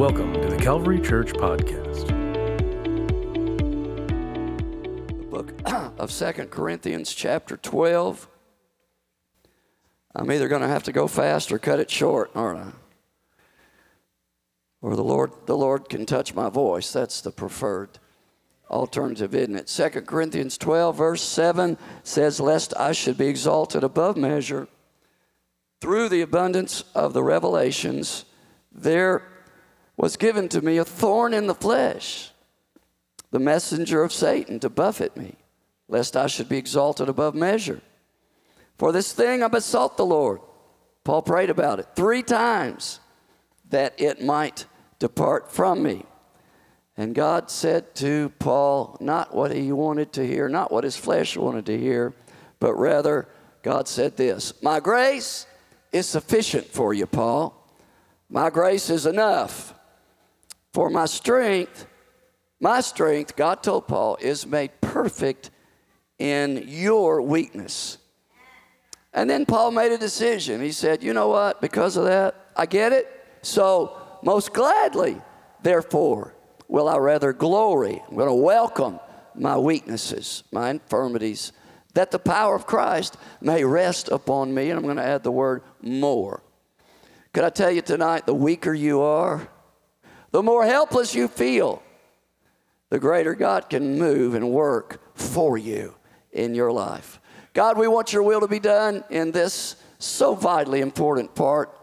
Welcome 0.00 0.32
to 0.32 0.48
the 0.48 0.56
Calvary 0.56 0.98
Church 0.98 1.34
Podcast. 1.34 2.08
the 5.18 5.26
book 5.30 5.52
of 5.98 6.10
Second 6.10 6.50
Corinthians, 6.50 7.12
chapter 7.12 7.58
12. 7.58 8.26
I'm 10.16 10.32
either 10.32 10.48
going 10.48 10.62
to 10.62 10.68
have 10.68 10.84
to 10.84 10.92
go 10.92 11.06
fast 11.06 11.52
or 11.52 11.58
cut 11.58 11.80
it 11.80 11.90
short, 11.90 12.30
aren't 12.34 12.60
I? 12.60 12.70
Or 14.80 14.96
the 14.96 15.04
Lord, 15.04 15.32
the 15.44 15.58
Lord 15.58 15.90
can 15.90 16.06
touch 16.06 16.34
my 16.34 16.48
voice. 16.48 16.90
That's 16.94 17.20
the 17.20 17.30
preferred 17.30 17.98
alternative, 18.70 19.34
isn't 19.34 19.54
it? 19.54 19.68
Second 19.68 20.06
Corinthians 20.06 20.56
12, 20.56 20.96
verse 20.96 21.20
7 21.20 21.76
says, 22.04 22.40
Lest 22.40 22.72
I 22.78 22.92
should 22.92 23.18
be 23.18 23.26
exalted 23.26 23.84
above 23.84 24.16
measure 24.16 24.66
through 25.82 26.08
the 26.08 26.22
abundance 26.22 26.84
of 26.94 27.12
the 27.12 27.22
revelations, 27.22 28.24
there 28.72 29.26
was 30.00 30.16
given 30.16 30.48
to 30.48 30.62
me 30.62 30.78
a 30.78 30.84
thorn 30.84 31.34
in 31.34 31.46
the 31.46 31.54
flesh, 31.54 32.30
the 33.32 33.38
messenger 33.38 34.02
of 34.02 34.14
Satan 34.14 34.58
to 34.58 34.70
buffet 34.70 35.14
me, 35.14 35.34
lest 35.88 36.16
I 36.16 36.26
should 36.26 36.48
be 36.48 36.56
exalted 36.56 37.10
above 37.10 37.34
measure. 37.34 37.82
For 38.78 38.92
this 38.92 39.12
thing 39.12 39.42
I 39.42 39.48
besought 39.48 39.98
the 39.98 40.06
Lord. 40.06 40.40
Paul 41.04 41.20
prayed 41.20 41.50
about 41.50 41.80
it 41.80 41.88
three 41.94 42.22
times 42.22 42.98
that 43.68 44.00
it 44.00 44.24
might 44.24 44.64
depart 44.98 45.52
from 45.52 45.82
me. 45.82 46.06
And 46.96 47.14
God 47.14 47.50
said 47.50 47.94
to 47.96 48.32
Paul 48.38 48.96
not 49.00 49.34
what 49.34 49.52
he 49.54 49.70
wanted 49.70 50.14
to 50.14 50.26
hear, 50.26 50.48
not 50.48 50.72
what 50.72 50.84
his 50.84 50.96
flesh 50.96 51.36
wanted 51.36 51.66
to 51.66 51.78
hear, 51.78 52.14
but 52.58 52.74
rather, 52.74 53.28
God 53.62 53.86
said 53.86 54.16
this 54.16 54.54
My 54.62 54.80
grace 54.80 55.46
is 55.92 56.06
sufficient 56.06 56.68
for 56.68 56.94
you, 56.94 57.06
Paul. 57.06 57.54
My 58.30 58.48
grace 58.48 58.88
is 58.88 59.04
enough. 59.04 59.74
For 60.72 60.90
my 60.90 61.06
strength, 61.06 61.86
my 62.60 62.80
strength, 62.80 63.36
God 63.36 63.62
told 63.62 63.88
Paul, 63.88 64.16
is 64.20 64.46
made 64.46 64.80
perfect 64.80 65.50
in 66.18 66.64
your 66.66 67.22
weakness. 67.22 67.98
And 69.12 69.28
then 69.28 69.46
Paul 69.46 69.72
made 69.72 69.92
a 69.92 69.98
decision. 69.98 70.60
He 70.60 70.72
said, 70.72 71.02
You 71.02 71.12
know 71.12 71.28
what? 71.28 71.60
Because 71.60 71.96
of 71.96 72.04
that, 72.04 72.34
I 72.56 72.66
get 72.66 72.92
it. 72.92 73.08
So, 73.42 73.96
most 74.22 74.52
gladly, 74.52 75.20
therefore, 75.62 76.34
will 76.68 76.88
I 76.88 76.98
rather 76.98 77.32
glory. 77.32 78.02
I'm 78.08 78.14
going 78.14 78.28
to 78.28 78.34
welcome 78.34 79.00
my 79.34 79.56
weaknesses, 79.56 80.44
my 80.52 80.70
infirmities, 80.70 81.52
that 81.94 82.10
the 82.10 82.18
power 82.18 82.54
of 82.54 82.66
Christ 82.66 83.16
may 83.40 83.64
rest 83.64 84.08
upon 84.08 84.54
me. 84.54 84.70
And 84.70 84.78
I'm 84.78 84.84
going 84.84 84.96
to 84.96 85.02
add 85.02 85.24
the 85.24 85.32
word 85.32 85.62
more. 85.80 86.42
Could 87.32 87.44
I 87.44 87.50
tell 87.50 87.70
you 87.70 87.82
tonight, 87.82 88.26
the 88.26 88.34
weaker 88.34 88.74
you 88.74 89.00
are, 89.00 89.48
the 90.30 90.42
more 90.42 90.64
helpless 90.64 91.14
you 91.14 91.28
feel, 91.28 91.82
the 92.88 92.98
greater 92.98 93.34
God 93.34 93.70
can 93.70 93.98
move 93.98 94.34
and 94.34 94.50
work 94.50 95.00
for 95.14 95.56
you 95.56 95.94
in 96.32 96.54
your 96.54 96.72
life. 96.72 97.20
God, 97.52 97.78
we 97.78 97.88
want 97.88 98.12
your 98.12 98.22
will 98.22 98.40
to 98.40 98.48
be 98.48 98.60
done 98.60 99.04
in 99.10 99.32
this 99.32 99.76
so 99.98 100.34
vitally 100.34 100.80
important 100.80 101.34
part 101.34 101.76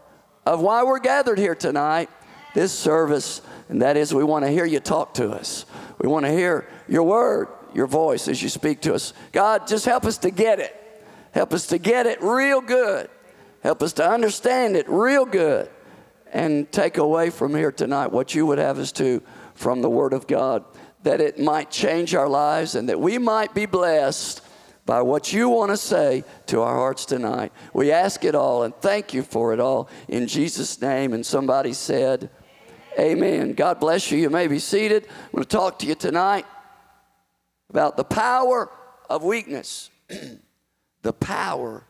of 0.46 0.60
why 0.60 0.82
we're 0.82 0.98
gathered 0.98 1.38
here 1.38 1.54
tonight, 1.54 2.08
this 2.54 2.72
service, 2.72 3.42
and 3.68 3.82
that 3.82 3.96
is 3.96 4.14
we 4.14 4.24
want 4.24 4.44
to 4.44 4.50
hear 4.50 4.64
you 4.64 4.80
talk 4.80 5.14
to 5.14 5.30
us. 5.30 5.66
We 5.98 6.08
want 6.08 6.24
to 6.24 6.32
hear 6.32 6.66
your 6.88 7.02
word, 7.02 7.48
your 7.74 7.86
voice 7.86 8.28
as 8.28 8.42
you 8.42 8.48
speak 8.48 8.80
to 8.82 8.94
us. 8.94 9.12
God, 9.32 9.66
just 9.66 9.84
help 9.84 10.06
us 10.06 10.18
to 10.18 10.30
get 10.30 10.58
it. 10.58 10.74
Help 11.32 11.52
us 11.52 11.66
to 11.66 11.78
get 11.78 12.06
it 12.06 12.22
real 12.22 12.62
good. 12.62 13.10
Help 13.62 13.82
us 13.82 13.92
to 13.94 14.08
understand 14.08 14.76
it 14.76 14.88
real 14.88 15.26
good 15.26 15.68
and 16.32 16.70
take 16.70 16.98
away 16.98 17.30
from 17.30 17.54
here 17.54 17.72
tonight 17.72 18.12
what 18.12 18.34
you 18.34 18.46
would 18.46 18.58
have 18.58 18.78
us 18.78 18.92
to 18.92 19.22
from 19.54 19.82
the 19.82 19.90
Word 19.90 20.12
of 20.12 20.26
God, 20.26 20.64
that 21.02 21.20
it 21.20 21.38
might 21.38 21.70
change 21.70 22.14
our 22.14 22.28
lives 22.28 22.74
and 22.74 22.88
that 22.88 23.00
we 23.00 23.18
might 23.18 23.54
be 23.54 23.66
blessed 23.66 24.42
by 24.86 25.02
what 25.02 25.32
you 25.32 25.50
want 25.50 25.70
to 25.70 25.76
say 25.76 26.24
to 26.46 26.62
our 26.62 26.74
hearts 26.74 27.04
tonight. 27.04 27.52
We 27.74 27.92
ask 27.92 28.24
it 28.24 28.34
all 28.34 28.62
and 28.62 28.74
thank 28.76 29.12
you 29.12 29.22
for 29.22 29.52
it 29.52 29.60
all 29.60 29.90
in 30.08 30.26
Jesus' 30.26 30.80
name. 30.80 31.12
And 31.12 31.26
somebody 31.26 31.74
said, 31.74 32.30
Amen. 32.98 33.52
God 33.52 33.78
bless 33.78 34.10
you. 34.10 34.18
You 34.18 34.30
may 34.30 34.46
be 34.48 34.58
seated. 34.58 35.06
I'm 35.06 35.32
going 35.32 35.44
to 35.44 35.48
talk 35.48 35.78
to 35.80 35.86
you 35.86 35.94
tonight 35.94 36.46
about 37.70 37.96
the 37.96 38.04
power 38.04 38.70
of 39.10 39.22
weakness. 39.22 39.90
the 41.02 41.12
power 41.12 41.84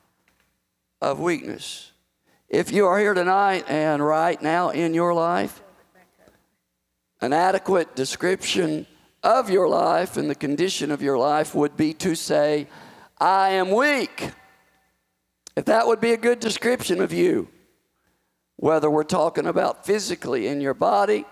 of 1.01 1.21
weakness. 1.21 1.93
If 2.49 2.73
you 2.73 2.87
are 2.87 2.99
here 2.99 3.13
tonight 3.13 3.67
and 3.69 4.03
right 4.03 4.41
now 4.41 4.71
in 4.71 4.95
your 4.95 5.13
life, 5.13 5.63
an 7.21 7.35
adequate 7.35 7.95
description 7.95 8.87
of 9.23 9.51
your 9.51 9.69
life 9.69 10.17
and 10.17 10.31
the 10.31 10.35
condition 10.35 10.91
of 10.91 11.03
your 11.03 11.19
life 11.19 11.55
would 11.55 11.77
be 11.77 11.93
to 11.95 12.15
say, 12.15 12.67
I 13.19 13.51
am 13.51 13.71
weak. 13.71 14.31
If 15.57 15.67
that 15.67 15.87
would 15.87 16.01
be 16.01 16.13
a 16.13 16.17
good 16.17 16.41
description 16.41 17.03
of 17.03 17.13
you, 17.13 17.49
whether 18.57 18.89
we're 18.89 19.05
talking 19.05 19.45
about 19.47 19.85
physically 19.85 20.47
in 20.47 20.63
your 20.63 20.73
body, 20.73 21.27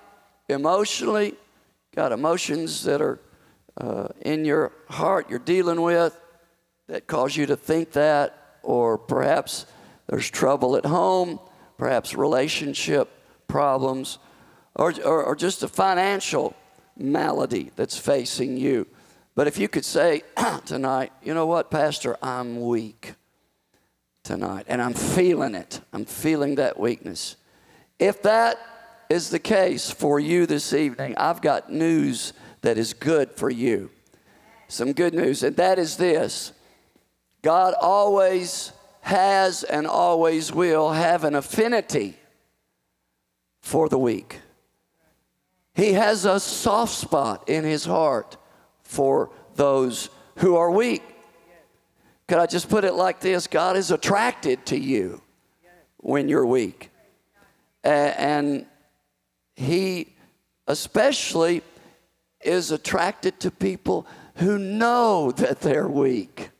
emotionally, 0.50 1.34
got 1.94 2.12
emotions 2.12 2.84
that 2.84 3.00
are 3.00 3.20
uh, 3.78 4.08
in 4.20 4.44
your 4.44 4.72
heart 4.88 5.30
you're 5.30 5.38
dealing 5.38 5.80
with 5.80 6.18
that 6.88 7.06
cause 7.06 7.36
you 7.36 7.46
to 7.46 7.56
think 7.56 7.92
that, 7.92 8.58
or 8.62 8.98
perhaps 8.98 9.64
there's 10.08 10.30
trouble 10.30 10.76
at 10.76 10.86
home, 10.86 11.40
perhaps 11.78 12.14
relationship 12.14 13.10
problems, 13.48 14.18
or, 14.74 14.92
or, 15.04 15.24
or 15.24 15.36
just 15.36 15.62
a 15.62 15.68
financial 15.68 16.54
malady 16.96 17.70
that's 17.76 17.96
facing 17.96 18.56
you. 18.56 18.86
But 19.34 19.46
if 19.46 19.58
you 19.58 19.68
could 19.68 19.84
say 19.84 20.22
tonight, 20.64 21.12
you 21.22 21.34
know 21.34 21.46
what, 21.46 21.70
Pastor, 21.70 22.16
I'm 22.22 22.60
weak 22.60 23.14
tonight, 24.22 24.64
and 24.68 24.80
I'm 24.82 24.94
feeling 24.94 25.54
it. 25.54 25.80
I'm 25.92 26.04
feeling 26.04 26.56
that 26.56 26.78
weakness. 26.78 27.36
If 27.98 28.22
that 28.22 28.58
is 29.08 29.30
the 29.30 29.38
case 29.38 29.90
for 29.90 30.18
you 30.18 30.46
this 30.46 30.72
evening, 30.72 31.14
I've 31.16 31.40
got 31.40 31.72
news 31.72 32.32
that 32.62 32.78
is 32.78 32.92
good 32.92 33.30
for 33.32 33.50
you. 33.50 33.90
Some 34.68 34.92
good 34.92 35.14
news, 35.14 35.42
and 35.42 35.56
that 35.56 35.78
is 35.78 35.96
this 35.96 36.52
God 37.42 37.74
always 37.80 38.72
has 39.06 39.62
and 39.62 39.86
always 39.86 40.52
will 40.52 40.90
have 40.90 41.22
an 41.22 41.36
affinity 41.36 42.16
for 43.60 43.88
the 43.88 43.96
weak. 43.96 44.40
He 45.74 45.92
has 45.92 46.24
a 46.24 46.40
soft 46.40 46.92
spot 46.92 47.48
in 47.48 47.62
his 47.62 47.84
heart 47.84 48.36
for 48.82 49.30
those 49.54 50.10
who 50.38 50.56
are 50.56 50.72
weak. 50.72 51.04
Could 52.26 52.38
I 52.38 52.46
just 52.46 52.68
put 52.68 52.82
it 52.82 52.94
like 52.94 53.20
this? 53.20 53.46
God 53.46 53.76
is 53.76 53.92
attracted 53.92 54.66
to 54.66 54.76
you 54.76 55.22
when 55.98 56.28
you're 56.28 56.44
weak. 56.44 56.90
And 57.84 58.66
he 59.54 60.14
especially 60.66 61.62
is 62.40 62.72
attracted 62.72 63.38
to 63.38 63.52
people 63.52 64.04
who 64.34 64.58
know 64.58 65.30
that 65.30 65.60
they're 65.60 65.86
weak. 65.86 66.50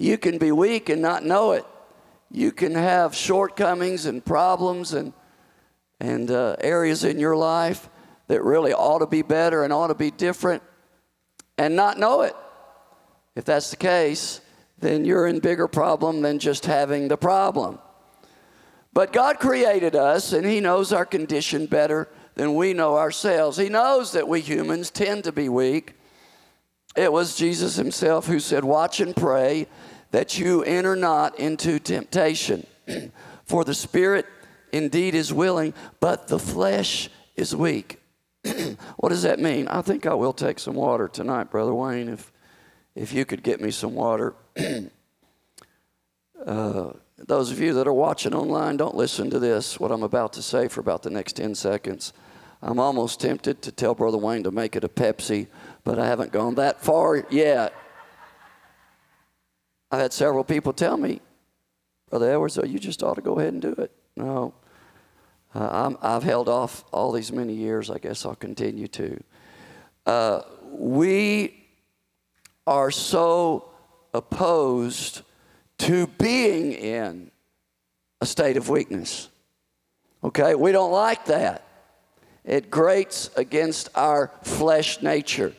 You 0.00 0.16
can 0.16 0.38
be 0.38 0.52
weak 0.52 0.90
and 0.90 1.02
not 1.02 1.24
know 1.24 1.50
it. 1.52 1.66
You 2.30 2.52
can 2.52 2.76
have 2.76 3.16
shortcomings 3.16 4.06
and 4.06 4.24
problems 4.24 4.92
and, 4.92 5.12
and 5.98 6.30
uh, 6.30 6.54
areas 6.60 7.02
in 7.02 7.18
your 7.18 7.36
life 7.36 7.90
that 8.28 8.44
really 8.44 8.72
ought 8.72 9.00
to 9.00 9.08
be 9.08 9.22
better 9.22 9.64
and 9.64 9.72
ought 9.72 9.88
to 9.88 9.96
be 9.96 10.12
different 10.12 10.62
and 11.58 11.74
not 11.74 11.98
know 11.98 12.20
it. 12.22 12.36
If 13.34 13.44
that's 13.44 13.70
the 13.70 13.76
case, 13.76 14.40
then 14.78 15.04
you're 15.04 15.26
in 15.26 15.40
bigger 15.40 15.66
problem 15.66 16.22
than 16.22 16.38
just 16.38 16.66
having 16.66 17.08
the 17.08 17.16
problem. 17.16 17.80
But 18.92 19.12
God 19.12 19.40
created 19.40 19.96
us 19.96 20.32
and 20.32 20.46
He 20.46 20.60
knows 20.60 20.92
our 20.92 21.06
condition 21.06 21.66
better 21.66 22.08
than 22.36 22.54
we 22.54 22.72
know 22.72 22.96
ourselves. 22.96 23.56
He 23.56 23.68
knows 23.68 24.12
that 24.12 24.28
we 24.28 24.42
humans 24.42 24.92
tend 24.92 25.24
to 25.24 25.32
be 25.32 25.48
weak. 25.48 25.94
It 26.94 27.12
was 27.12 27.34
Jesus 27.34 27.74
Himself 27.74 28.28
who 28.28 28.38
said, 28.38 28.62
Watch 28.62 29.00
and 29.00 29.16
pray 29.16 29.66
that 30.10 30.38
you 30.38 30.62
enter 30.62 30.96
not 30.96 31.38
into 31.38 31.78
temptation. 31.78 32.66
For 33.44 33.64
the 33.64 33.74
spirit 33.74 34.26
indeed 34.72 35.14
is 35.14 35.32
willing, 35.32 35.74
but 36.00 36.28
the 36.28 36.38
flesh 36.38 37.08
is 37.36 37.54
weak. 37.54 38.00
what 38.96 39.08
does 39.10 39.22
that 39.22 39.38
mean? 39.38 39.68
I 39.68 39.82
think 39.82 40.06
I 40.06 40.14
will 40.14 40.32
take 40.32 40.58
some 40.58 40.74
water 40.74 41.08
tonight, 41.08 41.50
Brother 41.50 41.74
Wayne, 41.74 42.08
if, 42.08 42.32
if 42.94 43.12
you 43.12 43.24
could 43.24 43.42
get 43.42 43.60
me 43.60 43.70
some 43.70 43.94
water. 43.94 44.34
uh, 46.46 46.90
those 47.16 47.50
of 47.50 47.58
you 47.60 47.72
that 47.74 47.86
are 47.88 47.92
watching 47.92 48.34
online, 48.34 48.76
don't 48.76 48.94
listen 48.94 49.30
to 49.30 49.38
this, 49.38 49.80
what 49.80 49.90
I'm 49.90 50.02
about 50.02 50.32
to 50.34 50.42
say, 50.42 50.68
for 50.68 50.80
about 50.80 51.02
the 51.02 51.10
next 51.10 51.34
10 51.34 51.54
seconds. 51.54 52.12
I'm 52.62 52.78
almost 52.78 53.20
tempted 53.20 53.62
to 53.62 53.72
tell 53.72 53.94
Brother 53.94 54.18
Wayne 54.18 54.42
to 54.44 54.50
make 54.50 54.76
it 54.76 54.84
a 54.84 54.88
Pepsi, 54.88 55.46
but 55.84 55.98
I 55.98 56.06
haven't 56.06 56.32
gone 56.32 56.56
that 56.56 56.80
far 56.80 57.24
yet. 57.30 57.72
I've 59.90 60.00
had 60.00 60.12
several 60.12 60.44
people 60.44 60.72
tell 60.72 60.96
me, 60.96 61.20
Brother 62.10 62.30
Edwards, 62.30 62.58
oh, 62.58 62.64
you 62.64 62.78
just 62.78 63.02
ought 63.02 63.14
to 63.14 63.22
go 63.22 63.38
ahead 63.38 63.52
and 63.52 63.62
do 63.62 63.72
it. 63.72 63.90
No. 64.16 64.54
Uh, 65.54 65.96
i 66.02 66.12
have 66.12 66.22
held 66.22 66.48
off 66.48 66.84
all 66.92 67.12
these 67.12 67.32
many 67.32 67.54
years. 67.54 67.90
I 67.90 67.98
guess 67.98 68.26
I'll 68.26 68.34
continue 68.34 68.88
to. 68.88 69.22
Uh, 70.04 70.42
we 70.72 71.66
are 72.66 72.90
so 72.90 73.70
opposed 74.12 75.22
to 75.78 76.06
being 76.06 76.72
in 76.72 77.30
a 78.20 78.26
state 78.26 78.56
of 78.56 78.68
weakness. 78.68 79.28
Okay? 80.22 80.54
We 80.54 80.72
don't 80.72 80.92
like 80.92 81.26
that. 81.26 81.64
It 82.44 82.70
grates 82.70 83.30
against 83.36 83.90
our 83.94 84.32
flesh 84.42 85.02
nature. 85.02 85.52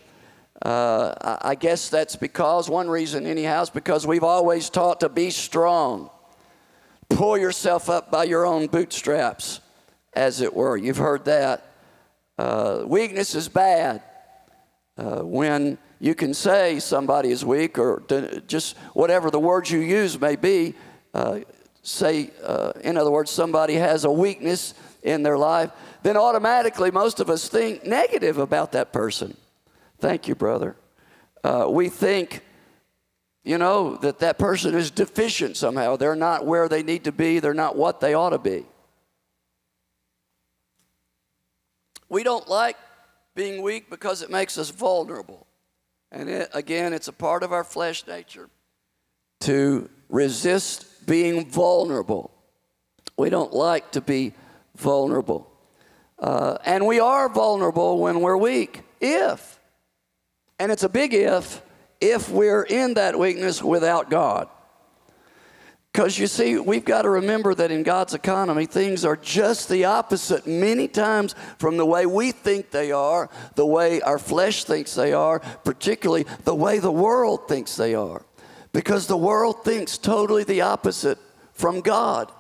Uh, 0.62 1.38
I 1.42 1.56
guess 1.56 1.90
that's 1.90 2.16
because, 2.16 2.70
one 2.70 2.90
reason, 2.90 3.26
anyhow, 3.26 3.62
is 3.62 3.70
because 3.70 4.06
we've 4.06 4.24
always 4.24 4.70
taught 4.70 5.00
to 5.00 5.10
be 5.10 5.30
strong. 5.30 6.10
Pull 7.08 7.38
yourself 7.38 7.90
up 7.90 8.12
by 8.12 8.26
your 8.26 8.46
own 8.46 8.68
bootstraps, 8.68 9.62
as 10.14 10.42
it 10.42 10.54
were. 10.54 10.76
You've 10.76 10.98
heard 10.98 11.26
that. 11.26 11.66
Uh, 12.38 12.84
weakness 12.86 13.36
is 13.36 13.48
bad. 13.48 14.02
Uh, 14.98 15.22
when 15.22 15.78
you 16.00 16.14
can 16.14 16.34
say 16.34 16.80
somebody 16.80 17.32
is 17.32 17.46
weak, 17.46 17.80
or 17.80 18.04
just 18.48 18.78
whatever 18.94 19.32
the 19.32 19.40
words 19.40 19.72
you 19.72 19.80
use 19.80 20.20
may 20.20 20.36
be, 20.36 20.76
uh, 21.14 21.40
say, 21.84 22.32
uh, 22.44 22.74
in 22.82 22.98
other 22.98 23.12
words, 23.12 23.32
somebody 23.32 23.76
has 23.76 24.04
a 24.04 24.12
weakness 24.12 24.74
in 25.04 25.24
their 25.24 25.38
life, 25.38 25.72
then 26.04 26.18
automatically 26.18 26.92
most 26.92 27.22
of 27.22 27.30
us 27.30 27.48
think 27.48 27.86
negative 27.86 28.38
about 28.38 28.74
that 28.74 28.92
person. 28.92 29.36
Thank 30.00 30.28
you, 30.28 30.36
brother. 30.36 30.76
Uh, 31.44 31.68
we 31.70 31.90
think, 31.90 32.42
you 33.44 33.58
know, 33.58 33.96
that 33.98 34.20
that 34.20 34.38
person 34.38 34.76
is 34.76 34.92
deficient 34.92 35.58
somehow. 35.58 35.96
They're 35.96 36.16
not 36.16 36.46
where 36.46 36.68
they 36.68 36.84
need 36.84 37.04
to 37.06 37.12
be, 37.12 37.40
they're 37.40 37.54
not 37.54 37.76
what 37.76 38.00
they 38.00 38.14
ought 38.14 38.32
to 38.32 38.40
be. 38.40 38.66
We 42.10 42.24
don't 42.24 42.48
like 42.48 42.76
being 43.36 43.62
weak 43.62 43.90
because 43.90 44.22
it 44.22 44.32
makes 44.32 44.58
us 44.58 44.72
vulnerable. 44.72 45.46
And 46.12 46.28
it, 46.28 46.50
again, 46.54 46.94
it's 46.94 47.08
a 47.08 47.14
part 47.14 47.44
of 47.44 47.54
our 47.54 47.64
flesh 47.64 48.08
nature 48.08 48.50
to 49.42 49.90
resist 50.10 51.06
being 51.06 51.48
vulnerable. 51.50 52.32
We 53.18 53.30
don't 53.30 53.54
like 53.54 53.92
to 53.92 54.02
be 54.02 54.34
vulnerable. 54.76 55.52
Uh, 56.18 56.58
and 56.66 56.86
we 56.86 57.00
are 57.00 57.30
vulnerable 57.30 58.00
when 58.00 58.22
we're 58.22 58.38
weak, 58.38 58.82
if, 59.00 59.59
and 60.60 60.72
it's 60.72 60.84
a 60.84 60.90
big 60.90 61.14
if, 61.14 61.62
if 62.02 62.30
we're 62.30 62.64
in 62.64 62.96
that 62.96 63.18
weakness 63.18 63.64
without 63.64 64.10
God. 64.10 64.50
Because 65.92 66.20
you 66.20 66.28
see, 66.28 66.58
we've 66.58 66.86
got 66.86 67.02
to 67.02 67.10
remember 67.10 67.56
that 67.56 67.72
in 67.72 67.82
God's 67.82 68.14
economy, 68.14 68.68
things 68.68 69.04
are 69.04 69.16
just 69.16 69.70
the 69.70 69.86
opposite 69.86 70.46
many 70.46 70.88
times 70.88 71.34
from 71.58 71.78
the 71.78 71.86
way 71.86 72.06
we 72.06 72.32
think 72.32 72.70
they 72.70 72.92
are, 72.92 73.30
the 73.56 73.66
way 73.66 74.00
our 74.02 74.20
flesh 74.20 74.66
thinks 74.66 74.94
they 74.94 75.14
are, 75.14 75.40
particularly 75.40 76.26
the 76.44 76.54
way 76.54 76.78
the 76.78 76.92
world 76.92 77.48
thinks 77.48 77.76
they 77.76 77.96
are. 77.96 78.24
Because 78.72 79.08
the 79.08 79.18
world 79.18 79.64
thinks 79.64 79.98
totally 79.98 80.44
the 80.44 80.62
opposite 80.62 81.18
from 81.54 81.82
God 81.82 82.32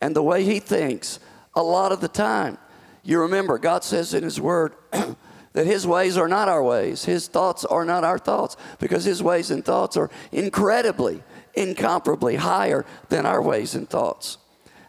and 0.00 0.16
the 0.16 0.22
way 0.22 0.42
He 0.42 0.58
thinks 0.58 1.20
a 1.54 1.62
lot 1.62 1.92
of 1.92 2.00
the 2.00 2.08
time. 2.08 2.58
You 3.04 3.20
remember, 3.20 3.58
God 3.58 3.84
says 3.84 4.14
in 4.14 4.24
His 4.24 4.40
Word 4.40 4.74
that 5.54 5.66
His 5.66 5.86
ways 5.86 6.18
are 6.18 6.28
not 6.28 6.48
our 6.48 6.62
ways, 6.62 7.04
His 7.06 7.26
thoughts 7.26 7.64
are 7.64 7.84
not 7.84 8.04
our 8.04 8.18
thoughts, 8.18 8.56
because 8.78 9.04
His 9.04 9.22
ways 9.22 9.50
and 9.50 9.64
thoughts 9.64 9.96
are 9.96 10.10
incredibly 10.30 11.22
incomparably 11.54 12.36
higher 12.36 12.84
than 13.08 13.26
our 13.26 13.40
ways 13.40 13.74
and 13.74 13.88
thoughts. 13.88 14.38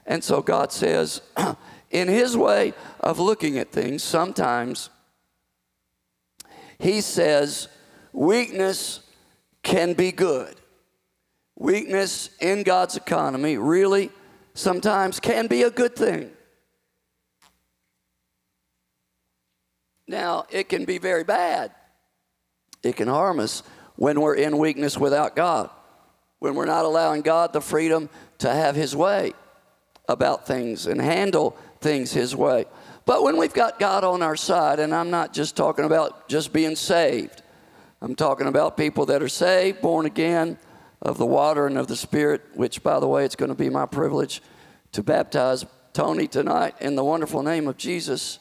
And 0.06 0.24
so 0.24 0.42
God 0.42 0.72
says, 0.72 1.22
in 1.92 2.08
His 2.08 2.36
way 2.36 2.74
of 3.00 3.20
looking 3.20 3.58
at 3.58 3.72
things, 3.72 4.04
sometimes 4.04 4.90
He 6.80 7.02
says, 7.02 7.68
weakness 8.14 9.02
can 9.64 9.94
be 9.94 10.12
good. 10.12 10.56
Weakness 11.58 12.30
in 12.42 12.64
God's 12.64 12.98
economy 12.98 13.58
really 13.58 14.12
sometimes 14.54 15.20
can 15.20 15.48
be 15.48 15.64
a 15.64 15.72
good 15.72 15.96
thing. 15.96 16.32
Now, 20.08 20.46
it 20.50 20.70
can 20.70 20.86
be 20.86 20.98
very 20.98 21.24
bad. 21.24 21.72
It 22.84 22.96
can 22.96 23.08
harm 23.08 23.40
us 23.40 23.64
when 23.96 24.22
we're 24.22 24.36
in 24.36 24.58
weakness 24.58 24.98
without 24.98 25.36
God 25.36 25.70
when 26.40 26.54
we're 26.54 26.66
not 26.66 26.86
allowing 26.86 27.24
God 27.24 27.54
the 27.54 27.62
freedom 27.62 28.08
to 28.40 28.54
have 28.54 28.76
His 28.76 28.96
way 28.96 29.34
about 30.08 30.46
things 30.46 30.86
and 30.86 31.02
handle 31.02 31.58
things 31.82 32.12
His 32.12 32.36
way. 32.36 32.66
But 33.06 33.24
when 33.24 33.38
we've 33.38 33.54
got 33.54 33.80
God 33.80 34.04
on 34.04 34.22
our 34.22 34.36
side, 34.36 34.80
and 34.80 34.94
I'm 34.94 35.10
not 35.10 35.34
just 35.34 35.56
talking 35.56 35.86
about 35.86 36.28
just 36.28 36.54
being 36.54 36.76
saved, 36.76 37.42
I'm 38.02 38.16
talking 38.16 38.46
about 38.46 38.78
people 38.78 39.08
that 39.08 39.24
are 39.24 39.28
saved, 39.28 39.82
born 39.82 40.06
again 40.06 40.60
of 41.02 41.18
the 41.18 41.26
water 41.26 41.66
and 41.66 41.80
of 41.80 41.88
the 41.88 41.96
Spirit, 41.96 42.44
which, 42.54 42.84
by 42.84 43.00
the 43.00 43.08
way, 43.08 43.26
it's 43.26 43.36
going 43.36 43.50
to 43.50 43.56
be 43.56 43.70
my 43.70 43.86
privilege 43.86 44.44
to 44.92 45.02
baptize 45.02 45.66
Tony 45.94 46.28
tonight 46.28 46.76
in 46.80 46.96
the 46.96 47.04
wonderful 47.04 47.42
name 47.42 47.68
of 47.68 47.78
Jesus. 47.78 48.38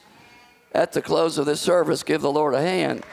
At 0.75 0.93
the 0.93 1.01
close 1.01 1.39
of 1.39 1.47
this 1.47 1.61
service, 1.61 2.03
give 2.03 2.21
the 2.21 2.33
Lord 2.33 2.53
a 2.53 2.61
hand. 2.61 3.05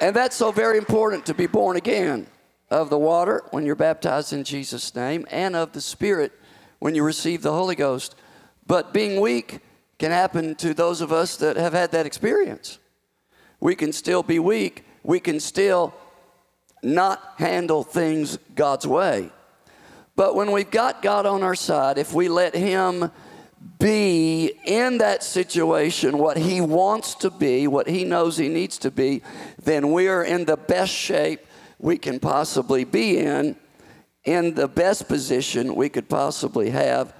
And 0.00 0.16
that's 0.16 0.34
so 0.34 0.50
very 0.50 0.78
important 0.78 1.26
to 1.26 1.34
be 1.34 1.46
born 1.46 1.76
again 1.76 2.26
of 2.68 2.90
the 2.90 2.98
water 2.98 3.44
when 3.52 3.64
you're 3.64 3.76
baptized 3.76 4.32
in 4.32 4.42
Jesus' 4.42 4.96
name 4.96 5.26
and 5.30 5.54
of 5.54 5.72
the 5.72 5.80
Spirit 5.80 6.32
when 6.80 6.96
you 6.96 7.04
receive 7.04 7.42
the 7.42 7.52
Holy 7.52 7.76
Ghost. 7.76 8.16
But 8.66 8.92
being 8.92 9.20
weak 9.20 9.60
can 10.00 10.10
happen 10.10 10.56
to 10.56 10.74
those 10.74 11.00
of 11.00 11.12
us 11.12 11.36
that 11.36 11.56
have 11.56 11.72
had 11.72 11.92
that 11.92 12.06
experience. 12.06 12.80
We 13.60 13.76
can 13.76 13.92
still 13.92 14.24
be 14.24 14.40
weak, 14.40 14.84
we 15.04 15.20
can 15.20 15.38
still 15.38 15.94
not 16.82 17.34
handle 17.36 17.84
things 17.84 18.38
God's 18.56 18.88
way. 18.88 19.30
But 20.16 20.34
when 20.34 20.50
we've 20.50 20.70
got 20.70 21.00
God 21.00 21.26
on 21.26 21.44
our 21.44 21.54
side, 21.54 21.96
if 21.96 22.12
we 22.12 22.28
let 22.28 22.56
Him 22.56 23.12
be 23.78 24.52
in 24.64 24.98
that 24.98 25.22
situation 25.22 26.18
what 26.18 26.36
he 26.36 26.60
wants 26.60 27.14
to 27.16 27.30
be, 27.30 27.66
what 27.66 27.88
he 27.88 28.04
knows 28.04 28.36
he 28.36 28.48
needs 28.48 28.78
to 28.78 28.90
be, 28.90 29.22
then 29.62 29.90
we're 29.90 30.22
in 30.22 30.44
the 30.44 30.56
best 30.56 30.92
shape 30.92 31.46
we 31.78 31.98
can 31.98 32.20
possibly 32.20 32.84
be 32.84 33.18
in, 33.18 33.56
in 34.24 34.54
the 34.54 34.68
best 34.68 35.08
position 35.08 35.74
we 35.74 35.88
could 35.88 36.08
possibly 36.08 36.70
have. 36.70 37.12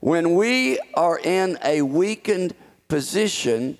When 0.00 0.34
we 0.34 0.78
are 0.94 1.18
in 1.18 1.58
a 1.62 1.82
weakened 1.82 2.54
position, 2.88 3.76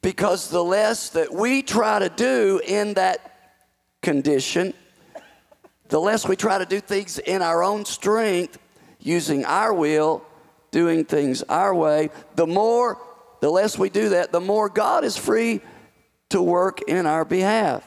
because 0.00 0.48
the 0.48 0.64
less 0.64 1.10
that 1.10 1.32
we 1.32 1.62
try 1.62 1.98
to 1.98 2.08
do 2.08 2.60
in 2.66 2.94
that 2.94 3.58
condition, 4.02 4.72
the 5.88 6.00
less 6.00 6.26
we 6.26 6.36
try 6.36 6.58
to 6.58 6.66
do 6.66 6.80
things 6.80 7.18
in 7.18 7.42
our 7.42 7.62
own 7.62 7.84
strength, 7.84 8.58
using 9.00 9.44
our 9.44 9.74
will, 9.74 10.24
doing 10.76 11.06
things 11.06 11.42
our 11.44 11.74
way, 11.74 12.10
the 12.34 12.46
more, 12.46 12.98
the 13.40 13.48
less 13.48 13.78
we 13.78 13.88
do 13.88 14.10
that, 14.10 14.30
the 14.30 14.42
more 14.42 14.68
God 14.68 15.04
is 15.04 15.16
free 15.16 15.62
to 16.28 16.42
work 16.42 16.82
in 16.82 17.06
our 17.06 17.24
behalf. 17.24 17.82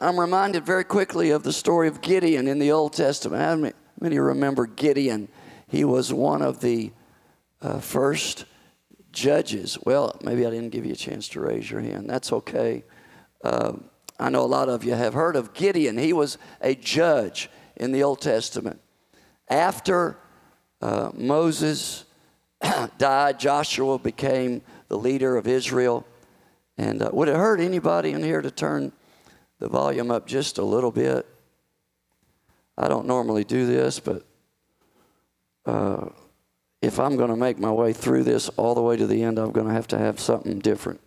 I'm 0.00 0.18
reminded 0.18 0.66
very 0.66 0.82
quickly 0.82 1.30
of 1.30 1.44
the 1.44 1.52
story 1.52 1.86
of 1.86 2.00
Gideon 2.00 2.48
in 2.48 2.58
the 2.58 2.72
Old 2.72 2.92
Testament. 2.92 3.40
How 3.40 3.72
many, 4.00 4.18
remember 4.18 4.66
Gideon? 4.66 5.28
He 5.68 5.84
was 5.84 6.12
one 6.12 6.42
of 6.42 6.60
the 6.60 6.90
uh, 7.62 7.78
first 7.78 8.46
judges. 9.12 9.78
Well, 9.86 10.18
maybe 10.24 10.44
I 10.44 10.50
didn't 10.50 10.70
give 10.70 10.84
you 10.84 10.92
a 10.92 10.96
chance 10.96 11.28
to 11.28 11.40
raise 11.40 11.70
your 11.70 11.82
hand. 11.82 12.10
That's 12.10 12.32
okay. 12.32 12.82
Uh, 13.44 13.74
I 14.18 14.30
know 14.30 14.42
a 14.42 14.46
lot 14.46 14.68
of 14.68 14.82
you 14.82 14.94
have 14.94 15.14
heard 15.14 15.36
of 15.36 15.54
Gideon. 15.54 15.98
He 15.98 16.12
was 16.12 16.36
a 16.60 16.74
judge 16.74 17.48
in 17.76 17.92
the 17.92 18.02
Old 18.02 18.20
Testament. 18.20 18.80
After 19.48 20.18
uh, 20.80 21.10
Moses 21.14 22.04
died, 22.98 23.38
Joshua 23.38 23.98
became 23.98 24.62
the 24.88 24.96
leader 24.98 25.36
of 25.36 25.46
Israel. 25.46 26.06
And 26.78 27.02
uh, 27.02 27.10
would 27.12 27.28
it 27.28 27.36
hurt 27.36 27.60
anybody 27.60 28.12
in 28.12 28.22
here 28.22 28.42
to 28.42 28.50
turn 28.50 28.92
the 29.58 29.68
volume 29.68 30.10
up 30.10 30.26
just 30.26 30.58
a 30.58 30.64
little 30.64 30.90
bit? 30.90 31.26
I 32.76 32.88
don't 32.88 33.06
normally 33.06 33.44
do 33.44 33.66
this, 33.66 34.00
but 34.00 34.24
uh, 35.64 36.08
if 36.82 37.00
I'm 37.00 37.16
going 37.16 37.30
to 37.30 37.36
make 37.36 37.58
my 37.58 37.72
way 37.72 37.92
through 37.92 38.24
this 38.24 38.48
all 38.50 38.74
the 38.74 38.82
way 38.82 38.96
to 38.96 39.06
the 39.06 39.22
end, 39.22 39.38
I'm 39.38 39.52
going 39.52 39.66
to 39.66 39.72
have 39.72 39.88
to 39.88 39.98
have 39.98 40.20
something 40.20 40.58
different. 40.58 41.00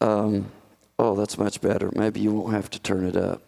Um, 0.00 0.52
oh, 0.96 1.16
that's 1.16 1.36
much 1.36 1.60
better. 1.60 1.90
Maybe 1.94 2.20
you 2.20 2.32
won't 2.32 2.54
have 2.54 2.70
to 2.70 2.78
turn 2.78 3.04
it 3.04 3.16
up. 3.16 3.42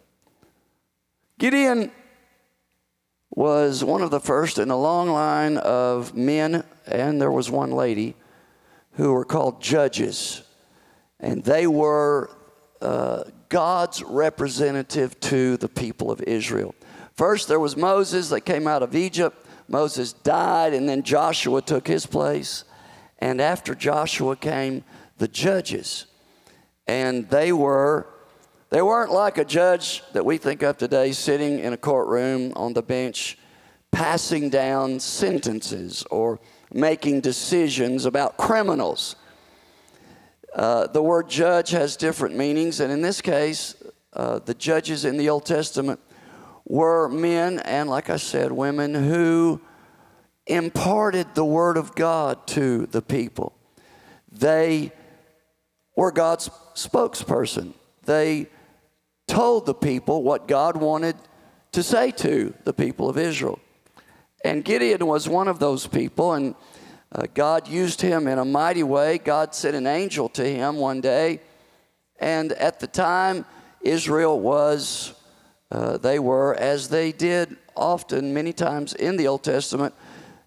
Gideon 1.41 1.89
was 3.31 3.83
one 3.83 4.03
of 4.03 4.11
the 4.11 4.19
first 4.19 4.59
in 4.59 4.69
a 4.69 4.77
long 4.77 5.09
line 5.09 5.57
of 5.57 6.15
men, 6.15 6.63
and 6.85 7.19
there 7.19 7.31
was 7.31 7.49
one 7.49 7.71
lady 7.71 8.15
who 8.91 9.11
were 9.11 9.25
called 9.25 9.59
judges. 9.59 10.43
And 11.19 11.43
they 11.43 11.65
were 11.65 12.29
uh, 12.79 13.23
God's 13.49 14.03
representative 14.03 15.19
to 15.21 15.57
the 15.57 15.67
people 15.67 16.11
of 16.11 16.21
Israel. 16.21 16.75
First, 17.15 17.47
there 17.47 17.59
was 17.59 17.75
Moses 17.75 18.29
that 18.29 18.41
came 18.41 18.67
out 18.67 18.83
of 18.83 18.95
Egypt. 18.95 19.43
Moses 19.67 20.13
died, 20.13 20.75
and 20.75 20.87
then 20.87 21.01
Joshua 21.01 21.63
took 21.63 21.87
his 21.87 22.05
place. 22.05 22.65
And 23.17 23.41
after 23.41 23.73
Joshua 23.73 24.35
came 24.35 24.83
the 25.17 25.27
judges. 25.27 26.05
And 26.85 27.27
they 27.31 27.51
were 27.51 28.10
they 28.71 28.81
weren't 28.81 29.11
like 29.11 29.37
a 29.37 29.43
judge 29.45 30.01
that 30.13 30.25
we 30.25 30.37
think 30.37 30.63
of 30.63 30.77
today 30.77 31.11
sitting 31.11 31.59
in 31.59 31.73
a 31.73 31.77
courtroom 31.77 32.53
on 32.55 32.73
the 32.73 32.81
bench 32.81 33.37
passing 33.91 34.49
down 34.49 34.97
sentences 34.97 36.05
or 36.09 36.39
making 36.73 37.19
decisions 37.19 38.05
about 38.05 38.37
criminals. 38.37 39.17
Uh, 40.55 40.87
the 40.87 41.01
word 41.01 41.29
judge 41.29 41.71
has 41.71 41.97
different 41.97 42.35
meanings, 42.37 42.79
and 42.79 42.93
in 42.93 43.01
this 43.01 43.19
case, 43.19 43.75
uh, 44.13 44.39
the 44.39 44.53
judges 44.53 45.03
in 45.03 45.17
the 45.17 45.29
Old 45.29 45.45
Testament 45.45 45.99
were 46.65 47.09
men 47.09 47.59
and, 47.59 47.89
like 47.89 48.09
I 48.09 48.15
said, 48.15 48.53
women 48.53 48.93
who 48.93 49.59
imparted 50.47 51.35
the 51.35 51.45
Word 51.45 51.75
of 51.75 51.93
God 51.95 52.47
to 52.47 52.85
the 52.85 53.01
people. 53.01 53.53
They 54.31 54.93
were 55.95 56.11
God's 56.11 56.49
spokesperson. 56.75 57.73
They 58.05 58.47
told 59.31 59.65
the 59.65 59.73
people 59.73 60.23
what 60.23 60.45
God 60.45 60.75
wanted 60.75 61.15
to 61.71 61.81
say 61.81 62.11
to 62.11 62.53
the 62.65 62.73
people 62.73 63.09
of 63.09 63.17
Israel. 63.17 63.59
And 64.43 64.65
Gideon 64.65 65.07
was 65.07 65.29
one 65.29 65.47
of 65.47 65.57
those 65.57 65.87
people, 65.87 66.33
and 66.33 66.53
uh, 67.13 67.27
God 67.33 67.65
used 67.65 68.01
him 68.01 68.27
in 68.27 68.39
a 68.39 68.43
mighty 68.43 68.83
way. 68.83 69.19
God 69.19 69.55
sent 69.55 69.73
an 69.77 69.87
angel 69.87 70.27
to 70.29 70.43
him 70.43 70.75
one 70.75 70.99
day, 70.99 71.39
and 72.19 72.51
at 72.51 72.81
the 72.81 72.87
time, 72.87 73.45
Israel 73.79 74.37
was, 74.37 75.13
uh, 75.71 75.97
they 75.97 76.19
were, 76.19 76.53
as 76.55 76.89
they 76.89 77.13
did 77.13 77.55
often, 77.73 78.33
many 78.33 78.51
times 78.51 78.93
in 78.93 79.15
the 79.15 79.29
Old 79.29 79.45
Testament, 79.45 79.93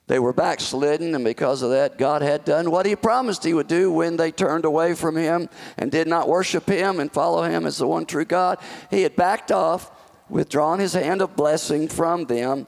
they 0.07 0.19
were 0.19 0.35
backslidden, 0.35 1.15
and 1.15 1.25
because 1.25 1.63
of 1.63 1.71
that, 1.71 1.97
God 1.97 2.21
had 2.21 2.45
done 2.45 2.71
what 2.71 2.85
He 2.85 2.95
promised 2.95 3.43
He 3.43 3.55
would 3.55 3.69
do 3.69 3.91
when 3.91 4.17
they 4.17 4.31
turned 4.31 4.67
away 4.67 4.95
from 4.95 5.17
Him 5.17 5.49
and 5.79 5.91
did 5.91 6.07
not 6.07 6.29
worship 6.29 6.69
Him 6.69 7.01
and 7.01 7.11
follow 7.11 7.43
Him 7.43 7.65
as 7.65 7.79
the 7.79 7.87
one 7.87 8.05
true 8.05 8.27
God. 8.27 8.59
He 8.91 9.03
had 9.03 9.17
backed 9.17 9.51
off, 9.51 9.91
withdrawn 10.29 10.79
His 10.79 10.93
hand 10.93 11.23
of 11.23 11.37
blessing 11.37 11.89
from 11.89 12.27
them, 12.27 12.67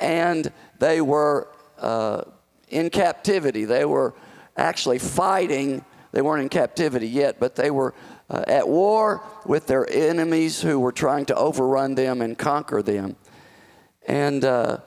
and 0.00 0.50
they 0.78 1.02
were 1.02 1.48
uh, 1.78 2.22
in 2.68 2.88
captivity. 2.88 3.66
They 3.66 3.84
were 3.84 4.14
actually 4.56 4.98
fighting. 4.98 5.84
They 6.12 6.22
weren't 6.22 6.42
in 6.42 6.48
captivity 6.48 7.08
yet, 7.08 7.38
but 7.38 7.56
they 7.56 7.70
were 7.70 7.94
uh, 8.30 8.44
at 8.46 8.66
war 8.66 9.22
with 9.44 9.66
their 9.66 9.86
enemies 9.90 10.62
who 10.62 10.80
were 10.80 10.92
trying 10.92 11.26
to 11.26 11.34
overrun 11.34 11.94
them 11.94 12.22
and 12.22 12.38
conquer 12.38 12.82
them. 12.82 13.16
And 14.06 14.44
uh, 14.44 14.78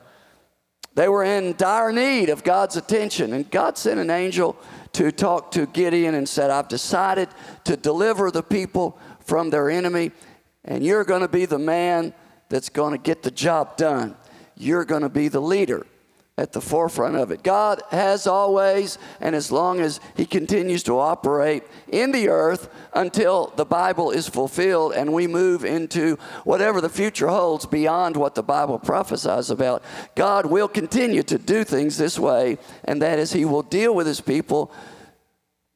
they 0.95 1.09
were 1.09 1.23
in 1.23 1.55
dire 1.57 1.91
need 1.91 2.29
of 2.29 2.43
God's 2.43 2.77
attention, 2.77 3.33
and 3.33 3.50
God 3.50 3.77
sent 3.77 4.00
an 4.00 4.09
angel 4.09 4.55
to 4.93 5.12
talk 5.12 5.51
to 5.51 5.65
Gideon 5.65 6.13
and 6.15 6.29
said, 6.29 6.51
I've 6.51 6.67
decided 6.67 7.29
to 7.63 7.75
deliver 7.75 8.29
the 8.29 8.43
people 8.43 9.00
from 9.21 9.50
their 9.50 9.69
enemy, 9.69 10.12
and 10.65 10.83
you're 10.83 11.03
going 11.03 11.21
to 11.21 11.27
be 11.27 11.45
the 11.45 11.59
man 11.59 12.13
that's 12.50 12.69
going 12.69 12.91
to 12.91 13.00
get 13.00 13.23
the 13.23 13.31
job 13.31 13.75
done. 13.77 14.15
You're 14.55 14.85
going 14.85 15.01
to 15.01 15.09
be 15.09 15.29
the 15.29 15.41
leader 15.41 15.88
at 16.35 16.51
the 16.51 16.61
forefront 16.61 17.15
of 17.15 17.29
it. 17.29 17.43
God 17.43 17.81
has 17.91 18.25
always, 18.25 18.97
and 19.21 19.35
as 19.35 19.51
long 19.51 19.79
as 19.79 19.99
He 20.15 20.25
continues 20.25 20.81
to 20.83 20.97
operate 20.97 21.63
in 21.89 22.11
the 22.11 22.29
earth 22.29 22.69
until 22.93 23.53
the 23.55 23.65
Bible 23.65 24.09
is 24.09 24.27
fulfilled 24.27 24.93
and 24.93 25.13
we 25.13 25.27
move 25.27 25.63
into 25.63 26.17
whatever 26.43 26.81
the 26.81 26.89
future 26.89 27.27
holds 27.27 27.67
beyond 27.67 28.17
what 28.17 28.33
the 28.33 28.41
Bible 28.41 28.79
prophesies 28.79 29.51
about, 29.51 29.83
God 30.15 30.47
will 30.47 30.67
continue 30.67 31.21
to 31.23 31.37
do 31.37 31.63
things 31.63 31.97
this 31.97 32.17
way, 32.17 32.57
and 32.83 32.99
that 33.03 33.19
is 33.19 33.31
He 33.31 33.45
will 33.45 33.61
deal 33.61 33.93
with 33.93 34.07
His 34.07 34.21
people 34.21 34.71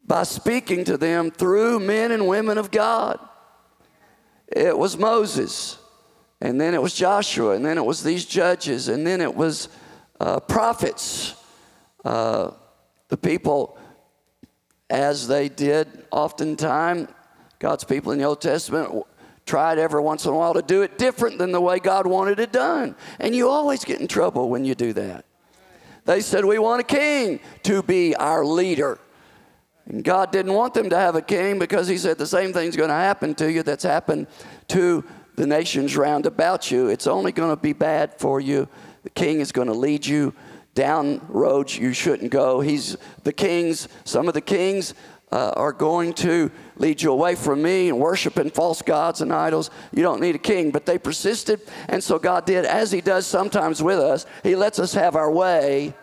by 0.08 0.24
speaking 0.24 0.86
to 0.86 0.98
them 0.98 1.30
through 1.30 1.80
men 1.80 2.12
and 2.12 2.28
women 2.28 2.58
of 2.58 2.72
God. 2.72 3.20
It 4.48 4.76
was 4.76 4.98
Moses, 4.98 5.78
and 6.42 6.60
then 6.60 6.74
it 6.74 6.82
was 6.82 6.96
Joshua, 6.96 7.52
and 7.52 7.64
then 7.64 7.78
it 7.78 7.86
was 7.86 8.02
these 8.02 8.26
judges, 8.26 8.88
and 8.88 9.06
then 9.06 9.22
it 9.22 9.36
was 9.36 9.70
uh, 10.20 10.40
prophets. 10.40 11.36
Uh, 12.04 12.52
the 13.10 13.18
people, 13.18 13.78
as 14.90 15.28
they 15.28 15.50
did 15.50 16.06
oftentimes, 16.12 17.10
God's 17.60 17.84
people 17.84 18.12
in 18.12 18.20
the 18.20 18.26
Old 18.26 18.42
Testament 18.42 19.06
tried 19.46 19.80
every 19.80 20.02
once 20.02 20.26
in 20.26 20.32
a 20.32 20.36
while 20.36 20.54
to 20.54 20.62
do 20.62 20.82
it 20.82 20.98
different 20.98 21.38
than 21.38 21.52
the 21.52 21.62
way 21.62 21.80
God 21.80 22.06
wanted 22.06 22.40
it 22.40 22.52
done. 22.52 22.96
And 23.20 23.34
you 23.34 23.50
always 23.50 23.84
get 23.86 24.00
in 24.02 24.08
trouble 24.08 24.50
when 24.50 24.66
you 24.66 24.76
do 24.76 24.94
that. 24.94 25.26
They 26.06 26.22
said, 26.22 26.46
We 26.46 26.60
want 26.60 26.82
a 26.82 26.84
king 26.84 27.40
to 27.64 27.82
be 27.82 28.16
our 28.16 28.46
leader. 28.46 29.00
And 29.86 30.04
God 30.04 30.32
didn't 30.32 30.54
want 30.54 30.74
them 30.74 30.90
to 30.90 30.98
have 30.98 31.16
a 31.16 31.22
king 31.22 31.60
because 31.60 31.88
He 31.88 31.98
said 31.98 32.18
the 32.18 32.28
same 32.28 32.54
thing's 32.54 32.76
going 32.76 32.90
to 32.90 32.96
happen 32.96 33.34
to 33.36 33.52
you 33.52 33.64
that's 33.64 33.84
happened 33.84 34.28
to 34.68 35.04
the 35.36 35.48
nations 35.48 35.96
round 35.96 36.26
about 36.26 36.72
you. 36.72 36.88
It's 36.88 37.08
only 37.08 37.32
going 37.32 37.56
to 37.56 37.62
be 37.62 37.74
bad 37.74 38.20
for 38.20 38.42
you 38.42 38.68
the 39.08 39.14
king 39.14 39.40
is 39.40 39.54
going 39.54 39.70
to 39.70 39.74
lead 39.74 40.06
you 40.06 40.34
down 40.74 41.22
roads 41.30 41.78
you 41.78 41.94
shouldn't 41.94 42.30
go. 42.30 42.60
He's 42.60 42.98
the 43.24 43.32
kings, 43.32 43.88
some 44.04 44.28
of 44.28 44.34
the 44.34 44.42
kings 44.42 44.94
uh, 45.32 45.54
are 45.56 45.72
going 45.72 46.12
to 46.16 46.52
lead 46.76 47.02
you 47.02 47.10
away 47.10 47.36
from 47.36 47.62
me 47.62 47.88
and 47.88 48.00
worshiping 48.00 48.50
false 48.50 48.82
gods 48.82 49.22
and 49.22 49.32
idols. 49.32 49.70
You 49.94 50.04
don't 50.04 50.20
need 50.20 50.36
a 50.36 50.40
king. 50.40 50.72
But 50.72 50.86
they 50.86 50.98
persisted, 50.98 51.62
and 51.88 52.04
so 52.04 52.20
God 52.20 52.46
did, 52.46 52.66
as 52.66 52.92
He 52.92 53.00
does 53.00 53.26
sometimes 53.26 53.82
with 53.82 53.98
us, 53.98 54.26
He 54.44 54.58
lets 54.58 54.78
us 54.78 54.94
have 54.94 55.16
our 55.16 55.32
way, 55.32 55.94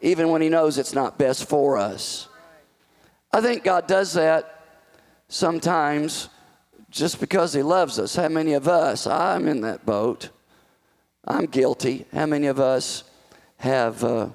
even 0.00 0.28
when 0.28 0.40
He 0.40 0.48
knows 0.48 0.78
it's 0.78 0.94
not 0.94 1.18
best 1.18 1.48
for 1.48 1.76
us. 1.76 2.28
I 3.32 3.40
think 3.40 3.64
God 3.64 3.88
does 3.88 4.12
that 4.12 4.66
sometimes 5.26 6.28
just 6.90 7.18
because 7.18 7.52
He 7.52 7.64
loves 7.64 7.98
us. 7.98 8.14
How 8.14 8.28
many 8.28 8.52
of 8.52 8.68
us, 8.68 9.08
I'm 9.08 9.48
in 9.48 9.62
that 9.62 9.84
boat, 9.84 10.30
I'm 11.24 11.46
guilty. 11.46 12.04
How 12.12 12.26
many 12.26 12.48
of 12.48 12.58
us 12.58 13.04
have 13.58 14.02
uh, 14.02 14.30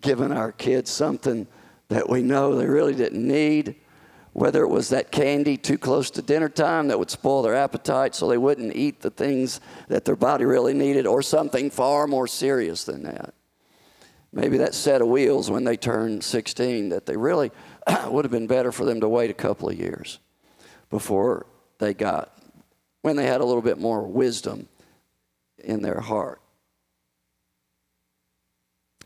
given 0.00 0.32
our 0.32 0.50
kids 0.50 0.90
something 0.90 1.46
that 1.88 2.08
we 2.08 2.22
know 2.22 2.54
they 2.54 2.66
really 2.66 2.94
didn't 2.94 3.26
need? 3.26 3.74
Whether 4.32 4.62
it 4.62 4.68
was 4.68 4.88
that 4.90 5.10
candy 5.10 5.58
too 5.58 5.76
close 5.76 6.10
to 6.12 6.22
dinner 6.22 6.48
time 6.48 6.88
that 6.88 6.98
would 6.98 7.10
spoil 7.10 7.42
their 7.42 7.54
appetite 7.54 8.14
so 8.14 8.28
they 8.28 8.38
wouldn't 8.38 8.74
eat 8.74 9.02
the 9.02 9.10
things 9.10 9.60
that 9.88 10.06
their 10.06 10.16
body 10.16 10.44
really 10.44 10.72
needed, 10.72 11.06
or 11.06 11.20
something 11.20 11.68
far 11.68 12.06
more 12.06 12.26
serious 12.26 12.84
than 12.84 13.02
that. 13.02 13.34
Maybe 14.32 14.56
that 14.58 14.74
set 14.74 15.02
of 15.02 15.08
wheels 15.08 15.50
when 15.50 15.64
they 15.64 15.76
turned 15.76 16.22
16 16.24 16.90
that 16.90 17.04
they 17.04 17.16
really 17.16 17.50
would 18.06 18.24
have 18.24 18.32
been 18.32 18.46
better 18.46 18.72
for 18.72 18.84
them 18.84 19.00
to 19.00 19.08
wait 19.08 19.30
a 19.30 19.34
couple 19.34 19.68
of 19.68 19.78
years 19.78 20.20
before 20.88 21.46
they 21.78 21.92
got, 21.92 22.32
when 23.02 23.16
they 23.16 23.26
had 23.26 23.40
a 23.40 23.44
little 23.44 23.62
bit 23.62 23.78
more 23.78 24.02
wisdom 24.02 24.68
in 25.62 25.82
their 25.82 26.00
heart. 26.00 26.40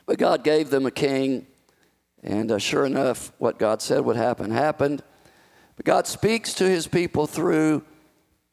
But 0.06 0.18
God 0.18 0.44
gave 0.44 0.70
them 0.70 0.86
a 0.86 0.90
king, 0.90 1.46
and 2.22 2.50
uh, 2.50 2.58
sure 2.58 2.84
enough, 2.84 3.32
what 3.38 3.58
God 3.58 3.80
said 3.80 4.04
would 4.04 4.16
happen 4.16 4.50
happened. 4.50 5.02
But 5.76 5.86
God 5.86 6.06
speaks 6.06 6.54
to 6.54 6.68
his 6.68 6.86
people 6.86 7.26
through 7.26 7.84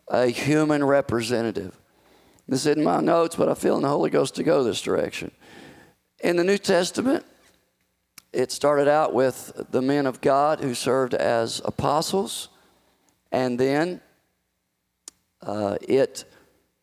a 0.07 0.27
human 0.27 0.83
representative. 0.83 1.77
This 2.47 2.65
isn't 2.65 2.83
my 2.83 2.99
notes, 2.99 3.35
but 3.35 3.49
I 3.49 3.53
feel 3.53 3.75
in 3.75 3.83
the 3.83 3.89
Holy 3.89 4.09
Ghost 4.09 4.35
to 4.35 4.43
go 4.43 4.63
this 4.63 4.81
direction. 4.81 5.31
In 6.23 6.35
the 6.35 6.43
New 6.43 6.57
Testament, 6.57 7.25
it 8.33 8.51
started 8.51 8.87
out 8.87 9.13
with 9.13 9.67
the 9.71 9.81
men 9.81 10.05
of 10.05 10.21
God 10.21 10.61
who 10.61 10.73
served 10.73 11.13
as 11.13 11.61
apostles, 11.65 12.49
and 13.31 13.59
then 13.59 14.01
uh, 15.41 15.77
it 15.81 16.25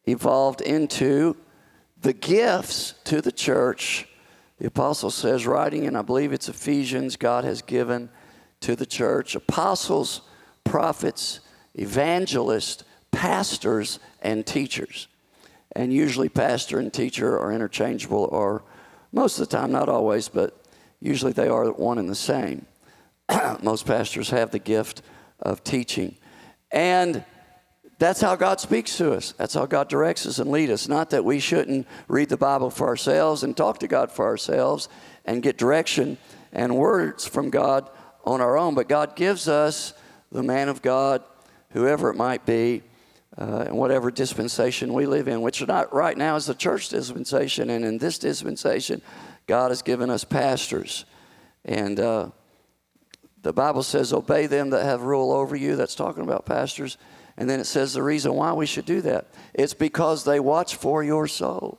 evolved 0.08 0.60
into 0.60 1.36
the 2.00 2.12
gifts 2.12 2.94
to 3.04 3.20
the 3.20 3.32
church. 3.32 4.08
The 4.58 4.66
apostle 4.66 5.10
says, 5.10 5.46
writing, 5.46 5.86
and 5.86 5.96
I 5.96 6.02
believe 6.02 6.32
it's 6.32 6.48
Ephesians, 6.48 7.16
God 7.16 7.44
has 7.44 7.62
given 7.62 8.08
to 8.60 8.74
the 8.74 8.86
church 8.86 9.34
apostles, 9.34 10.22
prophets, 10.64 11.40
evangelists, 11.74 12.84
pastors, 13.12 13.98
and 14.20 14.44
teachers. 14.44 15.08
And 15.72 15.92
usually, 15.92 16.28
pastor 16.28 16.78
and 16.78 16.92
teacher 16.92 17.38
are 17.38 17.52
interchangeable, 17.52 18.28
or 18.32 18.64
most 19.12 19.38
of 19.38 19.48
the 19.48 19.56
time, 19.56 19.70
not 19.70 19.88
always, 19.88 20.28
but 20.28 20.60
usually 21.00 21.32
they 21.32 21.48
are 21.48 21.70
one 21.70 21.98
and 21.98 22.08
the 22.08 22.14
same. 22.14 22.66
most 23.62 23.86
pastors 23.86 24.30
have 24.30 24.50
the 24.50 24.58
gift 24.58 25.02
of 25.40 25.62
teaching. 25.62 26.16
And 26.70 27.24
that's 27.98 28.20
how 28.20 28.36
God 28.36 28.60
speaks 28.60 28.96
to 28.98 29.12
us. 29.12 29.32
That's 29.32 29.54
how 29.54 29.66
God 29.66 29.88
directs 29.88 30.26
us 30.26 30.38
and 30.38 30.50
leads 30.50 30.70
us. 30.70 30.88
Not 30.88 31.10
that 31.10 31.24
we 31.24 31.40
shouldn't 31.40 31.86
read 32.06 32.28
the 32.28 32.36
Bible 32.36 32.70
for 32.70 32.86
ourselves 32.86 33.42
and 33.42 33.56
talk 33.56 33.80
to 33.80 33.88
God 33.88 34.12
for 34.12 34.24
ourselves 34.26 34.88
and 35.24 35.42
get 35.42 35.58
direction 35.58 36.16
and 36.52 36.76
words 36.76 37.26
from 37.26 37.50
God 37.50 37.90
on 38.24 38.40
our 38.40 38.56
own, 38.56 38.74
but 38.74 38.88
God 38.88 39.16
gives 39.16 39.48
us 39.48 39.94
the 40.30 40.42
man 40.42 40.68
of 40.68 40.82
God, 40.82 41.22
whoever 41.70 42.10
it 42.10 42.14
might 42.16 42.44
be, 42.46 42.82
uh, 43.36 43.66
in 43.68 43.76
whatever 43.76 44.10
dispensation 44.10 44.92
we 44.92 45.06
live 45.06 45.28
in, 45.28 45.40
which 45.42 45.66
not 45.66 45.92
right 45.94 46.16
now 46.16 46.36
is 46.36 46.46
the 46.46 46.54
church 46.54 46.88
dispensation, 46.88 47.70
and 47.70 47.84
in 47.84 47.98
this 47.98 48.18
dispensation, 48.18 49.00
God 49.46 49.70
has 49.70 49.82
given 49.82 50.10
us 50.10 50.24
pastors, 50.24 51.04
and 51.64 51.98
uh, 52.00 52.30
the 53.42 53.52
Bible 53.52 53.82
says, 53.82 54.12
"Obey 54.12 54.46
them 54.46 54.70
that 54.70 54.84
have 54.84 55.02
rule 55.02 55.32
over 55.32 55.54
you." 55.54 55.76
That's 55.76 55.94
talking 55.94 56.24
about 56.24 56.46
pastors, 56.46 56.98
and 57.38 57.48
then 57.48 57.60
it 57.60 57.66
says 57.66 57.94
the 57.94 58.02
reason 58.02 58.34
why 58.34 58.52
we 58.52 58.66
should 58.66 58.84
do 58.84 59.00
that. 59.02 59.28
It's 59.54 59.72
because 59.72 60.24
they 60.24 60.40
watch 60.40 60.74
for 60.74 61.04
your 61.04 61.28
soul, 61.28 61.78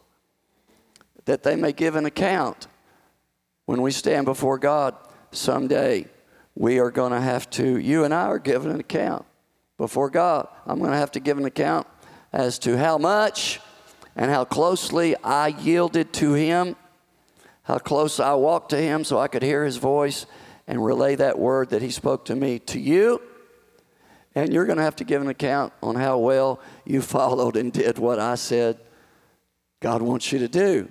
that 1.26 1.44
they 1.44 1.58
may 1.58 1.74
give 1.74 1.98
an 1.98 2.06
account 2.06 2.68
when 3.66 3.82
we 3.82 3.92
stand 3.92 4.26
before 4.26 4.58
God 4.58 4.96
someday. 5.32 6.08
We 6.56 6.80
are 6.80 6.90
going 6.90 7.12
to 7.12 7.20
have 7.20 7.50
to. 7.52 7.78
You 7.78 8.06
and 8.06 8.14
I 8.14 8.28
are 8.28 8.40
giving 8.40 8.72
an 8.72 8.80
account 8.80 9.26
before 9.78 10.10
God. 10.10 10.48
I'm 10.66 10.80
going 10.80 10.92
to 10.92 10.98
have 10.98 11.12
to 11.12 11.20
give 11.20 11.38
an 11.38 11.46
account 11.46 11.86
as 12.32 12.58
to 12.60 12.78
how 12.78 12.98
much 12.98 13.60
and 14.16 14.32
how 14.32 14.46
closely 14.46 15.18
I 15.18 15.50
yielded 15.50 16.14
to 16.14 16.34
Him, 16.34 16.78
how 17.64 17.80
close 17.80 18.22
I 18.22 18.34
walked 18.36 18.70
to 18.70 18.78
Him 18.78 19.04
so 19.04 19.20
I 19.20 19.28
could 19.28 19.44
hear 19.44 19.66
His 19.66 19.76
voice 19.76 20.26
and 20.68 20.84
relay 20.84 21.16
that 21.16 21.38
word 21.38 21.72
that 21.72 21.82
He 21.82 21.92
spoke 21.92 22.26
to 22.26 22.36
me 22.36 22.60
to 22.60 22.80
you. 22.80 23.22
And 24.40 24.54
you're 24.54 24.66
going 24.66 24.78
to 24.78 24.84
have 24.84 24.96
to 24.98 25.04
give 25.04 25.22
an 25.22 25.28
account 25.28 25.74
on 25.84 25.96
how 25.96 26.18
well 26.18 26.62
you 26.86 27.02
followed 27.18 27.58
and 27.58 27.74
did 27.74 27.98
what 27.98 28.20
I 28.20 28.36
said 28.36 28.80
God 29.82 30.02
wants 30.02 30.32
you 30.32 30.40
to 30.40 30.48
do. 30.48 30.90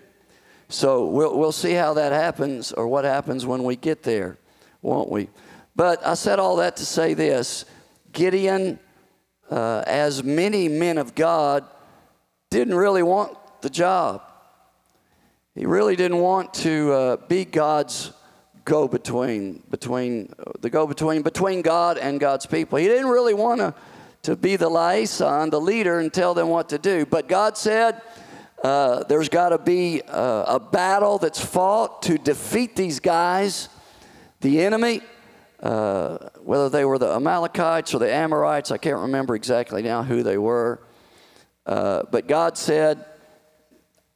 So 0.69 1.07
we'll, 1.07 1.39
we'll 1.39 1.53
see 1.53 1.73
how 1.73 1.95
that 1.95 2.13
happens 2.13 2.73
or 2.73 2.87
what 2.89 3.05
happens 3.05 3.47
when 3.47 3.65
we 3.65 3.77
get 3.77 4.03
there, 4.03 4.39
won't 4.83 5.11
we? 5.11 5.29
But 5.77 6.07
I 6.07 6.15
said 6.15 6.39
all 6.39 6.57
that 6.57 6.77
to 6.77 6.87
say 6.87 7.15
this 7.15 7.65
Gideon, 8.13 8.79
uh, 9.51 9.83
as 9.87 10.23
many 10.23 10.69
men 10.69 10.99
of 10.99 11.15
God, 11.15 11.65
didn't 12.51 12.75
really 12.75 13.03
want 13.03 13.37
the 13.63 13.71
job. 13.71 14.23
He 15.55 15.67
really 15.67 15.97
didn't 15.97 16.19
want 16.19 16.55
to 16.55 16.93
uh, 16.93 17.17
be 17.29 17.45
God's 17.45 18.13
go 18.69 18.87
between, 18.87 19.63
between 19.71 20.31
the 20.61 20.69
go 20.69 20.87
between 20.87 21.23
between 21.23 21.63
God 21.63 21.97
and 21.97 22.21
God's 22.21 22.45
people. 22.45 22.79
He 22.79 22.87
didn't 22.87 23.09
really 23.09 23.33
want 23.33 23.61
to, 23.61 23.75
to 24.25 24.37
be 24.37 24.57
the 24.57 24.69
liaison, 24.69 25.49
the 25.49 25.61
leader, 25.61 26.01
and 26.01 26.13
tell 26.13 26.35
them 26.35 26.49
what 26.49 26.69
to 26.69 26.79
do. 26.79 27.07
But 27.07 27.29
God 27.29 27.57
said, 27.57 28.03
uh, 28.63 29.05
there's 29.05 29.31
got 29.31 29.49
to 29.51 29.59
be 29.59 30.03
a, 30.07 30.45
a 30.49 30.61
battle 30.61 31.17
that's 31.17 31.43
fought 31.43 32.03
to 32.03 32.19
defeat 32.19 32.77
these 32.77 33.01
guys, 33.01 33.71
the 34.41 34.61
enemy. 34.61 35.01
Uh, 35.61 36.19
whether 36.45 36.69
they 36.69 36.85
were 36.85 36.99
the 36.99 37.11
Amalekites 37.11 37.95
or 37.95 37.99
the 37.99 38.13
Amorites, 38.13 38.71
I 38.71 38.77
can't 38.77 38.99
remember 38.99 39.35
exactly 39.35 39.83
now 39.83 40.03
who 40.03 40.23
they 40.23 40.39
were. 40.39 40.81
Uh, 41.67 42.03
but 42.11 42.29
God 42.29 42.59
said, 42.59 43.05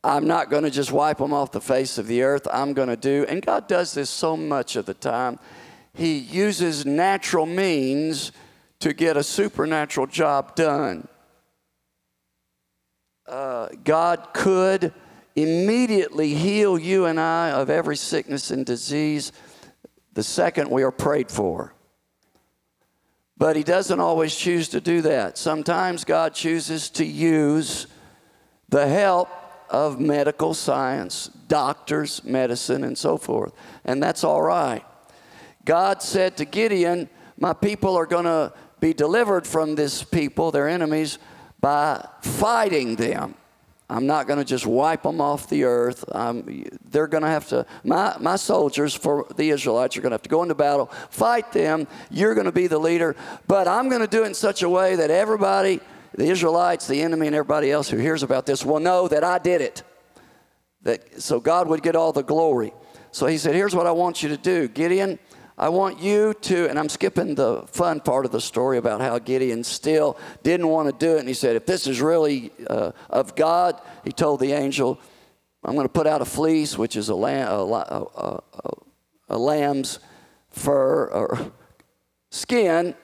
I'm 0.04 0.26
not 0.26 0.50
going 0.50 0.64
to 0.64 0.71
just 0.71 0.90
wipe 0.90 1.18
them 1.18 1.32
off 1.32 1.52
the 1.52 1.61
face 1.61 1.97
of 1.97 2.09
the 2.09 2.23
earth. 2.23 2.49
I'm 2.52 2.73
going 2.73 2.88
to 2.88 2.97
do, 2.97 3.25
and 3.28 3.44
God 3.44 3.68
does 3.68 3.94
this 3.94 4.11
so 4.11 4.37
much 4.37 4.75
of 4.75 4.87
the 4.87 4.94
time. 4.94 5.38
He 5.94 6.18
uses 6.18 6.85
natural 6.85 7.47
means 7.47 8.32
to 8.80 8.92
get 8.92 9.16
a 9.16 9.23
supernatural 9.23 10.09
job 10.09 10.56
done. 10.56 11.06
Uh, 13.28 13.68
God 13.85 14.28
could 14.35 14.92
immediately 15.37 16.35
heal 16.35 16.78
you 16.78 17.06
and 17.06 17.21
I 17.21 17.50
of 17.50 17.71
every 17.71 17.97
sickness 17.97 18.50
and 18.50 18.66
disease 18.66 19.32
the 20.12 20.23
second 20.23 20.68
we 20.68 20.82
are 20.82 20.90
prayed 20.90 21.30
for. 21.30 21.75
But 23.38 23.54
He 23.54 23.62
doesn't 23.62 24.00
always 24.00 24.35
choose 24.35 24.68
to 24.71 24.80
do 24.80 25.00
that. 25.02 25.38
Sometimes 25.38 26.04
God 26.04 26.35
chooses 26.35 26.90
to 26.90 27.04
use 27.04 27.87
the 28.68 28.87
help 28.87 29.28
of 29.73 29.99
medical 29.99 30.52
science, 30.52 31.30
doctors, 31.49 32.23
medicine, 32.23 32.85
and 32.85 32.97
so 32.97 33.17
forth. 33.17 33.54
And 33.85 34.02
that's 34.02 34.23
all 34.23 34.43
right. 34.43 34.85
God 35.65 36.02
said 36.02 36.37
to 36.37 36.45
Gideon, 36.45 37.08
My 37.39 37.54
people 37.54 37.97
are 37.97 38.06
going 38.06 38.26
to 38.26 38.52
be 38.80 38.93
delivered 38.93 39.47
from 39.47 39.75
this 39.75 40.04
people, 40.04 40.50
their 40.50 40.69
enemies, 40.69 41.19
by 41.61 42.06
fighting 42.21 42.97
them. 42.97 43.35
I'm 43.89 44.06
not 44.06 44.26
going 44.26 44.39
to 44.39 44.45
just 44.45 44.67
wipe 44.67 45.02
them 45.02 45.21
off 45.21 45.49
the 45.49 45.65
earth. 45.65 46.04
They're 46.91 47.06
going 47.06 47.23
to 47.23 47.28
have 47.28 47.49
to, 47.49 47.67
my, 47.85 48.17
my 48.21 48.37
soldiers 48.37 48.95
for 48.95 49.26
the 49.37 49.50
Israelites 49.50 49.97
are 49.97 50.00
going 50.00 50.11
to 50.11 50.15
have 50.15 50.23
to 50.23 50.30
go 50.30 50.43
into 50.43 50.54
battle, 50.54 50.87
fight 51.11 51.52
them. 51.52 51.87
You're 52.11 52.35
going 52.35 52.47
to 52.47 52.52
be 52.52 52.67
the 52.67 52.78
leader, 52.78 53.17
but 53.47 53.69
I'm 53.69 53.89
going 53.89 54.00
to 54.00 54.06
do 54.06 54.25
it 54.25 54.28
in 54.28 54.35
such 54.35 54.63
a 54.63 54.69
way 54.69 54.97
that 54.97 55.11
everybody, 55.11 55.80
the 56.15 56.27
Israelites, 56.27 56.87
the 56.87 57.03
enemy, 57.03 57.27
and 57.27 57.37
everybody 57.37 57.71
else 57.71 57.89
who 57.89 57.97
hears 57.97 58.23
about 58.23 58.47
this 58.47 58.65
will 58.65 58.81
know 58.81 59.09
that 59.09 59.25
I 59.25 59.39
did 59.39 59.61
it. 59.61 59.83
That, 60.83 61.23
so 61.23 61.41
God 61.41 61.69
would 61.69 61.83
get 61.83 61.97
all 61.97 62.13
the 62.13 62.23
glory. 62.23 62.73
So 63.13 63.27
he 63.27 63.39
said, 63.39 63.55
Here's 63.55 63.75
what 63.75 63.87
I 63.87 63.93
want 63.93 64.23
you 64.23 64.29
to 64.31 64.37
do 64.37 64.69
Gideon, 64.69 65.19
I 65.57 65.69
want 65.69 66.01
you 66.01 66.35
to, 66.35 66.69
and 66.69 66.79
I'm 66.79 66.89
skipping 66.89 67.35
the 67.35 67.63
fun 67.67 68.01
part 68.01 68.25
of 68.25 68.33
the 68.33 68.41
story 68.41 68.79
about 68.79 69.01
how 69.01 69.19
Gideon 69.19 69.63
still 69.65 70.19
didn't 70.43 70.67
want 70.69 70.89
to 70.89 71.07
do 71.07 71.17
it. 71.17 71.21
And 71.21 71.29
he 71.29 71.35
said, 71.35 71.57
if 71.57 71.67
this 71.67 71.87
is 71.87 72.01
really 72.01 72.51
uh, 72.69 72.93
of 73.11 73.37
God, 73.37 73.81
he 74.03 74.13
told 74.13 74.41
the 74.41 74.53
angel, 74.53 74.99
I'm 75.63 75.75
going 75.75 75.87
to 75.87 75.93
put 75.93 76.07
out 76.07 76.23
a 76.23 76.25
fleece, 76.25 76.77
which 76.79 76.97
is 76.97 77.11
a, 77.11 77.15
lamb, 77.15 77.49
a, 77.49 77.63
a, 77.63 78.43
a 79.29 79.39
lamb's 79.39 79.99
fur 80.51 81.07
or 81.07 81.53
skin. 82.31 82.95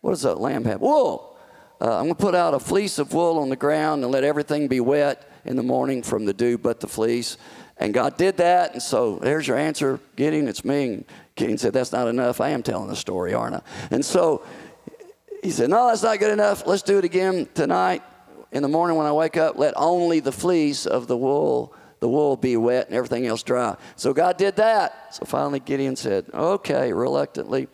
What 0.00 0.12
does 0.12 0.24
a 0.24 0.34
lamb 0.34 0.64
have? 0.64 0.80
Wool. 0.80 1.35
Uh, 1.80 1.98
I'm 1.98 2.04
going 2.04 2.14
to 2.14 2.22
put 2.22 2.34
out 2.34 2.54
a 2.54 2.58
fleece 2.58 2.98
of 2.98 3.12
wool 3.12 3.38
on 3.38 3.48
the 3.48 3.56
ground 3.56 4.02
and 4.02 4.12
let 4.12 4.24
everything 4.24 4.68
be 4.68 4.80
wet 4.80 5.30
in 5.44 5.56
the 5.56 5.62
morning 5.62 6.02
from 6.02 6.24
the 6.24 6.32
dew 6.32 6.56
but 6.58 6.80
the 6.80 6.88
fleece. 6.88 7.36
And 7.78 7.92
God 7.92 8.16
did 8.16 8.38
that. 8.38 8.72
And 8.72 8.82
so 8.82 9.16
there's 9.16 9.46
your 9.46 9.58
answer, 9.58 10.00
Gideon. 10.16 10.48
It's 10.48 10.64
me. 10.64 10.94
And 10.94 11.04
Gideon 11.34 11.58
said, 11.58 11.74
That's 11.74 11.92
not 11.92 12.08
enough. 12.08 12.40
I 12.40 12.50
am 12.50 12.62
telling 12.62 12.88
the 12.88 12.96
story, 12.96 13.34
aren't 13.34 13.56
I? 13.56 13.60
And 13.90 14.04
so 14.04 14.42
he 15.42 15.50
said, 15.50 15.68
No, 15.68 15.88
that's 15.88 16.02
not 16.02 16.18
good 16.18 16.32
enough. 16.32 16.66
Let's 16.66 16.82
do 16.82 16.98
it 16.98 17.04
again 17.04 17.48
tonight. 17.54 18.02
In 18.52 18.62
the 18.62 18.68
morning 18.68 18.96
when 18.96 19.06
I 19.06 19.12
wake 19.12 19.36
up, 19.36 19.58
let 19.58 19.74
only 19.76 20.20
the 20.20 20.32
fleece 20.32 20.86
of 20.86 21.08
the 21.08 21.16
wool, 21.16 21.74
the 22.00 22.08
wool 22.08 22.36
be 22.36 22.56
wet 22.56 22.86
and 22.86 22.96
everything 22.96 23.26
else 23.26 23.42
dry. 23.42 23.76
So 23.96 24.14
God 24.14 24.38
did 24.38 24.56
that. 24.56 25.14
So 25.14 25.26
finally 25.26 25.60
Gideon 25.60 25.96
said, 25.96 26.26
Okay, 26.32 26.92
reluctantly. 26.92 27.68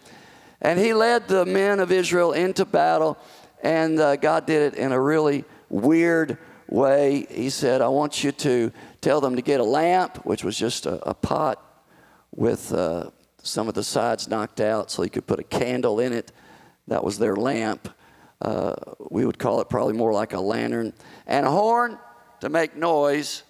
And 0.61 0.79
he 0.79 0.95
led 0.95 1.29
the 1.29 1.45
men 1.45 1.81
of 1.81 1.93
Israel 1.93 2.33
into 2.33 2.65
battle, 2.65 3.19
and 3.63 3.99
uh, 3.99 4.17
God 4.17 4.47
did 4.47 4.75
it 4.75 4.79
in 4.79 4.93
a 4.93 5.01
really 5.01 5.45
weird 5.71 6.37
way. 6.69 7.27
He 7.31 7.49
said, 7.49 7.81
I 7.81 7.89
want 7.89 8.25
you 8.25 8.33
to 8.33 8.73
tell 9.01 9.21
them 9.21 9.37
to 9.37 9.43
get 9.43 9.61
a 9.61 9.65
lamp, 9.65 10.27
which 10.27 10.45
was 10.45 10.59
just 10.59 10.87
a, 10.87 11.09
a 11.09 11.15
pot 11.15 11.65
with 12.35 12.73
uh, 12.73 13.11
some 13.43 13.69
of 13.69 13.75
the 13.75 13.85
sides 13.85 14.29
knocked 14.29 14.61
out 14.61 14.91
so 14.91 15.03
you 15.03 15.11
could 15.11 15.27
put 15.27 15.39
a 15.39 15.45
candle 15.45 16.01
in 16.01 16.13
it. 16.13 16.33
That 16.89 17.05
was 17.05 17.19
their 17.19 17.37
lamp. 17.37 17.89
Uh, 18.41 18.75
we 19.11 19.25
would 19.25 19.39
call 19.39 19.61
it 19.61 19.69
probably 19.69 19.95
more 19.95 20.13
like 20.13 20.33
a 20.33 20.41
lantern. 20.41 20.93
And 21.27 21.47
a 21.47 21.51
horn 21.51 21.99
to 22.41 22.49
make 22.49 22.77
noise. 22.77 23.45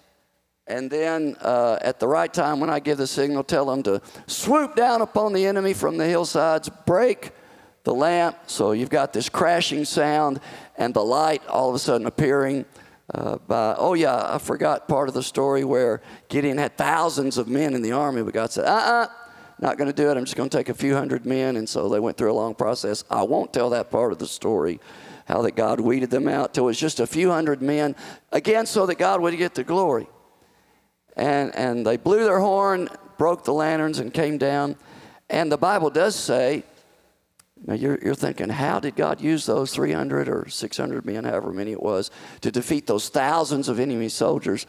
And 0.67 0.89
then 0.89 1.35
uh, 1.41 1.79
at 1.81 1.99
the 1.99 2.07
right 2.07 2.31
time, 2.31 2.59
when 2.59 2.69
I 2.69 2.79
give 2.79 2.99
the 2.99 3.07
signal, 3.07 3.43
tell 3.43 3.65
them 3.65 3.81
to 3.83 4.01
swoop 4.27 4.75
down 4.75 5.01
upon 5.01 5.33
the 5.33 5.45
enemy 5.47 5.73
from 5.73 5.97
the 5.97 6.05
hillsides, 6.05 6.69
break 6.85 7.31
the 7.83 7.93
lamp. 7.93 8.37
So 8.47 8.71
you've 8.71 8.89
got 8.89 9.13
this 9.13 9.29
crashing 9.29 9.85
sound 9.85 10.39
and 10.77 10.93
the 10.93 11.03
light 11.03 11.45
all 11.47 11.69
of 11.69 11.75
a 11.75 11.79
sudden 11.79 12.07
appearing. 12.07 12.65
Uh, 13.13 13.37
by, 13.47 13.75
oh, 13.77 13.93
yeah, 13.93 14.33
I 14.33 14.37
forgot 14.37 14.87
part 14.87 15.09
of 15.09 15.13
the 15.13 15.23
story 15.23 15.63
where 15.63 16.01
Gideon 16.29 16.57
had 16.57 16.77
thousands 16.77 17.37
of 17.37 17.47
men 17.47 17.73
in 17.73 17.81
the 17.81 17.91
army, 17.91 18.23
but 18.23 18.33
God 18.33 18.51
said, 18.51 18.65
uh 18.65 18.71
uh-uh, 18.71 19.03
uh 19.03 19.07
not 19.59 19.77
going 19.77 19.89
to 19.89 19.93
do 19.93 20.09
it. 20.09 20.17
I'm 20.17 20.25
just 20.25 20.35
going 20.35 20.49
to 20.49 20.57
take 20.57 20.69
a 20.69 20.73
few 20.73 20.93
hundred 20.93 21.25
men. 21.25 21.57
And 21.57 21.67
so 21.67 21.87
they 21.89 21.99
went 21.99 22.17
through 22.17 22.31
a 22.31 22.33
long 22.33 22.55
process. 22.55 23.03
I 23.09 23.23
won't 23.23 23.53
tell 23.53 23.69
that 23.69 23.91
part 23.91 24.11
of 24.11 24.19
the 24.19 24.27
story, 24.27 24.79
how 25.25 25.41
that 25.43 25.55
God 25.55 25.79
weeded 25.79 26.09
them 26.09 26.27
out 26.27 26.53
till 26.53 26.65
it 26.65 26.67
was 26.67 26.79
just 26.79 26.99
a 26.99 27.07
few 27.07 27.29
hundred 27.29 27.61
men, 27.61 27.95
again, 28.31 28.65
so 28.65 28.85
that 28.85 28.95
God 28.95 29.21
would 29.21 29.37
get 29.37 29.55
the 29.55 29.63
glory. 29.63 30.07
And, 31.15 31.55
and 31.55 31.85
they 31.85 31.97
blew 31.97 32.23
their 32.23 32.39
horn, 32.39 32.89
broke 33.17 33.43
the 33.43 33.53
lanterns, 33.53 33.99
and 33.99 34.13
came 34.13 34.37
down. 34.37 34.75
And 35.29 35.51
the 35.51 35.57
Bible 35.57 35.89
does 35.89 36.15
say, 36.15 36.63
now 37.65 37.75
you're, 37.75 37.97
you're 38.03 38.15
thinking, 38.15 38.49
how 38.49 38.79
did 38.79 38.95
God 38.95 39.21
use 39.21 39.45
those 39.45 39.73
300 39.73 40.27
or 40.27 40.49
600 40.49 41.05
men, 41.05 41.23
however 41.23 41.53
many 41.53 41.71
it 41.71 41.81
was, 41.81 42.11
to 42.41 42.51
defeat 42.51 42.87
those 42.87 43.09
thousands 43.09 43.69
of 43.69 43.79
enemy 43.79 44.09
soldiers? 44.09 44.65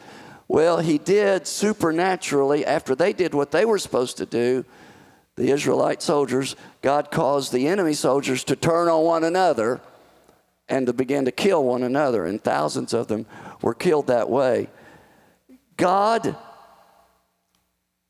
Well, 0.47 0.79
he 0.79 0.97
did 0.97 1.47
supernaturally 1.47 2.65
after 2.65 2.95
they 2.95 3.11
did 3.13 3.33
what 3.33 3.51
they 3.51 3.65
were 3.65 3.79
supposed 3.79 4.17
to 4.17 4.25
do 4.25 4.65
the 5.35 5.51
Israelite 5.51 6.01
soldiers, 6.01 6.55
God 6.81 7.11
caused 7.11 7.51
the 7.51 7.67
enemy 7.67 7.93
soldiers 7.93 8.43
to 8.45 8.55
turn 8.55 8.87
on 8.87 9.03
one 9.03 9.23
another 9.23 9.81
and 10.69 10.87
to 10.87 10.93
begin 10.93 11.25
to 11.25 11.31
kill 11.31 11.63
one 11.63 11.83
another, 11.83 12.25
and 12.25 12.41
thousands 12.41 12.93
of 12.93 13.07
them 13.07 13.25
were 13.61 13.73
killed 13.73 14.07
that 14.07 14.29
way. 14.29 14.69
God 15.77 16.37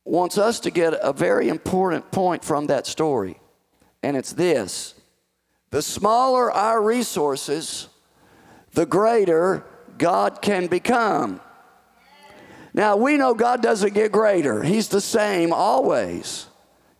wants 0.05 0.37
us 0.37 0.59
to 0.61 0.71
get 0.71 0.93
a 1.01 1.11
very 1.11 1.49
important 1.49 2.11
point 2.11 2.45
from 2.45 2.67
that 2.67 2.85
story, 2.85 3.39
and 4.05 4.15
it's 4.15 4.33
this 4.33 4.93
the 5.71 5.81
smaller 5.81 6.51
our 6.51 6.81
resources, 6.81 7.89
the 8.73 8.85
greater 8.85 9.65
God 9.97 10.41
can 10.41 10.67
become. 10.67 11.41
Now, 12.73 12.97
we 12.97 13.17
know 13.17 13.33
God 13.33 13.61
doesn't 13.61 13.93
get 13.93 14.11
greater, 14.11 14.63
He's 14.63 14.89
the 14.89 15.01
same 15.01 15.51
always. 15.51 16.47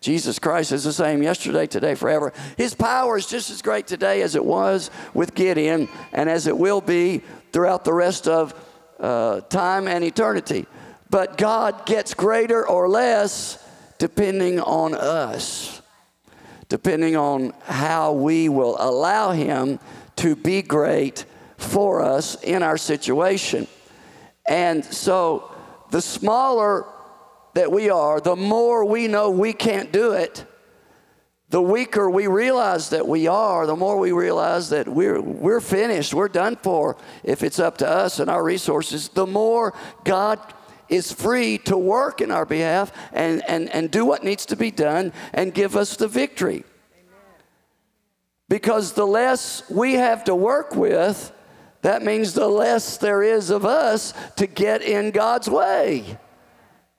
Jesus 0.02 0.38
Christ 0.38 0.72
is 0.72 0.84
the 0.84 0.94
same 0.94 1.24
yesterday, 1.24 1.66
today, 1.66 1.96
forever. 1.96 2.32
His 2.58 2.76
power 2.76 3.18
is 3.18 3.26
just 3.26 3.50
as 3.50 3.64
great 3.64 3.88
today 3.88 4.22
as 4.22 4.36
it 4.36 4.46
was 4.46 4.92
with 5.16 5.34
Gideon 5.34 5.90
and 6.14 6.30
as 6.30 6.46
it 6.46 6.56
will 6.56 6.80
be 6.80 7.24
throughout 7.52 7.86
the 7.86 7.94
rest 7.94 8.28
of 8.28 8.54
uh, 9.00 9.42
time 9.42 9.88
and 9.88 10.04
eternity. 10.04 10.68
But 11.10 11.40
God 11.40 11.88
gets 11.88 12.14
greater 12.14 12.68
or 12.68 12.88
less 12.88 13.58
depending 13.98 14.60
on 14.60 14.94
us, 14.94 15.75
depending 16.76 17.16
on 17.16 17.54
how 17.64 18.12
we 18.12 18.50
will 18.50 18.76
allow 18.82 19.32
Him 19.32 19.80
to 20.18 20.36
be 20.36 20.62
great 20.62 21.24
for 21.56 22.02
us 22.02 22.36
in 22.44 22.62
our 22.62 22.78
situation. 22.78 23.66
And 24.46 24.84
so 24.84 25.56
the 25.92 26.02
smaller 26.02 26.86
that 27.54 27.72
we 27.72 27.90
are, 27.90 28.20
the 28.20 28.36
more 28.36 28.84
we 28.84 29.08
know 29.08 29.30
we 29.30 29.54
can't 29.54 29.94
do 29.94 30.12
it, 30.12 30.46
the 31.48 31.62
weaker 31.62 32.10
we 32.10 32.28
realize 32.28 32.90
that 32.90 33.08
we 33.08 33.26
are, 33.28 33.66
the 33.66 33.78
more 33.78 33.98
we 33.98 34.12
realize 34.12 34.72
that 34.72 34.90
we're, 34.90 35.22
we're 35.22 35.62
finished, 35.62 36.14
we're 36.14 36.28
done 36.28 36.58
for 36.58 36.98
if 37.24 37.42
it's 37.42 37.58
up 37.58 37.78
to 37.78 37.90
us 37.90 38.20
and 38.20 38.30
our 38.30 38.44
resources, 38.44 39.08
the 39.08 39.26
more 39.26 39.74
God 40.04 40.42
is 40.90 41.12
free 41.12 41.58
to 41.60 41.78
work 41.78 42.22
in 42.22 42.32
our 42.32 42.46
behalf 42.46 42.92
and, 43.12 43.44
and, 43.48 43.70
and 43.70 43.92
do 43.92 44.06
what 44.06 44.24
needs 44.24 44.46
to 44.48 44.56
be 44.56 44.72
done 44.72 45.12
and 45.34 45.54
give 45.54 45.76
us 45.76 45.96
the 45.96 46.08
victory. 46.08 46.64
Because 48.48 48.94
the 48.94 49.08
less 49.08 49.68
we 49.70 49.94
have 49.94 50.24
to 50.26 50.36
work 50.36 50.76
with, 50.76 51.32
that 51.82 52.04
means 52.04 52.34
the 52.34 52.48
less 52.48 52.98
there 52.98 53.24
is 53.24 53.50
of 53.50 53.66
us 53.66 54.14
to 54.36 54.48
get 54.48 54.82
in 54.82 55.12
God's 55.12 55.50
way 55.50 56.18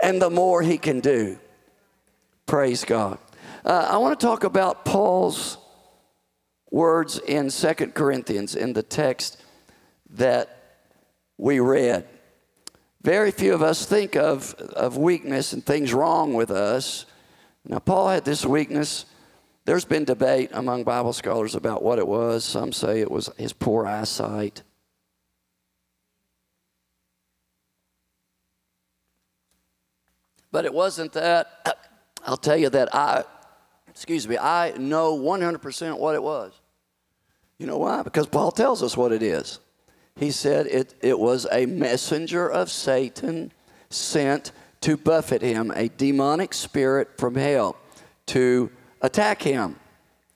and 0.00 0.20
the 0.20 0.30
more 0.30 0.62
he 0.62 0.78
can 0.78 1.00
do. 1.00 1.38
Praise 2.46 2.84
God. 2.84 3.18
Uh, 3.64 3.88
I 3.90 3.96
want 3.98 4.18
to 4.18 4.26
talk 4.26 4.44
about 4.44 4.84
Paul's 4.84 5.58
words 6.70 7.18
in 7.18 7.50
Second 7.50 7.94
Corinthians 7.94 8.54
in 8.54 8.72
the 8.72 8.82
text 8.82 9.40
that 10.10 10.80
we 11.38 11.60
read. 11.60 12.06
Very 13.06 13.30
few 13.30 13.54
of 13.54 13.62
us 13.62 13.86
think 13.86 14.16
of, 14.16 14.52
of 14.54 14.96
weakness 14.96 15.52
and 15.52 15.64
things 15.64 15.94
wrong 15.94 16.34
with 16.34 16.50
us. 16.50 17.06
Now, 17.64 17.78
Paul 17.78 18.08
had 18.08 18.24
this 18.24 18.44
weakness. 18.44 19.04
There's 19.64 19.84
been 19.84 20.04
debate 20.04 20.50
among 20.52 20.82
Bible 20.82 21.12
scholars 21.12 21.54
about 21.54 21.84
what 21.84 22.00
it 22.00 22.08
was. 22.08 22.44
Some 22.44 22.72
say 22.72 23.00
it 23.00 23.08
was 23.08 23.30
his 23.36 23.52
poor 23.52 23.86
eyesight. 23.86 24.64
But 30.50 30.64
it 30.64 30.74
wasn't 30.74 31.12
that. 31.12 31.78
I'll 32.26 32.36
tell 32.36 32.56
you 32.56 32.70
that 32.70 32.92
I, 32.92 33.22
excuse 33.86 34.26
me, 34.26 34.36
I 34.36 34.72
know 34.78 35.16
100% 35.16 35.96
what 35.96 36.16
it 36.16 36.22
was. 36.24 36.60
You 37.56 37.68
know 37.68 37.78
why? 37.78 38.02
Because 38.02 38.26
Paul 38.26 38.50
tells 38.50 38.82
us 38.82 38.96
what 38.96 39.12
it 39.12 39.22
is. 39.22 39.60
He 40.16 40.30
said 40.30 40.66
it, 40.66 40.94
it 41.02 41.18
was 41.18 41.46
a 41.52 41.66
messenger 41.66 42.50
of 42.50 42.70
Satan 42.70 43.52
sent 43.90 44.52
to 44.80 44.96
buffet 44.96 45.42
him, 45.42 45.70
a 45.74 45.88
demonic 45.88 46.54
spirit 46.54 47.18
from 47.18 47.34
hell 47.34 47.76
to 48.26 48.70
attack 49.02 49.42
him. 49.42 49.76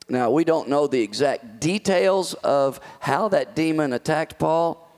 Now, 0.08 0.30
we 0.30 0.44
don't 0.44 0.68
know 0.68 0.86
the 0.86 1.00
exact 1.00 1.60
details 1.60 2.34
of 2.34 2.80
how 3.00 3.28
that 3.28 3.54
demon 3.54 3.92
attacked 3.92 4.38
Paul, 4.38 4.88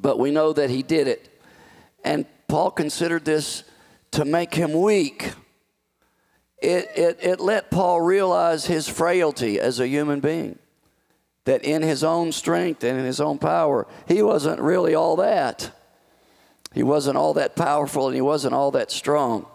but 0.00 0.18
we 0.18 0.30
know 0.30 0.52
that 0.52 0.70
he 0.70 0.82
did 0.82 1.08
it. 1.08 1.40
And 2.02 2.26
Paul 2.48 2.72
considered 2.72 3.24
this 3.24 3.64
to 4.10 4.24
make 4.24 4.54
him 4.54 4.72
weak. 4.72 5.32
It, 6.58 6.90
it, 6.96 7.18
it 7.22 7.40
let 7.40 7.70
Paul 7.70 8.00
realize 8.00 8.66
his 8.66 8.88
frailty 8.88 9.60
as 9.60 9.80
a 9.80 9.88
human 9.88 10.20
being. 10.20 10.58
That 11.44 11.62
in 11.64 11.82
his 11.82 12.02
own 12.02 12.32
strength 12.32 12.82
and 12.84 12.98
in 12.98 13.04
his 13.04 13.20
own 13.20 13.38
power, 13.38 13.86
he 14.08 14.22
wasn't 14.22 14.60
really 14.60 14.94
all 14.94 15.16
that. 15.16 15.70
He 16.72 16.82
wasn't 16.82 17.16
all 17.16 17.34
that 17.34 17.54
powerful 17.54 18.06
and 18.06 18.14
he 18.14 18.20
wasn't 18.20 18.54
all 18.54 18.70
that 18.72 18.90
strong. 18.90 19.46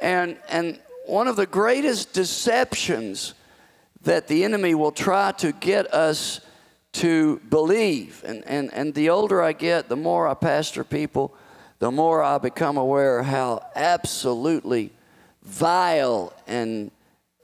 And, 0.00 0.38
and 0.48 0.78
one 1.06 1.28
of 1.28 1.36
the 1.36 1.46
greatest 1.46 2.12
deceptions 2.12 3.34
that 4.02 4.28
the 4.28 4.44
enemy 4.44 4.74
will 4.74 4.92
try 4.92 5.32
to 5.32 5.52
get 5.52 5.92
us 5.92 6.40
to 6.92 7.40
believe, 7.48 8.22
and, 8.26 8.42
and, 8.46 8.72
and 8.72 8.94
the 8.94 9.10
older 9.10 9.42
I 9.42 9.52
get, 9.52 9.88
the 9.88 9.96
more 9.96 10.26
I 10.26 10.34
pastor 10.34 10.82
people, 10.82 11.34
the 11.78 11.90
more 11.90 12.22
I 12.22 12.38
become 12.38 12.76
aware 12.76 13.22
how 13.22 13.64
absolutely 13.74 14.92
vile 15.42 16.32
and, 16.46 16.90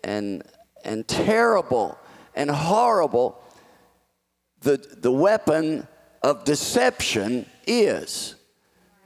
and, 0.03 0.43
and 0.85 1.07
terrible 1.07 1.99
and 2.35 2.51
horrible 2.51 3.41
the, 4.63 4.77
the 4.77 5.13
weapon 5.13 5.87
of 6.23 6.45
deception 6.45 7.47
is. 7.67 8.35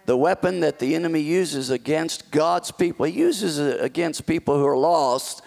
The 0.07 0.17
weapon 0.17 0.61
that 0.61 0.79
the 0.79 0.95
enemy 0.95 1.21
uses 1.21 1.71
against 1.71 2.31
God's 2.31 2.71
people. 2.71 3.07
He 3.07 3.19
uses 3.19 3.59
it 3.59 3.81
against 3.81 4.27
people 4.27 4.57
who 4.59 4.67
are 4.67 4.77
lost 4.77 5.43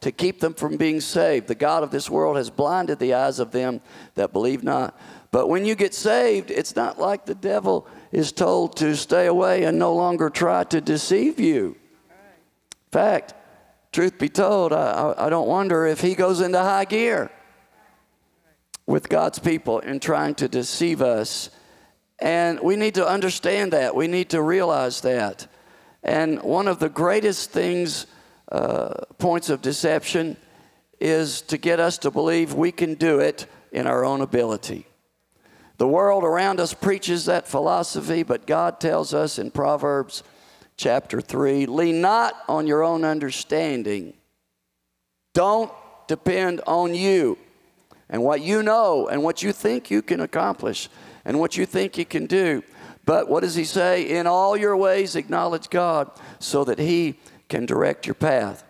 to 0.00 0.12
keep 0.12 0.40
them 0.40 0.54
from 0.54 0.76
being 0.76 1.00
saved. 1.00 1.48
The 1.48 1.54
God 1.54 1.82
of 1.82 1.90
this 1.90 2.08
world 2.08 2.36
has 2.36 2.50
blinded 2.50 2.98
the 2.98 3.14
eyes 3.14 3.38
of 3.38 3.52
them 3.52 3.80
that 4.14 4.32
believe 4.32 4.62
not. 4.62 4.98
But 5.30 5.48
when 5.48 5.66
you 5.66 5.74
get 5.74 5.92
saved, 5.92 6.50
it's 6.50 6.74
not 6.74 6.98
like 6.98 7.26
the 7.26 7.34
devil 7.34 7.86
is 8.10 8.32
told 8.32 8.76
to 8.76 8.96
stay 8.96 9.26
away 9.26 9.64
and 9.64 9.78
no 9.78 9.94
longer 9.94 10.30
try 10.30 10.64
to 10.64 10.80
deceive 10.80 11.38
you. 11.38 11.76
In 12.10 12.92
fact, 12.92 13.34
truth 13.92 14.18
be 14.18 14.30
told, 14.30 14.72
I, 14.72 15.14
I 15.18 15.28
don't 15.28 15.48
wonder 15.48 15.84
if 15.86 16.00
he 16.00 16.14
goes 16.14 16.40
into 16.40 16.58
high 16.58 16.86
gear 16.86 17.30
with 18.88 19.10
God's 19.10 19.38
people 19.38 19.80
in 19.80 20.00
trying 20.00 20.34
to 20.36 20.48
deceive 20.48 21.02
us. 21.02 21.50
And 22.20 22.58
we 22.58 22.74
need 22.74 22.94
to 22.94 23.06
understand 23.06 23.74
that. 23.74 23.94
We 23.94 24.08
need 24.08 24.30
to 24.30 24.40
realize 24.40 25.02
that. 25.02 25.46
And 26.02 26.42
one 26.42 26.66
of 26.66 26.78
the 26.78 26.88
greatest 26.88 27.50
things, 27.50 28.06
uh, 28.50 28.94
points 29.18 29.50
of 29.50 29.60
deception, 29.60 30.38
is 30.98 31.42
to 31.42 31.58
get 31.58 31.78
us 31.78 31.98
to 31.98 32.10
believe 32.10 32.54
we 32.54 32.72
can 32.72 32.94
do 32.94 33.20
it 33.20 33.46
in 33.72 33.86
our 33.86 34.06
own 34.06 34.22
ability. 34.22 34.86
The 35.76 35.86
world 35.86 36.24
around 36.24 36.58
us 36.58 36.72
preaches 36.72 37.26
that 37.26 37.46
philosophy, 37.46 38.22
but 38.22 38.46
God 38.46 38.80
tells 38.80 39.12
us 39.12 39.38
in 39.38 39.50
Proverbs 39.50 40.22
chapter 40.78 41.20
3 41.20 41.66
lean 41.66 42.00
not 42.00 42.34
on 42.48 42.66
your 42.66 42.82
own 42.82 43.04
understanding. 43.04 44.14
Don't 45.34 45.70
depend 46.08 46.62
on 46.66 46.94
you 46.94 47.36
and 48.10 48.22
what 48.22 48.40
you 48.40 48.62
know 48.62 49.08
and 49.08 49.22
what 49.22 49.42
you 49.42 49.52
think 49.52 49.90
you 49.90 50.02
can 50.02 50.20
accomplish 50.20 50.88
and 51.24 51.38
what 51.38 51.56
you 51.56 51.66
think 51.66 51.98
you 51.98 52.04
can 52.04 52.26
do. 52.26 52.62
But 53.04 53.28
what 53.28 53.40
does 53.40 53.54
he 53.54 53.64
say? 53.64 54.18
In 54.18 54.26
all 54.26 54.56
your 54.56 54.76
ways, 54.76 55.16
acknowledge 55.16 55.70
God 55.70 56.10
so 56.38 56.64
that 56.64 56.78
he 56.78 57.18
can 57.48 57.66
direct 57.66 58.06
your 58.06 58.14
path. 58.14 58.64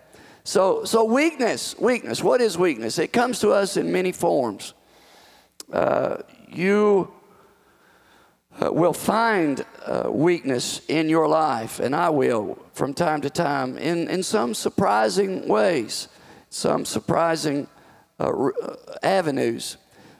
So, 0.44 0.84
so 0.84 1.04
weakness, 1.04 1.76
weakness. 1.78 2.22
What 2.22 2.40
is 2.40 2.56
weakness? 2.56 2.98
It 2.98 3.12
comes 3.12 3.40
to 3.40 3.50
us 3.50 3.76
in 3.76 3.92
many 3.92 4.12
forms. 4.12 4.74
Uh, 5.72 6.18
you 6.48 7.12
uh, 8.62 8.72
will 8.72 8.92
find 8.92 9.64
uh, 9.84 10.08
weakness 10.10 10.80
in 10.88 11.08
your 11.08 11.28
life, 11.28 11.80
and 11.80 11.94
I 11.94 12.08
will 12.10 12.58
from 12.72 12.94
time 12.94 13.20
to 13.22 13.30
time 13.30 13.76
in, 13.76 14.08
in 14.08 14.22
some 14.22 14.54
surprising 14.54 15.48
ways, 15.48 16.08
some 16.48 16.84
surprising 16.84 17.66
uh, 18.20 18.24
uh, 18.24 18.76
avenues. 19.02 19.76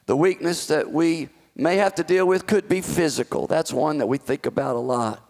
The 0.06 0.16
weakness 0.16 0.66
that 0.66 0.90
we 0.90 1.28
may 1.56 1.76
have 1.76 1.94
to 1.96 2.04
deal 2.04 2.26
with 2.26 2.46
could 2.46 2.68
be 2.68 2.80
physical. 2.80 3.46
That's 3.46 3.72
one 3.72 3.98
that 3.98 4.06
we 4.06 4.18
think 4.18 4.46
about 4.46 4.76
a 4.76 4.80
lot. 4.80 5.22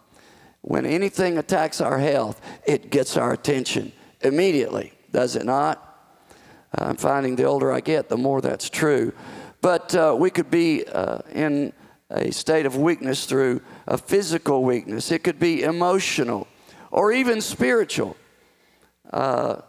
When 0.61 0.85
anything 0.85 1.39
attacks 1.39 1.81
our 1.81 1.99
health, 1.99 2.41
it 2.67 2.91
gets 2.91 3.17
our 3.17 3.33
attention 3.33 3.93
immediately, 4.21 4.93
does 5.13 5.37
it 5.37 5.45
not? 5.45 5.85
I'm 6.75 6.97
finding 6.97 7.37
the 7.37 7.45
older 7.45 7.73
I 7.73 7.81
get, 7.81 8.09
the 8.09 8.17
more 8.17 8.41
that's 8.41 8.69
true. 8.69 9.13
But 9.61 9.95
uh, 9.95 10.15
we 10.19 10.31
could 10.31 10.51
be 10.51 10.85
uh, 10.87 11.21
in 11.33 11.73
a 12.11 12.31
state 12.33 12.67
of 12.67 12.77
weakness 12.77 13.27
through 13.27 13.61
a 13.87 13.99
physical 13.99 14.65
weakness, 14.65 15.11
it 15.11 15.23
could 15.25 15.39
be 15.39 15.63
emotional 15.63 16.47
or 16.91 17.13
even 17.13 17.41
spiritual. 17.41 18.17
Uh, 19.11 19.61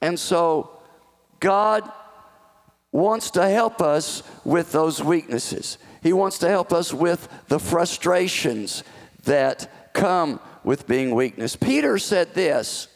and 0.00 0.18
so, 0.18 0.70
God 1.40 1.90
wants 2.92 3.30
to 3.32 3.48
help 3.48 3.80
us 3.80 4.22
with 4.44 4.70
those 4.70 5.02
weaknesses. 5.02 5.78
He 6.02 6.12
wants 6.12 6.38
to 6.38 6.48
help 6.48 6.72
us 6.72 6.92
with 6.92 7.28
the 7.48 7.58
frustrations 7.58 8.84
that 9.24 9.94
come 9.94 10.38
with 10.62 10.86
being 10.86 11.14
weakness. 11.14 11.56
Peter 11.56 11.98
said 11.98 12.34
this 12.34 12.88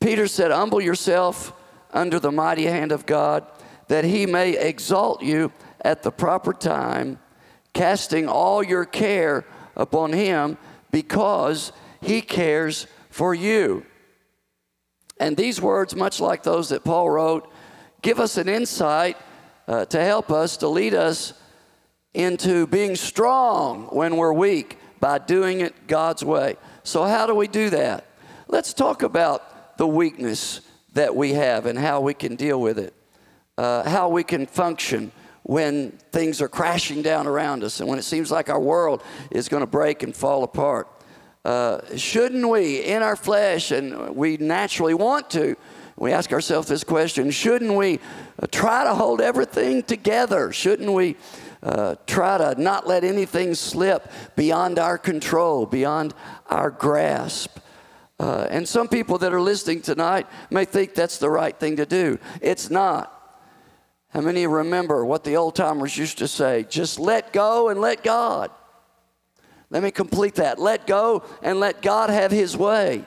Peter 0.00 0.26
said, 0.26 0.50
Humble 0.50 0.80
yourself 0.80 1.52
under 1.92 2.18
the 2.20 2.32
mighty 2.32 2.64
hand 2.64 2.92
of 2.92 3.04
God 3.06 3.44
that 3.88 4.04
he 4.04 4.26
may 4.26 4.56
exalt 4.56 5.22
you 5.22 5.52
at 5.80 6.02
the 6.02 6.10
proper 6.10 6.52
time, 6.52 7.18
casting 7.72 8.28
all 8.28 8.62
your 8.62 8.84
care 8.84 9.44
upon 9.76 10.12
Him 10.12 10.58
because 10.90 11.72
He 12.00 12.20
cares 12.20 12.86
for 13.10 13.34
you. 13.34 13.84
And 15.20 15.36
these 15.36 15.60
words, 15.60 15.96
much 15.96 16.20
like 16.20 16.42
those 16.42 16.68
that 16.68 16.84
Paul 16.84 17.10
wrote, 17.10 17.50
give 18.02 18.20
us 18.20 18.36
an 18.36 18.48
insight 18.48 19.16
uh, 19.66 19.84
to 19.86 20.02
help 20.02 20.30
us, 20.30 20.56
to 20.58 20.68
lead 20.68 20.94
us 20.94 21.34
into 22.14 22.66
being 22.66 22.96
strong 22.96 23.84
when 23.86 24.16
we're 24.16 24.32
weak 24.32 24.78
by 25.00 25.18
doing 25.18 25.60
it 25.60 25.86
God's 25.86 26.24
way. 26.24 26.56
So, 26.82 27.04
how 27.04 27.26
do 27.26 27.34
we 27.34 27.48
do 27.48 27.70
that? 27.70 28.06
Let's 28.48 28.72
talk 28.72 29.02
about 29.02 29.76
the 29.76 29.86
weakness 29.86 30.62
that 30.94 31.14
we 31.14 31.34
have 31.34 31.66
and 31.66 31.78
how 31.78 32.00
we 32.00 32.14
can 32.14 32.34
deal 32.34 32.60
with 32.60 32.78
it, 32.78 32.94
uh, 33.56 33.88
how 33.88 34.08
we 34.08 34.24
can 34.24 34.46
function 34.46 35.12
when 35.42 35.92
things 36.12 36.42
are 36.42 36.48
crashing 36.48 37.02
down 37.02 37.26
around 37.26 37.62
us 37.62 37.80
and 37.80 37.88
when 37.88 37.98
it 37.98 38.02
seems 38.02 38.30
like 38.30 38.50
our 38.50 38.60
world 38.60 39.02
is 39.30 39.48
going 39.48 39.62
to 39.62 39.66
break 39.66 40.02
and 40.02 40.14
fall 40.14 40.42
apart. 40.42 40.88
Uh, 41.44 41.80
shouldn't 41.96 42.48
we, 42.48 42.84
in 42.84 43.02
our 43.02 43.16
flesh, 43.16 43.70
and 43.70 44.14
we 44.14 44.36
naturally 44.36 44.94
want 44.94 45.30
to, 45.30 45.56
we 45.98 46.12
ask 46.12 46.32
ourselves 46.32 46.68
this 46.68 46.84
question 46.84 47.30
shouldn't 47.30 47.74
we 47.74 47.98
uh, 48.40 48.46
try 48.50 48.84
to 48.84 48.94
hold 48.94 49.20
everything 49.20 49.82
together? 49.82 50.52
Shouldn't 50.52 50.92
we 50.92 51.16
uh, 51.62 51.96
try 52.06 52.38
to 52.38 52.60
not 52.60 52.86
let 52.86 53.02
anything 53.02 53.54
slip 53.54 54.10
beyond 54.36 54.78
our 54.78 54.96
control, 54.96 55.66
beyond 55.66 56.14
our 56.46 56.70
grasp? 56.70 57.58
Uh, 58.20 58.46
and 58.50 58.68
some 58.68 58.88
people 58.88 59.18
that 59.18 59.32
are 59.32 59.40
listening 59.40 59.80
tonight 59.80 60.26
may 60.50 60.64
think 60.64 60.94
that's 60.94 61.18
the 61.18 61.30
right 61.30 61.58
thing 61.58 61.76
to 61.76 61.86
do. 61.86 62.18
It's 62.40 62.70
not. 62.70 63.14
How 64.10 64.20
many 64.20 64.46
remember 64.46 65.04
what 65.04 65.24
the 65.24 65.36
old 65.36 65.54
timers 65.54 65.96
used 65.96 66.18
to 66.18 66.28
say? 66.28 66.64
Just 66.68 66.98
let 66.98 67.32
go 67.32 67.68
and 67.68 67.80
let 67.80 68.02
God. 68.02 68.50
Let 69.70 69.82
me 69.82 69.90
complete 69.90 70.36
that. 70.36 70.58
Let 70.58 70.86
go 70.86 71.24
and 71.42 71.60
let 71.60 71.82
God 71.82 72.10
have 72.10 72.30
His 72.30 72.56
way. 72.56 73.04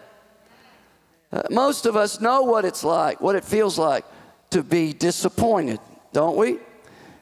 Uh, 1.31 1.43
most 1.49 1.85
of 1.85 1.95
us 1.95 2.19
know 2.19 2.41
what 2.41 2.65
it's 2.65 2.83
like, 2.83 3.21
what 3.21 3.35
it 3.35 3.45
feels 3.45 3.77
like 3.77 4.05
to 4.49 4.63
be 4.63 4.91
disappointed, 4.91 5.79
don't 6.11 6.35
we? 6.35 6.59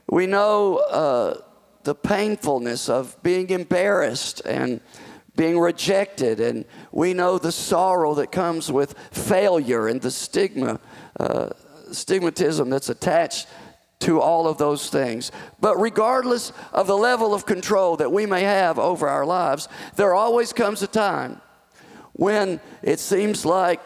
We 0.09 0.25
know 0.25 0.77
uh, 0.77 1.41
the 1.83 1.93
painfulness 1.93 2.89
of 2.89 3.21
being 3.21 3.49
embarrassed 3.51 4.41
and 4.45 4.81
being 5.35 5.59
rejected, 5.59 6.39
and 6.39 6.65
we 6.91 7.13
know 7.13 7.37
the 7.37 7.51
sorrow 7.51 8.15
that 8.15 8.31
comes 8.31 8.71
with 8.71 8.95
failure 9.11 9.87
and 9.87 10.01
the 10.01 10.11
stigma, 10.11 10.79
uh, 11.19 11.49
stigmatism 11.91 12.69
that's 12.69 12.89
attached 12.89 13.47
to 13.99 14.19
all 14.19 14.47
of 14.47 14.57
those 14.57 14.89
things. 14.89 15.31
But 15.61 15.77
regardless 15.77 16.51
of 16.73 16.87
the 16.87 16.97
level 16.97 17.33
of 17.33 17.45
control 17.45 17.95
that 17.97 18.11
we 18.11 18.25
may 18.25 18.41
have 18.41 18.79
over 18.79 19.07
our 19.07 19.25
lives, 19.25 19.67
there 19.95 20.15
always 20.15 20.51
comes 20.51 20.81
a 20.81 20.87
time 20.87 21.41
when 22.13 22.59
it 22.81 22.99
seems 22.99 23.45
like 23.45 23.81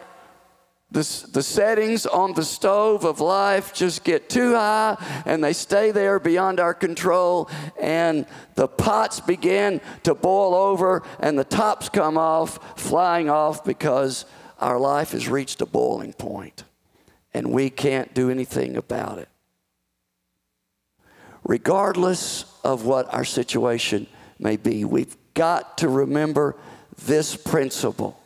the, 0.94 1.26
the 1.32 1.42
settings 1.42 2.06
on 2.06 2.34
the 2.34 2.44
stove 2.44 3.04
of 3.04 3.20
life 3.20 3.74
just 3.74 4.04
get 4.04 4.30
too 4.30 4.54
high 4.54 4.96
and 5.26 5.42
they 5.42 5.52
stay 5.52 5.90
there 5.90 6.20
beyond 6.20 6.60
our 6.60 6.72
control, 6.72 7.50
and 7.80 8.26
the 8.54 8.68
pots 8.68 9.18
begin 9.18 9.80
to 10.04 10.14
boil 10.14 10.54
over 10.54 11.02
and 11.18 11.36
the 11.36 11.44
tops 11.44 11.88
come 11.88 12.16
off, 12.16 12.80
flying 12.80 13.28
off 13.28 13.64
because 13.64 14.24
our 14.60 14.78
life 14.78 15.10
has 15.10 15.28
reached 15.28 15.60
a 15.60 15.66
boiling 15.66 16.12
point 16.12 16.62
and 17.34 17.50
we 17.50 17.70
can't 17.70 18.14
do 18.14 18.30
anything 18.30 18.76
about 18.76 19.18
it. 19.18 19.28
Regardless 21.42 22.44
of 22.62 22.86
what 22.86 23.12
our 23.12 23.24
situation 23.24 24.06
may 24.38 24.56
be, 24.56 24.84
we've 24.84 25.16
got 25.34 25.78
to 25.78 25.88
remember 25.88 26.54
this 27.04 27.34
principle 27.34 28.16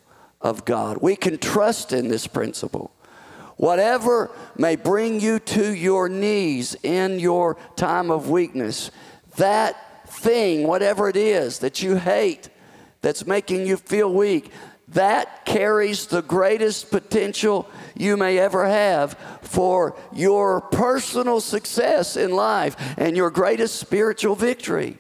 of 0.41 0.65
God. 0.65 0.99
We 1.01 1.17
can 1.17 1.39
trust 1.39 1.93
in 1.93 2.09
this 2.09 2.27
principle. 2.27 2.93
Whatever 3.57 4.31
may 4.57 4.77
bring 4.77 5.21
you 5.21 5.41
to 5.41 5.75
your 5.75 6.09
knees 6.09 6.77
in 6.83 7.19
your 7.19 7.57
time 7.77 8.11
of 8.11 8.31
weakness, 8.31 8.91
that 9.37 10.09
thing, 10.09 10.67
whatever 10.67 11.09
it 11.09 11.17
is 11.17 11.59
that 11.59 11.83
you 11.83 11.97
hate, 11.97 12.49
that's 13.01 13.27
making 13.27 13.67
you 13.67 13.77
feel 13.77 14.13
weak, 14.13 14.53
that 14.89 15.45
carries 15.45 16.07
the 16.07 16.23
greatest 16.23 16.91
potential 16.91 17.69
you 17.95 18.17
may 18.17 18.39
ever 18.39 18.67
have 18.67 19.19
for 19.43 19.97
your 20.13 20.61
personal 20.61 21.41
success 21.41 22.17
in 22.17 22.31
life 22.31 22.77
and 22.97 23.17
your 23.17 23.31
greatest 23.31 23.77
spiritual 23.77 24.35
victory. 24.35 24.99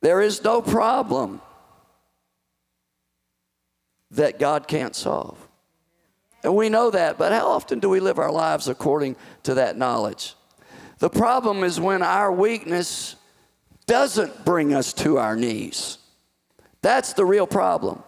There 0.00 0.20
is 0.20 0.44
no 0.44 0.62
problem 0.62 1.40
that 4.10 4.38
God 4.38 4.66
can't 4.66 4.94
solve. 4.94 5.38
And 6.42 6.56
we 6.56 6.68
know 6.68 6.90
that, 6.90 7.18
but 7.18 7.32
how 7.32 7.48
often 7.48 7.80
do 7.80 7.88
we 7.88 8.00
live 8.00 8.18
our 8.18 8.32
lives 8.32 8.68
according 8.68 9.16
to 9.42 9.54
that 9.54 9.76
knowledge? 9.76 10.34
The 10.98 11.10
problem 11.10 11.64
is 11.64 11.78
when 11.78 12.02
our 12.02 12.32
weakness 12.32 13.16
doesn't 13.86 14.44
bring 14.44 14.72
us 14.72 14.92
to 14.94 15.18
our 15.18 15.36
knees. 15.36 15.98
That's 16.82 17.12
the 17.12 17.24
real 17.24 17.46
problem. 17.46 18.02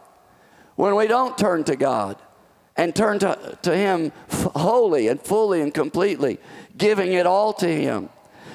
When 0.76 0.94
we 0.96 1.06
don't 1.06 1.36
turn 1.36 1.64
to 1.64 1.76
God 1.76 2.16
and 2.76 2.94
turn 2.94 3.18
to, 3.18 3.58
to 3.62 3.76
Him 3.76 4.12
wholly 4.30 5.08
and 5.08 5.20
fully 5.20 5.60
and 5.60 5.72
completely, 5.72 6.38
giving 6.76 7.12
it 7.12 7.26
all 7.26 7.52
to 7.54 7.68
Him. 7.68 8.08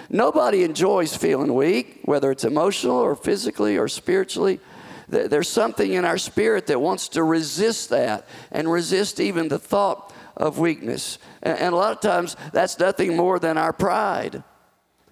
Nobody 0.10 0.64
enjoys 0.64 1.16
feeling 1.16 1.54
weak, 1.54 2.00
whether 2.06 2.32
it's 2.32 2.46
emotional 2.46 2.96
or 2.96 3.16
physically 3.16 3.78
or 3.78 3.88
spiritually. 3.88 4.60
There's 5.08 5.50
something 5.50 5.94
in 5.94 6.04
our 6.04 6.18
spirit 6.18 6.68
that 6.68 6.82
wants 6.82 7.10
to 7.10 7.24
resist 7.24 7.90
that 7.92 8.28
and 8.52 8.70
resist 8.70 9.20
even 9.20 9.48
the 9.48 9.60
thought 9.60 10.14
of 10.36 10.60
weakness. 10.60 11.18
And 11.42 11.74
a 11.74 11.78
lot 11.78 11.94
of 11.94 12.02
times, 12.02 12.36
that's 12.52 12.78
nothing 12.78 13.16
more 13.16 13.40
than 13.40 13.58
our 13.58 13.72
pride. 13.72 14.44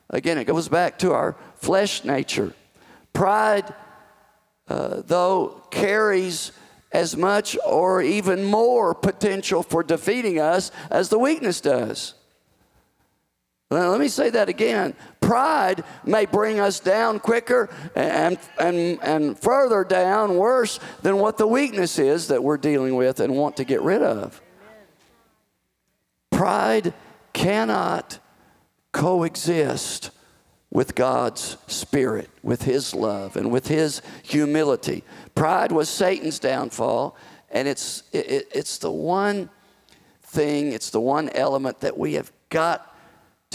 Again, 0.10 0.38
it 0.38 0.46
goes 0.46 0.68
back 0.68 1.00
to 1.00 1.14
our 1.14 1.36
flesh 1.56 2.04
nature. 2.04 2.54
Pride, 3.14 3.74
uh, 4.68 5.02
though, 5.06 5.64
carries 5.72 6.52
as 6.92 7.18
much 7.18 7.58
or 7.66 8.02
even 8.02 8.44
more 8.44 8.94
potential 8.94 9.64
for 9.64 9.84
defeating 9.84 10.40
us 10.40 10.72
as 10.90 11.10
the 11.10 11.20
weakness 11.20 11.62
does. 11.62 12.14
Let 13.72 14.00
me 14.00 14.08
say 14.08 14.30
that 14.30 14.48
again. 14.48 14.94
Pride 15.26 15.84
may 16.04 16.28
bring 16.28 16.60
us 16.60 16.80
down 16.80 17.20
quicker 17.20 17.68
and, 17.96 18.38
and, 18.60 19.00
and 19.02 19.40
further 19.40 19.84
down 19.84 20.38
worse 20.38 20.80
than 21.02 21.18
what 21.18 21.40
the 21.40 21.48
weakness 21.48 21.98
is 21.98 22.28
that 22.28 22.44
we're 22.44 22.58
dealing 22.58 22.96
with 22.96 23.20
and 23.20 23.36
want 23.36 23.58
to 23.58 23.64
get 23.64 23.82
rid 23.82 24.04
of. 24.04 24.40
Pride 26.30 26.94
cannot 27.34 28.20
coexist 28.92 30.12
with 30.70 30.94
God's 30.94 31.58
Spirit, 31.66 32.30
with 32.44 32.62
His 32.62 32.94
love, 32.94 33.36
and 33.36 33.52
with 33.52 33.68
His 33.68 34.04
humility. 34.22 35.04
Pride 35.34 35.72
was 35.72 35.90
Satan's 35.90 36.38
downfall, 36.38 37.18
and 37.50 37.68
it's, 37.68 38.04
it, 38.12 38.48
it's 38.54 38.78
the 38.78 38.92
one 38.92 39.50
thing, 40.22 40.72
it's 40.72 40.92
the 40.92 41.02
one 41.02 41.30
element 41.30 41.80
that 41.80 41.98
we 41.98 42.14
have 42.14 42.32
got 42.50 42.95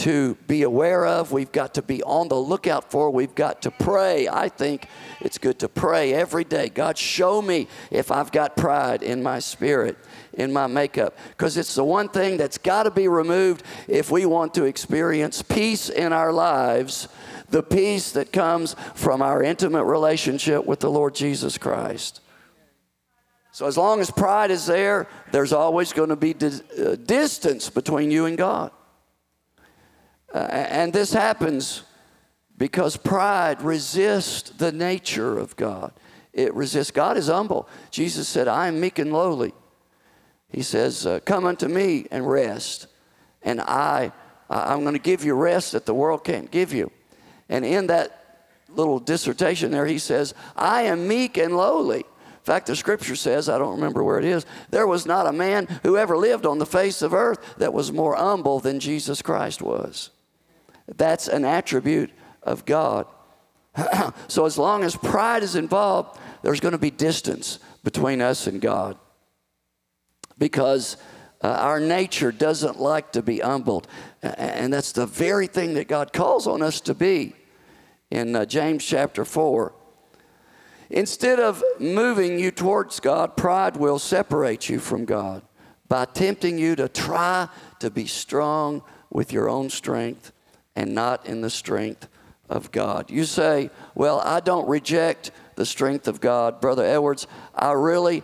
to 0.01 0.35
be 0.47 0.63
aware 0.63 1.05
of, 1.05 1.31
we've 1.31 1.53
got 1.53 1.75
to 1.75 1.83
be 1.83 2.03
on 2.05 2.29
the 2.29 2.37
lookout 2.37 2.91
for, 2.91 3.11
we've 3.11 3.35
got 3.35 3.61
to 3.63 3.71
pray. 3.71 4.29
I 4.29 4.49
think 4.49 4.87
it's 5.21 5.37
good 5.37 5.59
to 5.59 5.69
pray 5.69 6.15
every 6.15 6.45
day. 6.45 6.71
God, 6.71 6.97
show 6.97 7.43
me 7.43 7.69
if 7.91 8.11
I've 8.11 8.33
got 8.33 8.57
pride 8.57 9.03
in 9.03 9.23
my 9.23 9.41
spirit, 9.41 9.99
in 10.33 10.55
my 10.55 10.67
makeup, 10.67 11.19
because 11.29 11.59
it's 11.59 11.75
the 11.75 11.85
one 11.85 12.09
thing 12.09 12.39
that's 12.39 12.57
got 12.57 12.85
to 12.85 12.91
be 12.91 13.09
removed 13.09 13.63
if 13.89 14.11
we 14.11 14.25
want 14.25 14.55
to 14.55 14.65
experience 14.65 15.43
peace 15.43 15.91
in 15.91 16.15
our 16.15 16.33
lives, 16.33 17.09
the 17.51 17.63
peace 17.63 18.13
that 18.13 18.33
comes 18.33 18.77
from 18.95 19.21
our 19.21 19.43
intimate 19.43 19.85
relationship 19.85 20.65
with 20.65 20.81
the 20.81 20.91
Lord 20.91 21.15
Jesus 21.15 21.59
Christ. 21.59 22.23
So, 23.53 23.67
as 23.67 23.77
long 23.77 24.01
as 24.01 24.11
pride 24.11 24.51
is 24.51 24.65
there, 24.65 25.09
there's 25.33 25.53
always 25.53 25.93
going 25.93 26.09
to 26.09 26.17
be 26.17 26.35
uh, 26.35 26.95
distance 26.95 27.69
between 27.69 28.11
you 28.11 28.25
and 28.25 28.39
God. 28.39 28.71
Uh, 30.35 30.38
and 30.38 30.93
this 30.93 31.12
happens 31.12 31.83
because 32.57 32.97
pride 32.97 33.62
resists 33.62 34.51
the 34.51 34.71
nature 34.71 35.38
of 35.38 35.57
God. 35.57 35.93
It 36.33 36.55
resists. 36.55 36.90
God 36.90 37.16
is 37.16 37.29
humble. 37.29 37.69
Jesus 37.90 38.29
said, 38.29 38.47
I 38.47 38.69
am 38.69 38.81
meek 38.81 38.99
and 38.99 39.12
lowly. 39.12 39.53
He 40.51 40.62
says, 40.62 41.07
uh, 41.07 41.21
Come 41.21 41.47
unto 41.47 41.69
me 41.69 42.07
and 42.11 42.29
rest. 42.29 42.87
And 43.43 43.61
I, 43.61 44.12
I'm 44.49 44.83
going 44.83 44.95
to 44.95 45.01
give 45.01 45.25
you 45.25 45.35
rest 45.35 45.73
that 45.73 45.87
the 45.87 45.95
world 45.95 46.25
can't 46.25 46.51
give 46.51 46.73
you. 46.73 46.90
And 47.49 47.64
in 47.64 47.87
that 47.88 48.47
little 48.69 49.01
dissertation 49.01 49.71
there, 49.71 49.87
he 49.87 49.99
says, 49.99 50.35
I 50.55 50.83
am 50.83 51.09
meek 51.09 51.37
and 51.37 51.57
lowly. 51.57 52.01
In 52.01 52.45
fact, 52.45 52.66
the 52.66 52.77
scripture 52.77 53.16
says, 53.16 53.49
I 53.49 53.59
don't 53.59 53.77
remember 53.77 54.05
where 54.05 54.19
it 54.19 54.25
is, 54.25 54.47
there 54.71 54.87
was 54.87 55.07
not 55.07 55.27
a 55.27 55.33
man 55.33 55.66
who 55.83 55.97
ever 55.97 56.16
lived 56.16 56.47
on 56.47 56.59
the 56.59 56.66
face 56.66 57.03
of 57.03 57.12
earth 57.12 57.57
that 57.59 57.73
was 57.73 57.93
more 57.93 58.14
humble 58.14 58.61
than 58.61 58.81
Jesus 58.81 59.23
Christ 59.23 59.62
was. 59.62 60.11
That's 60.96 61.29
an 61.29 61.44
attribute 61.44 62.11
of 62.42 62.64
God. 62.64 63.07
so 64.29 64.46
as 64.46 64.59
long 64.59 64.83
as 64.83 64.96
pride 64.96 65.42
is 65.42 65.55
involved, 65.55 66.18
there's 66.42 66.61
going 66.61 66.72
to 66.72 66.79
be 66.79 66.90
distance 66.90 67.59
between 67.85 68.20
us 68.20 68.46
and 68.46 68.61
God. 68.61 68.98
Because 70.38 70.96
uh, 71.42 71.48
our 71.48 71.81
nature 71.81 72.33
doesn't 72.33 72.81
like 72.81 73.12
to 73.12 73.22
be 73.22 73.38
humbled. 73.38 73.87
And 74.22 74.72
that's 74.72 74.92
the 74.92 75.07
very 75.07 75.46
thing 75.46 75.74
that 75.74 75.88
God 75.88 76.12
calls 76.12 76.46
on 76.46 76.62
us 76.62 76.81
to 76.83 76.94
be 76.94 77.35
in 78.11 78.35
uh, 78.35 78.44
James 78.44 78.85
chapter 78.85 79.24
4. 79.24 79.72
Instead 80.90 81.38
of 81.38 81.62
moving 81.79 82.38
you 82.38 82.50
towards 82.50 82.98
God, 82.98 83.37
pride 83.37 83.76
will 83.76 83.98
separate 83.98 84.68
you 84.68 84.81
from 84.81 85.05
God 85.05 85.42
by 85.88 86.05
tempting 86.05 86.59
you 86.59 86.74
to 86.76 86.88
try 86.88 87.48
to 87.79 87.90
be 87.90 88.07
strong 88.07 88.83
with 89.11 89.33
your 89.33 89.48
own 89.48 89.70
strength 89.70 90.33
and 90.76 90.94
not 90.94 91.26
in 91.26 91.40
the 91.40 91.50
strength 91.50 92.09
of 92.48 92.70
God. 92.72 93.11
You 93.11 93.24
say, 93.24 93.70
Well, 93.94 94.20
I 94.20 94.40
don't 94.40 94.68
reject 94.68 95.30
the 95.56 95.66
strength 95.66 96.09
of 96.09 96.20
God. 96.20 96.61
Brother 96.61 96.85
Edwards, 96.85 97.26
I 97.54 97.72
really 97.72 98.22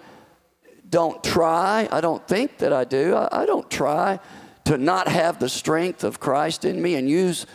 don't 0.88 1.22
try. 1.22 1.88
I 1.90 2.00
don't 2.00 2.26
think 2.26 2.58
that 2.58 2.72
I 2.72 2.84
do. 2.84 3.14
I, 3.14 3.42
I 3.42 3.46
don't 3.46 3.70
try 3.70 4.20
to 4.64 4.78
not 4.78 5.08
have 5.08 5.38
the 5.38 5.48
strength 5.48 6.04
of 6.04 6.20
Christ 6.20 6.64
in 6.64 6.80
me 6.82 6.96
and 6.96 7.08
use 7.08 7.46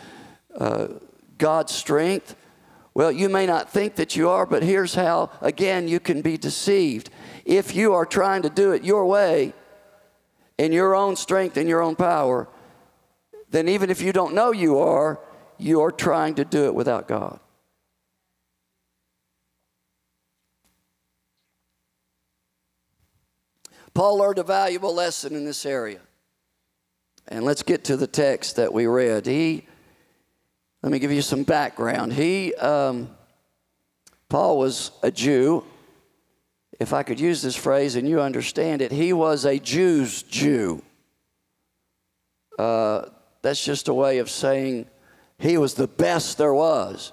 uh, 0.56 0.88
God's 1.38 1.72
strength. 1.74 2.36
Well, 2.94 3.10
you 3.10 3.28
may 3.28 3.46
not 3.46 3.70
think 3.70 3.96
that 3.96 4.16
you 4.16 4.28
are, 4.28 4.46
but 4.46 4.62
here's 4.62 4.94
how, 4.94 5.30
again, 5.40 5.88
you 5.88 5.98
can 5.98 6.22
be 6.22 6.36
deceived. 6.36 7.10
If 7.44 7.74
you 7.74 7.94
are 7.94 8.06
trying 8.06 8.42
to 8.42 8.50
do 8.50 8.72
it 8.72 8.84
your 8.84 9.06
way, 9.06 9.54
in 10.58 10.72
your 10.72 10.94
own 10.94 11.16
strength 11.16 11.56
and 11.56 11.68
your 11.68 11.82
own 11.82 11.96
power, 11.96 12.48
then 13.52 13.68
even 13.68 13.90
if 13.90 14.02
you 14.02 14.12
don't 14.12 14.34
know 14.34 14.50
you 14.50 14.78
are, 14.78 15.20
you 15.58 15.80
are 15.82 15.92
trying 15.92 16.34
to 16.34 16.44
do 16.44 16.64
it 16.64 16.74
without 16.74 17.06
God. 17.06 17.38
Paul 23.94 24.18
learned 24.18 24.38
a 24.38 24.42
valuable 24.42 24.94
lesson 24.94 25.36
in 25.36 25.44
this 25.44 25.66
area. 25.66 26.00
And 27.28 27.44
let's 27.44 27.62
get 27.62 27.84
to 27.84 27.96
the 27.96 28.06
text 28.06 28.56
that 28.56 28.72
we 28.72 28.86
read. 28.86 29.26
He, 29.26 29.66
let 30.82 30.90
me 30.90 30.98
give 30.98 31.12
you 31.12 31.22
some 31.22 31.44
background. 31.44 32.14
He, 32.14 32.54
um, 32.54 33.10
Paul 34.28 34.58
was 34.58 34.92
a 35.02 35.10
Jew. 35.10 35.62
If 36.80 36.94
I 36.94 37.02
could 37.02 37.20
use 37.20 37.42
this 37.42 37.54
phrase 37.54 37.96
and 37.96 38.08
you 38.08 38.20
understand 38.20 38.80
it, 38.80 38.90
he 38.90 39.12
was 39.12 39.44
a 39.44 39.58
Jew's 39.58 40.22
Jew. 40.22 40.82
Uh, 42.58 43.06
that's 43.42 43.64
just 43.64 43.88
a 43.88 43.94
way 43.94 44.18
of 44.18 44.30
saying 44.30 44.86
he 45.38 45.58
was 45.58 45.74
the 45.74 45.88
best 45.88 46.38
there 46.38 46.54
was. 46.54 47.12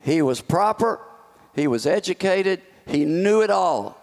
He 0.00 0.20
was 0.22 0.40
proper, 0.40 1.00
he 1.54 1.66
was 1.66 1.86
educated, 1.86 2.62
he 2.86 3.04
knew 3.04 3.42
it 3.42 3.50
all. 3.50 4.00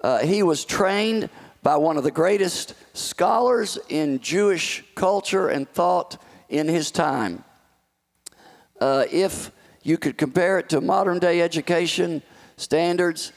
Uh, 0.00 0.18
he 0.18 0.42
was 0.42 0.64
trained 0.64 1.28
by 1.62 1.76
one 1.76 1.96
of 1.96 2.04
the 2.04 2.10
greatest 2.10 2.74
scholars 2.94 3.78
in 3.88 4.20
Jewish 4.20 4.84
culture 4.94 5.48
and 5.48 5.68
thought 5.68 6.22
in 6.48 6.68
his 6.68 6.90
time. 6.90 7.44
Uh, 8.80 9.04
if 9.10 9.50
you 9.82 9.98
could 9.98 10.16
compare 10.16 10.58
it 10.58 10.68
to 10.68 10.80
modern 10.80 11.18
day 11.18 11.40
education 11.40 12.22
standards, 12.56 13.32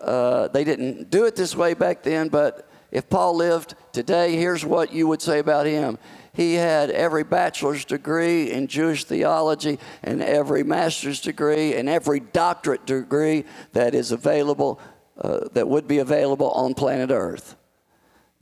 uh, 0.00 0.48
they 0.48 0.64
didn't 0.64 1.10
do 1.10 1.24
it 1.24 1.36
this 1.36 1.54
way 1.54 1.74
back 1.74 2.02
then, 2.02 2.28
but 2.28 2.68
if 2.90 3.08
Paul 3.08 3.36
lived 3.36 3.74
today, 3.92 4.36
here's 4.36 4.64
what 4.64 4.92
you 4.92 5.06
would 5.06 5.22
say 5.22 5.38
about 5.38 5.66
him. 5.66 5.98
He 6.34 6.54
had 6.54 6.90
every 6.90 7.24
bachelor's 7.24 7.84
degree 7.84 8.50
in 8.50 8.66
Jewish 8.66 9.04
theology 9.04 9.78
and 10.02 10.22
every 10.22 10.62
master's 10.62 11.20
degree 11.20 11.74
and 11.74 11.88
every 11.88 12.20
doctorate 12.20 12.86
degree 12.86 13.44
that 13.72 13.94
is 13.94 14.12
available 14.12 14.80
uh, 15.20 15.48
that 15.52 15.68
would 15.68 15.86
be 15.86 15.98
available 15.98 16.50
on 16.52 16.72
planet 16.72 17.10
Earth. 17.10 17.54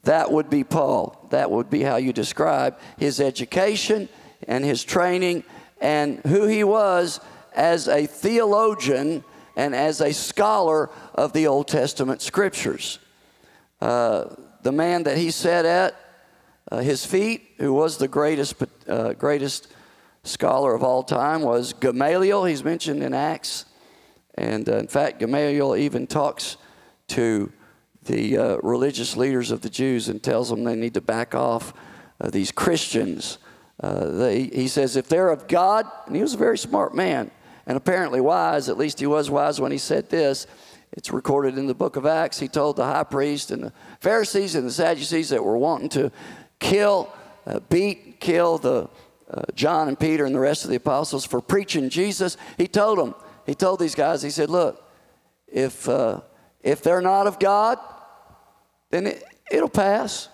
That 0.05 0.31
would 0.31 0.49
be 0.49 0.63
Paul. 0.63 1.27
That 1.31 1.51
would 1.51 1.69
be 1.69 1.83
how 1.83 1.97
you 1.97 2.13
describe 2.13 2.79
his 2.97 3.21
education 3.21 4.09
and 4.47 4.65
his 4.65 4.85
training 4.85 5.45
and 5.81 6.21
who 6.27 6.47
he 6.47 6.65
was 6.65 7.21
as 7.55 7.89
a 7.89 8.07
theologian 8.07 9.25
and 9.57 9.75
as 9.75 10.01
a 10.01 10.13
scholar 10.13 10.91
of 11.15 11.33
the 11.33 11.49
Old 11.49 11.69
Testament 11.69 12.23
scriptures. 12.23 12.99
Uh, 13.81 14.27
the 14.63 14.73
man 14.73 15.03
that 15.03 15.17
he 15.17 15.31
sat 15.31 15.65
at 15.65 15.95
his 16.79 17.05
feet, 17.05 17.43
who 17.59 17.73
was 17.73 17.99
the 17.99 18.09
greatest, 18.09 18.55
uh, 18.89 19.13
greatest 19.15 19.69
scholar 20.23 20.75
of 20.75 20.83
all 20.83 21.03
time, 21.03 21.43
was 21.43 21.73
Gamaliel. 21.73 22.45
He's 22.45 22.63
mentioned 22.63 23.03
in 23.03 23.13
Acts. 23.13 23.65
And 24.37 24.69
uh, 24.69 24.77
in 24.77 24.87
fact, 24.87 25.19
Gamaliel 25.19 25.77
even 25.77 26.07
talks 26.07 26.57
to 27.09 27.53
the 28.05 28.39
uh, 28.39 28.57
religious 28.63 29.17
leaders 29.17 29.51
of 29.51 29.61
the 29.61 29.71
Jews 29.71 30.09
and 30.09 30.23
tells 30.23 30.49
them 30.49 30.65
they 30.65 30.77
need 30.77 30.95
to 30.95 31.01
back 31.01 31.35
off 31.35 31.75
uh, 32.21 32.31
these 32.31 32.53
Christians. 32.53 33.39
Uh, 33.83 34.07
they, 34.07 34.45
he 34.45 34.69
says, 34.69 34.97
if 34.97 35.09
they're 35.09 35.31
of 35.31 35.49
God, 35.49 35.87
and 36.07 36.15
he 36.15 36.23
was 36.23 36.35
a 36.35 36.39
very 36.39 36.59
smart 36.59 36.95
man 36.95 37.31
and 37.67 37.77
apparently 37.77 38.21
wise, 38.21 38.69
at 38.69 38.79
least 38.79 39.01
he 39.01 39.07
was 39.07 39.31
wise 39.31 39.61
when 39.61 39.73
he 39.73 39.79
said 39.79 40.09
this. 40.11 40.47
It's 40.93 41.13
recorded 41.13 41.57
in 41.57 41.67
the 41.67 41.75
book 41.75 41.97
of 41.97 42.05
Acts. 42.05 42.41
He 42.41 42.49
told 42.49 42.77
the 42.77 42.85
high 42.85 43.05
priest 43.05 43.53
and 43.53 43.63
the 43.63 43.73
Pharisees 44.01 44.57
and 44.57 44.67
the 44.67 44.73
Sadducees 44.73 45.29
that 45.29 45.45
were 45.45 45.57
wanting 45.57 45.89
to 45.91 46.11
kill, 46.61 47.13
uh, 47.47 47.59
beat, 47.69 48.21
kill 48.21 48.59
the 48.59 48.89
uh, 49.31 49.43
John 49.55 49.89
and 49.89 49.99
Peter 49.99 50.25
and 50.25 50.35
the 50.35 50.41
rest 50.41 50.65
of 50.65 50.71
the 50.71 50.77
apostles 50.77 51.25
for 51.25 51.41
preaching 51.41 51.89
Jesus. 51.89 52.37
He 52.57 52.69
told 52.69 52.99
them, 52.99 53.15
he 53.47 53.55
told 53.55 53.81
these 53.81 53.95
guys, 53.95 54.23
he 54.23 54.31
said, 54.31 54.51
look, 54.51 54.85
if 55.49 55.89
uh, 55.89 56.21
if 56.63 56.83
they're 56.83 57.01
not 57.01 57.27
of 57.27 57.39
God, 57.39 57.79
then 58.91 59.07
it, 59.07 59.25
it'll 59.51 59.69
pass. 59.69 60.29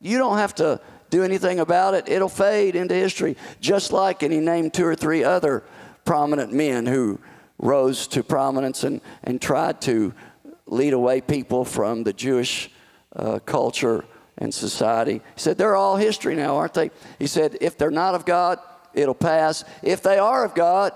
You 0.00 0.18
don't 0.18 0.38
have 0.38 0.54
to 0.56 0.80
do 1.10 1.22
anything 1.22 1.60
about 1.60 1.94
it. 1.94 2.08
It'll 2.08 2.28
fade 2.28 2.76
into 2.76 2.94
history, 2.94 3.36
just 3.60 3.92
like, 3.92 4.22
and 4.22 4.32
he 4.32 4.40
named 4.40 4.74
two 4.74 4.86
or 4.86 4.94
three 4.94 5.24
other 5.24 5.64
prominent 6.04 6.52
men 6.52 6.86
who 6.86 7.18
rose 7.58 8.06
to 8.08 8.22
prominence 8.22 8.84
and, 8.84 9.00
and 9.24 9.40
tried 9.40 9.80
to 9.82 10.14
lead 10.66 10.92
away 10.92 11.20
people 11.20 11.64
from 11.64 12.04
the 12.04 12.12
Jewish 12.12 12.70
uh, 13.16 13.38
culture 13.40 14.04
and 14.38 14.54
society. 14.54 15.14
He 15.14 15.40
said, 15.40 15.58
They're 15.58 15.76
all 15.76 15.96
history 15.96 16.34
now, 16.34 16.56
aren't 16.56 16.74
they? 16.74 16.90
He 17.18 17.26
said, 17.26 17.58
If 17.60 17.76
they're 17.76 17.90
not 17.90 18.14
of 18.14 18.24
God, 18.24 18.58
it'll 18.94 19.14
pass. 19.14 19.64
If 19.82 20.02
they 20.02 20.18
are 20.18 20.44
of 20.44 20.54
God, 20.54 20.92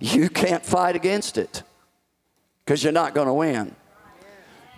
you 0.00 0.28
can't 0.28 0.64
fight 0.64 0.96
against 0.96 1.38
it 1.38 1.62
because 2.64 2.82
you're 2.82 2.92
not 2.92 3.14
going 3.14 3.28
to 3.28 3.34
win. 3.34 3.74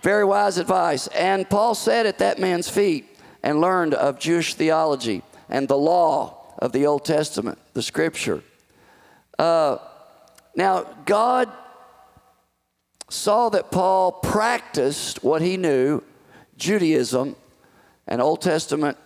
Very 0.01 0.25
wise 0.25 0.57
advice. 0.57 1.07
And 1.07 1.49
Paul 1.49 1.73
sat 1.73 2.05
at 2.05 2.19
that 2.19 2.39
man's 2.39 2.69
feet 2.69 3.07
and 3.41 3.61
learned 3.61 3.93
of 3.93 4.19
Jewish 4.19 4.53
theology 4.53 5.23
and 5.49 5.67
the 5.67 5.77
law 5.77 6.53
of 6.59 6.71
the 6.71 6.85
Old 6.85 7.05
Testament, 7.05 7.57
the 7.73 7.81
scripture. 7.81 8.43
Uh, 9.37 9.77
now, 10.55 10.83
God 11.05 11.51
saw 13.09 13.49
that 13.49 13.71
Paul 13.71 14.11
practiced 14.11 15.23
what 15.23 15.41
he 15.41 15.57
knew 15.57 16.01
Judaism 16.57 17.35
and 18.07 18.21
Old 18.21 18.41
Testament 18.41 18.97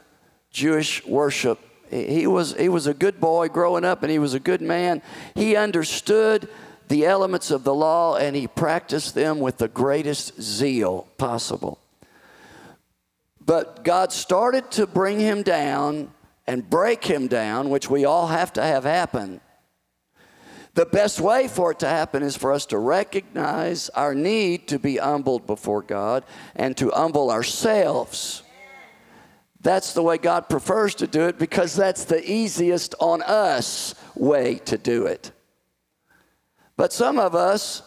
Jewish 0.52 1.06
worship. 1.06 1.60
He 1.90 2.28
was, 2.28 2.56
he 2.56 2.70
was 2.70 2.88
a 2.88 2.94
good 2.94 3.20
boy 3.20 3.48
growing 3.50 3.84
up 3.84 4.04
and 4.04 4.12
he 4.12 4.20
was 4.20 4.34
a 4.34 4.40
good 4.40 4.62
man. 4.62 5.02
He 5.36 5.56
understood 5.56 6.48
the 6.88 7.06
elements 7.06 7.52
of 7.52 7.64
the 7.64 7.74
law 7.74 8.16
and 8.16 8.36
he 8.36 8.48
practiced 8.48 9.16
them 9.16 9.40
with 9.40 9.58
the 9.58 9.68
greatest 9.68 10.42
zeal 10.42 11.08
possible. 11.18 11.80
But 13.44 13.84
God 13.84 14.12
started 14.12 14.70
to 14.72 14.86
bring 14.86 15.20
him 15.20 15.42
down 15.42 16.12
and 16.46 16.70
break 16.70 17.04
him 17.04 17.28
down, 17.28 17.70
which 17.70 17.90
we 17.90 18.06
all 18.06 18.28
have 18.28 18.54
to 18.54 18.62
have 18.62 18.84
happen. 18.84 19.42
The 20.76 20.86
best 20.86 21.20
way 21.20 21.48
for 21.48 21.72
it 21.72 21.80
to 21.80 21.88
happen 21.88 22.22
is 22.24 22.38
for 22.38 22.54
us 22.54 22.66
to 22.68 22.78
recognize 22.78 23.90
our 23.90 24.14
need 24.14 24.68
to 24.68 24.80
be 24.80 24.98
humbled 24.98 25.48
before 25.48 25.82
God 25.82 26.24
and 26.56 26.78
to 26.78 26.92
humble 26.92 27.32
ourselves. 27.32 28.44
That's 29.62 29.94
the 29.94 30.04
way 30.04 30.18
God 30.18 30.48
prefers 30.48 30.96
to 30.96 31.08
do 31.08 31.28
it 31.28 31.38
because 31.38 31.76
that's 31.76 32.06
the 32.06 32.30
easiest 32.30 32.96
on 33.00 33.22
us 33.22 33.94
way 34.16 34.56
to 34.66 34.78
do 34.78 35.06
it. 35.06 35.32
But 36.78 36.94
some 36.94 37.20
of 37.20 37.36
us, 37.36 37.82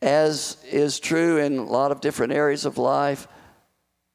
as 0.00 0.56
is 0.70 1.00
true 1.00 1.38
in 1.38 1.58
a 1.58 1.64
lot 1.64 1.90
of 1.90 2.00
different 2.00 2.32
areas 2.32 2.64
of 2.64 2.78
life, 2.78 3.26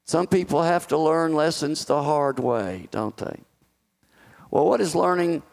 some 0.05 0.27
people 0.27 0.63
have 0.63 0.87
to 0.87 0.97
learn 0.97 1.33
lessons 1.33 1.83
the 1.85 2.03
hard 2.03 2.39
way, 2.39 2.87
don't 2.91 3.17
they? 3.17 3.39
Well, 4.49 4.65
what 4.65 4.79
is 4.79 4.95
learning 4.95 5.43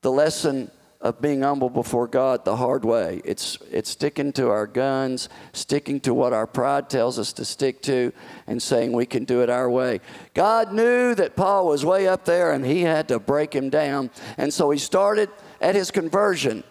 the 0.00 0.10
lesson 0.10 0.70
of 1.00 1.18
being 1.20 1.40
humble 1.40 1.70
before 1.70 2.06
God 2.06 2.44
the 2.44 2.56
hard 2.56 2.84
way. 2.84 3.22
It's, 3.24 3.56
it's 3.70 3.88
sticking 3.88 4.32
to 4.34 4.50
our 4.50 4.66
guns, 4.66 5.30
sticking 5.54 5.98
to 6.00 6.12
what 6.12 6.34
our 6.34 6.46
pride 6.46 6.90
tells 6.90 7.18
us 7.18 7.32
to 7.34 7.44
stick 7.44 7.80
to, 7.82 8.12
and 8.46 8.62
saying 8.62 8.92
we 8.92 9.06
can 9.06 9.24
do 9.24 9.42
it 9.42 9.48
our 9.48 9.70
way. 9.70 10.00
God 10.34 10.74
knew 10.74 11.14
that 11.14 11.36
Paul 11.36 11.68
was 11.68 11.86
way 11.86 12.06
up 12.06 12.26
there 12.26 12.52
and 12.52 12.66
he 12.66 12.82
had 12.82 13.08
to 13.08 13.18
break 13.18 13.54
him 13.54 13.70
down. 13.70 14.10
And 14.36 14.52
so 14.52 14.70
he 14.70 14.78
started 14.78 15.30
at 15.60 15.74
his 15.74 15.90
conversion. 15.90 16.64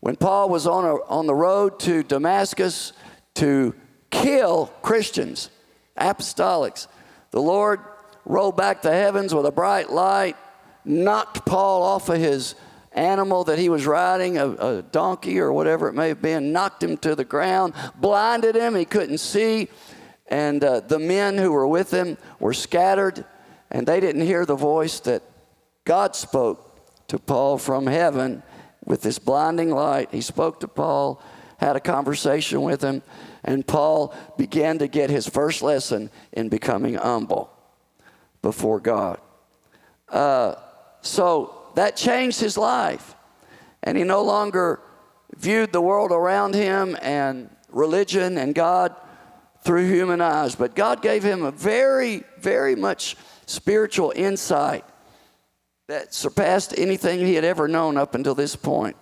When 0.00 0.16
Paul 0.16 0.48
was 0.48 0.66
on, 0.66 0.84
a, 0.84 0.96
on 1.04 1.26
the 1.26 1.34
road 1.34 1.78
to 1.80 2.02
Damascus 2.02 2.92
to 3.34 3.74
kill 4.10 4.66
Christians, 4.82 5.48
apostolics, 5.96 6.88
the 7.30 7.40
Lord 7.40 7.80
rolled 8.24 8.56
back 8.56 8.82
the 8.82 8.92
heavens 8.92 9.32
with 9.32 9.46
a 9.46 9.52
bright 9.52 9.90
light, 9.90 10.36
knocked 10.84 11.46
Paul 11.46 11.84
off 11.84 12.08
of 12.08 12.18
his 12.18 12.56
animal 12.92 13.44
that 13.44 13.58
he 13.58 13.68
was 13.68 13.86
riding, 13.86 14.38
a, 14.38 14.48
a, 14.50 14.82
donkey 14.82 15.38
or 15.38 15.52
whatever 15.52 15.88
it 15.88 15.94
may 15.94 16.08
have 16.08 16.22
been, 16.22 16.52
knocked 16.52 16.82
him 16.82 16.96
to 16.98 17.14
the 17.14 17.24
ground, 17.24 17.74
blinded 17.96 18.56
him, 18.56 18.74
he 18.74 18.84
couldn't 18.84 19.18
see. 19.18 19.68
And 20.26 20.62
uh, 20.62 20.80
the 20.80 20.98
men 20.98 21.38
who 21.38 21.52
were 21.52 21.66
with 21.66 21.92
him 21.92 22.16
were 22.38 22.54
scattered, 22.54 23.24
and 23.70 23.86
they 23.86 24.00
didn't 24.00 24.22
hear 24.22 24.44
the 24.44 24.56
voice 24.56 25.00
that 25.00 25.22
God 25.84 26.14
spoke 26.16 27.06
to 27.08 27.18
Paul 27.18 27.58
from 27.58 27.86
heaven 27.86 28.42
with 28.84 29.02
this 29.02 29.18
blinding 29.18 29.70
light. 29.70 30.08
He 30.12 30.20
spoke 30.20 30.60
to 30.60 30.68
Paul, 30.68 31.22
had 31.58 31.76
a 31.76 31.80
conversation 31.80 32.62
with 32.62 32.82
him, 32.82 33.02
and 33.44 33.66
Paul 33.66 34.14
began 34.36 34.78
to 34.78 34.88
get 34.88 35.10
his 35.10 35.28
first 35.28 35.62
lesson 35.62 36.10
in 36.32 36.48
becoming 36.48 36.94
humble 36.94 37.50
before 38.42 38.80
God. 38.80 39.18
Uh, 40.08 40.54
so 41.02 41.59
that 41.74 41.96
changed 41.96 42.40
his 42.40 42.56
life. 42.56 43.14
And 43.82 43.96
he 43.96 44.04
no 44.04 44.22
longer 44.22 44.80
viewed 45.36 45.72
the 45.72 45.80
world 45.80 46.12
around 46.12 46.54
him 46.54 46.96
and 47.00 47.50
religion 47.70 48.36
and 48.36 48.54
God 48.54 48.94
through 49.62 49.88
human 49.88 50.20
eyes. 50.20 50.54
But 50.54 50.74
God 50.74 51.02
gave 51.02 51.22
him 51.22 51.42
a 51.42 51.50
very, 51.50 52.24
very 52.38 52.74
much 52.74 53.16
spiritual 53.46 54.12
insight 54.14 54.84
that 55.88 56.14
surpassed 56.14 56.74
anything 56.78 57.20
he 57.20 57.34
had 57.34 57.44
ever 57.44 57.66
known 57.66 57.96
up 57.96 58.14
until 58.14 58.34
this 58.34 58.54
point. 58.54 58.96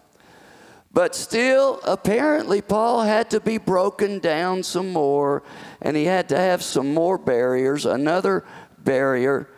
But 0.91 1.15
still, 1.15 1.81
apparently, 1.85 2.63
Paul 2.63 3.03
had 3.03 3.31
to 3.31 3.41
be 3.41 3.59
broken 3.59 4.21
down 4.21 4.63
some 4.63 4.91
more, 4.91 5.43
and 5.83 5.97
he 5.97 6.07
had 6.07 6.31
to 6.31 6.37
have 6.39 6.63
some 6.63 6.95
more 6.95 7.19
barriers, 7.19 7.85
another 7.85 8.45
barrier 8.79 9.51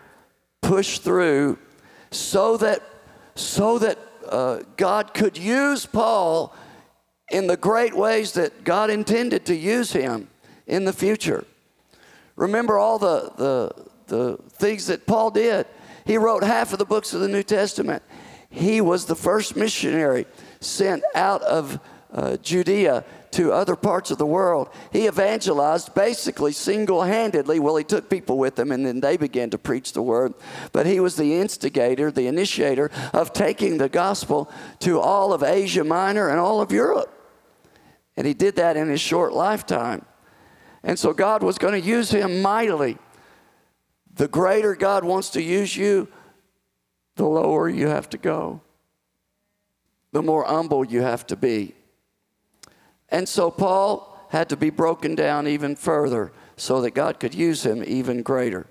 pushed 0.61 1.03
through, 1.03 1.59
so 2.11 2.57
that 2.57 2.83
so 3.41 3.78
that 3.78 3.99
uh, 4.28 4.61
God 4.76 5.14
could 5.14 5.36
use 5.36 5.86
Paul 5.86 6.55
in 7.30 7.47
the 7.47 7.57
great 7.57 7.95
ways 7.95 8.32
that 8.32 8.64
God 8.64 8.91
intended 8.91 9.47
to 9.47 9.55
use 9.55 9.93
him 9.93 10.28
in 10.66 10.84
the 10.84 10.93
future. 10.93 11.45
Remember 12.36 12.78
all 12.78 12.99
the, 12.99 13.32
the, 13.36 13.86
the 14.07 14.36
things 14.51 14.86
that 14.86 15.07
Paul 15.07 15.30
did. 15.30 15.66
He 16.05 16.16
wrote 16.16 16.43
half 16.43 16.72
of 16.72 16.78
the 16.78 16.84
books 16.84 17.12
of 17.14 17.20
the 17.20 17.28
New 17.28 17.43
Testament. 17.43 18.03
He 18.51 18.80
was 18.80 19.07
the 19.07 19.14
first 19.14 19.57
missionary 19.57 20.26
sent 20.61 21.03
out 21.14 21.43
of 21.43 21.78
uh, 22.12 22.36
Judea 22.38 23.05
to 23.33 23.53
other 23.53 23.76
parts 23.76 24.11
of 24.11 24.18
the 24.18 24.26
world. 24.26 24.68
He 24.93 25.07
evangelized 25.07 25.95
basically 25.95 26.53
single 26.53 27.03
handedly. 27.03 27.61
Well, 27.61 27.76
he 27.76 27.85
took 27.85 28.11
people 28.11 28.39
with 28.39 28.59
him 28.59 28.72
and 28.72 28.85
then 28.85 29.01
they 29.01 29.16
began 29.16 29.51
to 29.51 29.59
preach 29.59 29.93
the 29.93 30.03
word. 30.03 30.35
But 30.72 30.87
he 30.87 31.01
was 31.01 31.16
the 31.16 31.37
instigator, 31.37 32.11
the 32.11 32.26
initiator 32.26 32.91
of 33.12 33.33
taking 33.33 33.78
the 33.78 33.89
gospel 33.89 34.51
to 34.81 35.01
all 35.01 35.33
of 35.33 35.43
Asia 35.43 35.85
Minor 35.85 36.28
and 36.28 36.41
all 36.41 36.61
of 36.61 36.72
Europe. 36.72 37.16
And 38.16 38.26
he 38.26 38.35
did 38.35 38.57
that 38.57 38.76
in 38.76 38.89
his 38.89 39.01
short 39.01 39.33
lifetime. 39.33 40.05
And 40.83 40.99
so 40.99 41.12
God 41.12 41.43
was 41.43 41.59
going 41.59 41.81
to 41.81 41.87
use 41.87 42.11
him 42.11 42.43
mightily. 42.43 42.99
The 44.14 44.28
greater 44.28 44.74
God 44.74 45.05
wants 45.05 45.31
to 45.31 45.43
use 45.43 45.76
you, 45.76 46.09
the 47.16 47.26
lower 47.26 47.68
you 47.68 47.87
have 47.87 48.09
to 48.11 48.18
go, 48.18 48.61
the 50.12 50.22
more 50.22 50.45
humble 50.45 50.85
you 50.85 51.03
have 51.03 51.26
to 51.28 51.37
be. 51.37 51.74
And 53.11 53.29
so 53.29 53.51
Paul 53.51 54.07
had 54.31 54.49
to 54.51 54.57
be 54.57 54.71
broken 54.71 55.15
down 55.15 55.49
even 55.49 55.75
further 55.77 56.33
so 56.57 56.81
that 56.83 56.93
God 56.93 57.19
could 57.19 57.35
use 57.35 57.65
him 57.65 57.83
even 57.85 58.23
greater. 58.23 58.67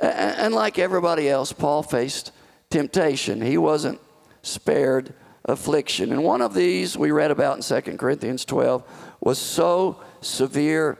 And 0.00 0.54
like 0.54 0.78
everybody 0.78 1.28
else, 1.28 1.52
Paul 1.52 1.82
faced 1.82 2.32
temptation. 2.70 3.40
He 3.40 3.56
wasn't 3.56 4.00
spared 4.42 5.14
affliction. 5.44 6.12
And 6.12 6.24
one 6.24 6.40
of 6.40 6.54
these 6.54 6.96
we 6.96 7.10
read 7.10 7.30
about 7.30 7.56
in 7.56 7.82
2 7.82 7.96
Corinthians 7.96 8.44
12 8.44 8.84
was 9.20 9.38
so 9.38 10.00
severe, 10.20 10.98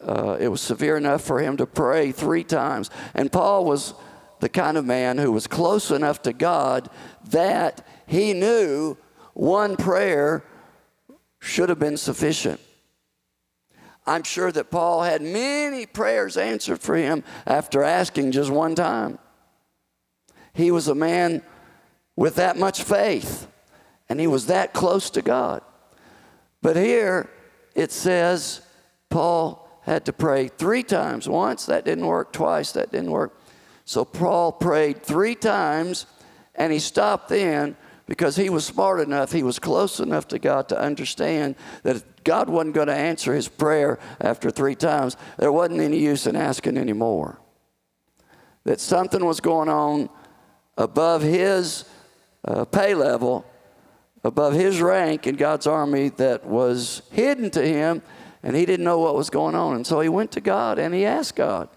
uh, 0.00 0.36
it 0.38 0.48
was 0.48 0.60
severe 0.60 0.96
enough 0.96 1.22
for 1.22 1.40
him 1.40 1.56
to 1.56 1.66
pray 1.66 2.12
three 2.12 2.44
times. 2.44 2.90
And 3.14 3.30
Paul 3.30 3.64
was 3.64 3.94
the 4.40 4.48
kind 4.48 4.76
of 4.76 4.84
man 4.84 5.18
who 5.18 5.32
was 5.32 5.46
close 5.46 5.90
enough 5.90 6.22
to 6.22 6.32
God 6.32 6.88
that 7.30 7.86
he 8.06 8.32
knew 8.32 8.96
one 9.34 9.76
prayer 9.76 10.44
should 11.46 11.68
have 11.68 11.78
been 11.78 11.96
sufficient. 11.96 12.60
I'm 14.06 14.24
sure 14.24 14.52
that 14.52 14.70
Paul 14.70 15.02
had 15.02 15.22
many 15.22 15.86
prayers 15.86 16.36
answered 16.36 16.80
for 16.80 16.96
him 16.96 17.24
after 17.46 17.82
asking 17.82 18.32
just 18.32 18.50
one 18.50 18.74
time. 18.74 19.18
He 20.52 20.70
was 20.70 20.88
a 20.88 20.94
man 20.94 21.42
with 22.16 22.36
that 22.36 22.56
much 22.56 22.82
faith, 22.82 23.46
and 24.08 24.20
he 24.20 24.26
was 24.26 24.46
that 24.46 24.72
close 24.72 25.10
to 25.10 25.22
God. 25.22 25.62
But 26.62 26.76
here 26.76 27.30
it 27.74 27.92
says 27.92 28.62
Paul 29.10 29.68
had 29.82 30.04
to 30.06 30.12
pray 30.12 30.48
three 30.48 30.82
times. 30.82 31.28
Once, 31.28 31.66
that 31.66 31.84
didn't 31.84 32.06
work. 32.06 32.32
Twice, 32.32 32.72
that 32.72 32.90
didn't 32.90 33.10
work. 33.10 33.40
So 33.84 34.04
Paul 34.04 34.52
prayed 34.52 35.02
three 35.02 35.34
times, 35.36 36.06
and 36.54 36.72
he 36.72 36.80
stopped 36.80 37.28
then 37.28 37.76
because 38.06 38.36
he 38.36 38.48
was 38.48 38.64
smart 38.64 39.00
enough, 39.00 39.32
he 39.32 39.42
was 39.42 39.58
close 39.58 39.98
enough 39.98 40.28
to 40.28 40.38
God 40.38 40.68
to 40.68 40.78
understand 40.78 41.56
that 41.82 42.24
God 42.24 42.48
wasn't 42.48 42.74
going 42.74 42.86
to 42.86 42.94
answer 42.94 43.34
his 43.34 43.48
prayer 43.48 43.98
after 44.20 44.50
three 44.50 44.76
times. 44.76 45.16
There 45.38 45.52
wasn't 45.52 45.80
any 45.80 45.98
use 45.98 46.26
in 46.26 46.36
asking 46.36 46.76
anymore. 46.78 47.40
That 48.64 48.80
something 48.80 49.24
was 49.24 49.40
going 49.40 49.68
on 49.68 50.08
above 50.76 51.22
his 51.22 51.84
uh, 52.44 52.64
pay 52.64 52.94
level, 52.94 53.44
above 54.22 54.54
his 54.54 54.80
rank 54.80 55.26
in 55.26 55.36
God's 55.36 55.66
army 55.66 56.10
that 56.10 56.44
was 56.46 57.02
hidden 57.10 57.50
to 57.50 57.66
him, 57.66 58.02
and 58.42 58.54
he 58.54 58.66
didn't 58.66 58.84
know 58.84 59.00
what 59.00 59.16
was 59.16 59.30
going 59.30 59.56
on. 59.56 59.74
And 59.74 59.86
so 59.86 60.00
he 60.00 60.08
went 60.08 60.30
to 60.32 60.40
God 60.40 60.78
and 60.78 60.94
he 60.94 61.04
asked 61.04 61.36
God. 61.36 61.68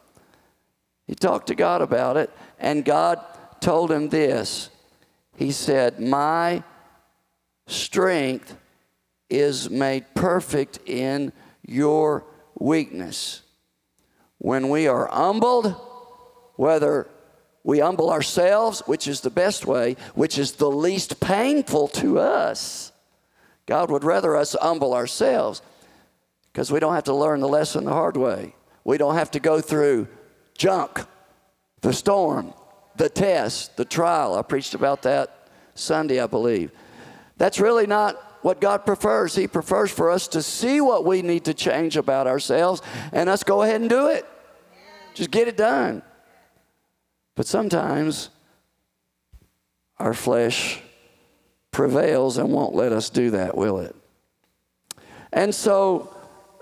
He 1.07 1.15
talked 1.15 1.47
to 1.47 1.55
God 1.55 1.82
about 1.82 2.17
it, 2.17 2.30
and 2.59 2.86
God 2.86 3.19
told 3.61 3.91
him 3.91 4.09
this 4.09 4.69
he 5.40 5.54
said, 5.54 6.02
My 6.02 6.64
strength 7.66 8.58
is 9.30 9.70
made 9.70 10.14
perfect 10.14 10.80
in 10.86 11.32
your 11.66 12.26
weakness. 12.60 13.42
When 14.40 14.68
we 14.68 14.88
are 14.88 15.08
humbled, 15.08 15.74
whether 16.58 17.08
we 17.64 17.80
humble 17.80 18.12
ourselves, 18.12 18.84
which 18.86 19.08
is 19.08 19.22
the 19.22 19.30
best 19.30 19.66
way, 19.66 19.96
which 20.14 20.38
is 20.38 20.54
the 20.54 20.70
least 20.70 21.22
painful 21.22 21.88
to 21.88 22.20
us. 22.20 22.92
God 23.66 23.90
would 23.92 24.04
rather 24.04 24.36
us 24.36 24.58
humble 24.60 24.94
ourselves 24.94 25.62
because 26.52 26.70
we 26.70 26.82
don't 26.82 26.96
have 26.96 27.06
to 27.06 27.14
learn 27.14 27.40
the 27.40 27.48
lesson 27.48 27.86
the 27.86 27.94
hard 27.94 28.18
way. 28.18 28.56
We 28.84 28.98
don't 28.98 29.16
have 29.16 29.32
to 29.32 29.40
go 29.40 29.62
through 29.62 30.10
junk, 30.58 31.00
the 31.80 31.94
storm, 31.94 32.54
the 33.00 33.10
test, 33.10 33.78
the 33.78 33.86
trial. 33.86 34.36
I 34.36 34.41
preached 34.41 34.74
about 34.74 35.04
that 35.04 35.47
Sunday, 35.74 36.20
I 36.20 36.28
believe. 36.28 36.72
That's 37.38 37.60
really 37.60 37.88
not 37.88 38.16
what 38.43 38.60
God 38.60 38.86
prefers. 38.86 39.34
He 39.34 39.47
prefers 39.47 39.89
for 39.89 40.12
us 40.12 40.28
to 40.30 40.43
see 40.43 40.82
what 40.82 41.06
we 41.06 41.22
need 41.22 41.45
to 41.45 41.54
change 41.54 41.95
about 41.95 42.28
ourselves 42.28 42.82
and 43.14 43.30
us 43.30 43.43
go 43.43 43.62
ahead 43.62 43.80
and 43.80 43.89
do 43.89 44.08
it. 44.08 44.26
Just 45.14 45.32
get 45.32 45.47
it 45.47 45.56
done. 45.56 46.04
But 47.36 47.47
sometimes 47.47 48.30
our 49.97 50.14
flesh 50.14 50.82
prevails 51.72 52.38
and 52.38 52.52
won't 52.52 52.76
let 52.76 52.91
us 52.91 53.10
do 53.10 53.32
that, 53.32 53.56
will 53.56 53.80
it? 53.80 53.95
And 55.32 55.56
so 55.56 56.14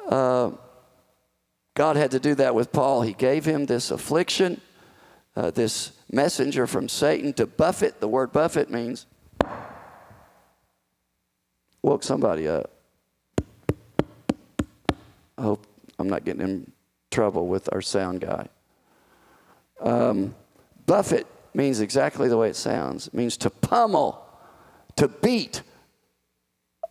uh, 0.07 0.51
God 1.73 1.95
had 1.95 2.11
to 2.11 2.19
do 2.19 2.35
that 2.35 2.53
with 2.53 2.71
Paul. 2.71 3.01
He 3.01 3.13
gave 3.13 3.43
him 3.43 3.65
this 3.65 3.89
affliction 3.89 4.61
uh, 5.37 5.51
this 5.51 5.91
messenger 6.11 6.65
from 6.65 6.89
Satan 6.89 7.31
to 7.33 7.45
buffet. 7.45 7.99
The 7.99 8.07
word 8.07 8.31
buffet 8.31 8.71
means 8.71 9.05
woke 11.83 12.01
somebody 12.01 12.47
up. 12.47 12.71
I 15.37 15.43
hope 15.43 15.63
I'm 15.99 16.09
not 16.09 16.25
getting 16.25 16.41
in 16.41 16.71
trouble 17.11 17.47
with 17.47 17.71
our 17.71 17.81
sound 17.81 18.21
guy. 18.21 18.47
Um, 19.79 20.33
buffet 20.87 21.27
means 21.53 21.81
exactly 21.81 22.27
the 22.29 22.37
way 22.37 22.49
it 22.49 22.55
sounds. 22.55 23.05
It 23.05 23.13
means 23.13 23.37
to 23.37 23.51
pummel, 23.51 24.25
to 24.95 25.07
beat 25.07 25.61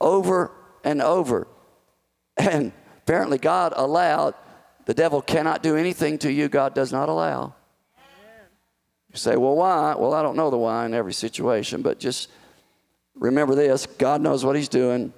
over 0.01 0.53
and 0.84 1.03
over. 1.03 1.49
And 2.36 2.70
apparently, 2.99 3.38
God 3.38 3.72
allowed, 3.74 4.34
the 4.84 4.94
devil 4.94 5.20
cannot 5.20 5.64
do 5.64 5.74
anything 5.74 6.18
to 6.18 6.30
you 6.30 6.49
God 6.49 6.74
does 6.74 6.92
not 6.92 7.09
allow. 7.09 7.55
You 9.16 9.20
say, 9.20 9.36
well, 9.36 9.56
why? 9.56 9.94
Well, 9.94 10.12
I 10.12 10.20
don't 10.20 10.36
know 10.36 10.50
the 10.50 10.58
why 10.58 10.84
in 10.84 10.92
every 10.92 11.14
situation, 11.14 11.80
but 11.80 11.98
just 11.98 12.28
remember 13.14 13.54
this 13.54 13.86
God 13.86 14.20
knows 14.20 14.44
what 14.44 14.56
He's 14.56 14.68
doing. 14.68 15.14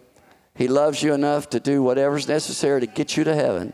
He 0.55 0.68
loves 0.68 1.03
you 1.03 1.14
enough 1.14 1.51
to 1.51 1.59
do 1.59 1.82
whatever's 1.82 2.28
necessary 2.28 2.80
to 2.80 2.86
get 2.86 3.16
you 3.16 3.24
to 3.24 3.34
heaven. 3.34 3.72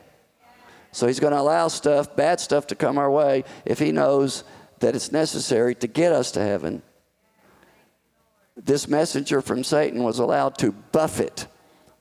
So 0.93 1.07
He's 1.07 1.21
going 1.21 1.35
to 1.35 1.39
allow 1.39 1.69
stuff, 1.69 2.17
bad 2.17 2.41
stuff, 2.41 2.69
to 2.69 2.75
come 2.75 2.97
our 2.97 3.11
way 3.11 3.45
if 3.67 3.79
He 3.79 3.93
knows 3.93 4.45
that 4.81 4.97
it's 4.97 5.13
necessary 5.13 5.75
to 5.75 5.87
get 5.87 6.11
us 6.11 6.31
to 6.33 6.41
heaven. 6.41 6.83
This 8.57 8.89
messenger 8.89 9.43
from 9.43 9.63
Satan 9.63 10.03
was 10.05 10.21
allowed 10.21 10.57
to 10.61 10.73
buffet 10.73 11.49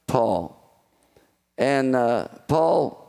Paul. 0.07 0.57
And 1.57 1.93
uh, 1.93 2.30
Paul, 2.47 3.03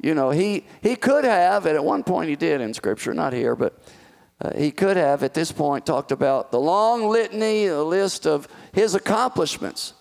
you 0.00 0.14
know, 0.14 0.30
he, 0.30 0.64
he 0.80 0.96
could 0.96 1.24
have, 1.24 1.66
and 1.66 1.76
at 1.76 1.84
one 1.84 2.04
point 2.04 2.30
he 2.30 2.36
did 2.36 2.62
in 2.62 2.72
Scripture, 2.72 3.12
not 3.12 3.34
here, 3.34 3.54
but 3.54 3.78
uh, 4.40 4.56
he 4.56 4.70
could 4.70 4.96
have 4.96 5.22
at 5.22 5.34
this 5.34 5.50
point 5.50 5.86
talked 5.86 6.12
about 6.12 6.50
the 6.50 6.60
long 6.60 7.08
litany, 7.08 7.66
a 7.66 7.82
list 7.82 8.26
of 8.26 8.48
his 8.72 8.94
accomplishments, 8.94 9.94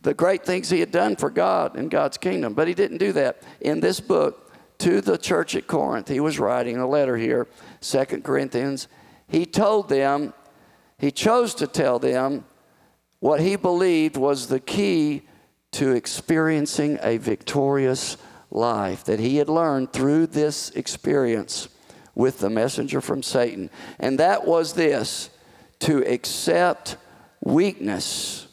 the 0.00 0.14
great 0.14 0.44
things 0.44 0.68
he 0.68 0.80
had 0.80 0.90
done 0.90 1.16
for 1.16 1.30
God 1.30 1.76
and 1.76 1.90
God's 1.90 2.18
kingdom. 2.18 2.54
But 2.54 2.68
he 2.68 2.74
didn't 2.74 2.98
do 2.98 3.12
that. 3.12 3.42
In 3.60 3.80
this 3.80 4.00
book, 4.00 4.52
to 4.78 5.00
the 5.00 5.18
church 5.18 5.56
at 5.56 5.66
Corinth, 5.66 6.08
he 6.08 6.20
was 6.20 6.38
writing 6.38 6.76
a 6.76 6.86
letter 6.86 7.16
here, 7.16 7.48
Second 7.80 8.22
Corinthians. 8.22 8.86
He 9.26 9.44
told 9.44 9.88
them, 9.88 10.34
he 10.98 11.10
chose 11.10 11.54
to 11.56 11.66
tell 11.66 11.98
them 11.98 12.44
what 13.20 13.40
he 13.40 13.56
believed 13.56 14.16
was 14.16 14.46
the 14.46 14.60
key 14.60 15.22
to 15.72 15.92
experiencing 15.92 16.98
a 17.02 17.16
victorious 17.16 18.16
life 18.50 19.04
that 19.04 19.20
he 19.20 19.36
had 19.36 19.48
learned 19.48 19.92
through 19.92 20.26
this 20.26 20.70
experience 20.70 21.68
with 22.18 22.40
the 22.40 22.50
messenger 22.50 23.00
from 23.00 23.22
Satan. 23.22 23.70
And 23.98 24.18
that 24.18 24.44
was 24.44 24.74
this 24.74 25.30
to 25.78 26.04
accept 26.04 26.96
weakness 27.40 28.48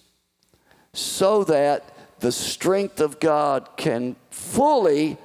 so 0.94 1.44
that 1.46 1.92
the 2.20 2.32
strength 2.32 3.02
of 3.02 3.20
God 3.20 3.68
can 3.76 4.16
fully 4.30 5.18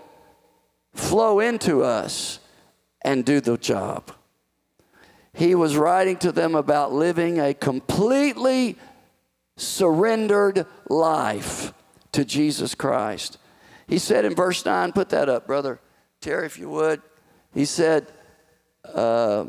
flow 0.94 1.38
into 1.38 1.84
us 1.84 2.40
and 3.02 3.24
do 3.24 3.40
the 3.40 3.58
job. 3.58 4.10
He 5.34 5.54
was 5.54 5.76
writing 5.76 6.16
to 6.18 6.32
them 6.32 6.54
about 6.54 6.92
living 6.92 7.38
a 7.38 7.54
completely 7.54 8.76
surrendered 9.56 10.66
life 10.88 11.74
to 12.12 12.24
Jesus 12.24 12.74
Christ. 12.74 13.36
He 13.86 13.98
said 13.98 14.24
in 14.24 14.34
verse 14.34 14.64
9, 14.64 14.92
put 14.92 15.10
that 15.10 15.28
up, 15.28 15.46
brother 15.46 15.78
Terry, 16.22 16.46
if 16.46 16.58
you 16.58 16.70
would. 16.70 17.02
He 17.54 17.64
said, 17.64 18.06
uh, 18.84 19.46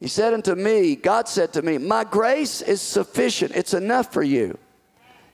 he 0.00 0.08
said 0.08 0.34
unto 0.34 0.54
me, 0.54 0.96
God 0.96 1.28
said 1.28 1.52
to 1.54 1.62
me, 1.62 1.78
My 1.78 2.04
grace 2.04 2.60
is 2.60 2.80
sufficient. 2.80 3.52
It's 3.54 3.74
enough 3.74 4.12
for 4.12 4.22
you. 4.22 4.58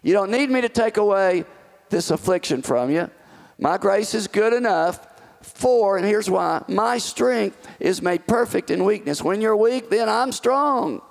You 0.02 0.12
don't 0.12 0.30
need 0.30 0.50
me 0.50 0.60
to 0.60 0.68
take 0.68 0.96
away 0.96 1.44
this 1.88 2.10
affliction 2.10 2.62
from 2.62 2.90
you. 2.90 3.10
My 3.58 3.78
grace 3.78 4.14
is 4.14 4.26
good 4.26 4.52
enough 4.52 5.06
for, 5.42 5.96
and 5.96 6.06
here's 6.06 6.30
why 6.30 6.62
my 6.68 6.98
strength 6.98 7.68
is 7.78 8.00
made 8.00 8.26
perfect 8.26 8.70
in 8.70 8.84
weakness. 8.84 9.22
When 9.22 9.40
you're 9.40 9.56
weak, 9.56 9.90
then 9.90 10.08
I'm 10.08 10.32
strong 10.32 11.02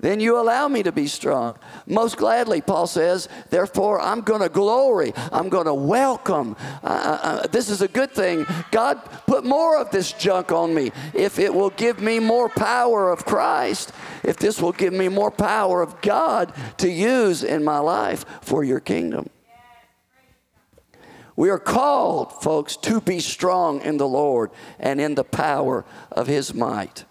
then 0.00 0.18
you 0.18 0.40
allow 0.40 0.66
me 0.66 0.82
to 0.82 0.92
be 0.92 1.06
strong. 1.06 1.58
Most 1.86 2.16
gladly, 2.16 2.60
Paul 2.60 2.86
says, 2.86 3.28
therefore, 3.50 4.00
I'm 4.00 4.22
going 4.22 4.40
to 4.40 4.48
glory. 4.48 5.12
I'm 5.30 5.48
going 5.48 5.66
to 5.66 5.74
welcome. 5.74 6.56
Uh, 6.82 6.86
uh, 6.86 7.18
uh, 7.22 7.46
this 7.48 7.68
is 7.68 7.82
a 7.82 7.88
good 7.88 8.10
thing. 8.10 8.46
God, 8.70 8.96
put 9.26 9.44
more 9.44 9.78
of 9.78 9.90
this 9.90 10.12
junk 10.12 10.52
on 10.52 10.74
me. 10.74 10.90
If 11.12 11.38
it 11.38 11.52
will 11.52 11.70
give 11.70 12.00
me 12.00 12.18
more 12.18 12.48
power 12.48 13.12
of 13.12 13.24
Christ, 13.26 13.92
if 14.24 14.38
this 14.38 14.60
will 14.60 14.72
give 14.72 14.94
me 14.94 15.08
more 15.08 15.30
power 15.30 15.82
of 15.82 16.00
God 16.00 16.52
to 16.78 16.90
use 16.90 17.44
in 17.44 17.62
my 17.62 17.78
life 17.78 18.24
for 18.40 18.64
your 18.64 18.80
kingdom. 18.80 19.28
We 21.36 21.48
are 21.48 21.58
called, 21.58 22.42
folks, 22.42 22.76
to 22.78 23.00
be 23.00 23.20
strong 23.20 23.80
in 23.82 23.96
the 23.96 24.08
Lord 24.08 24.50
and 24.78 25.00
in 25.00 25.14
the 25.14 25.24
power 25.24 25.84
of 26.10 26.26
his 26.26 26.52
might. 26.52 27.04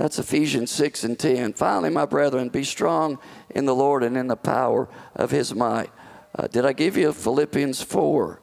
That's 0.00 0.18
Ephesians 0.18 0.70
6 0.70 1.04
and 1.04 1.18
10. 1.18 1.52
Finally, 1.52 1.90
my 1.90 2.06
brethren, 2.06 2.48
be 2.48 2.64
strong 2.64 3.18
in 3.50 3.66
the 3.66 3.74
Lord 3.74 4.02
and 4.02 4.16
in 4.16 4.28
the 4.28 4.36
power 4.36 4.88
of 5.14 5.30
his 5.30 5.54
might. 5.54 5.90
Uh, 6.34 6.46
did 6.46 6.64
I 6.64 6.72
give 6.72 6.96
you 6.96 7.12
Philippians 7.12 7.82
4? 7.82 8.40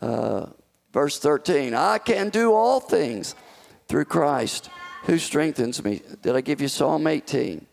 Uh, 0.00 0.46
verse 0.92 1.20
13. 1.20 1.72
I 1.72 1.98
can 1.98 2.30
do 2.30 2.52
all 2.52 2.80
things 2.80 3.36
through 3.86 4.06
Christ 4.06 4.70
who 5.04 5.18
strengthens 5.18 5.84
me. 5.84 6.02
Did 6.20 6.34
I 6.34 6.40
give 6.40 6.60
you 6.60 6.66
Psalm 6.66 7.06
18? 7.06 7.64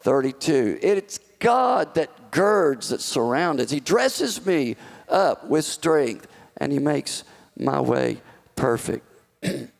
32. 0.00 0.80
It's 0.82 1.20
God 1.38 1.94
that 1.94 2.32
girds, 2.32 2.88
that 2.88 3.02
surrounds. 3.02 3.70
He 3.70 3.78
dresses 3.78 4.44
me 4.44 4.74
up 5.08 5.46
with 5.46 5.64
strength, 5.64 6.26
and 6.56 6.72
He 6.72 6.80
makes 6.80 7.22
my 7.56 7.80
way 7.80 8.20
perfect. 8.56 9.06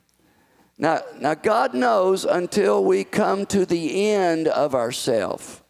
Now, 0.80 1.02
now 1.20 1.34
God 1.34 1.74
knows 1.74 2.24
until 2.24 2.82
we 2.82 3.04
come 3.04 3.44
to 3.46 3.66
the 3.66 4.08
end 4.08 4.48
of 4.48 4.74
ourself. 4.74 5.62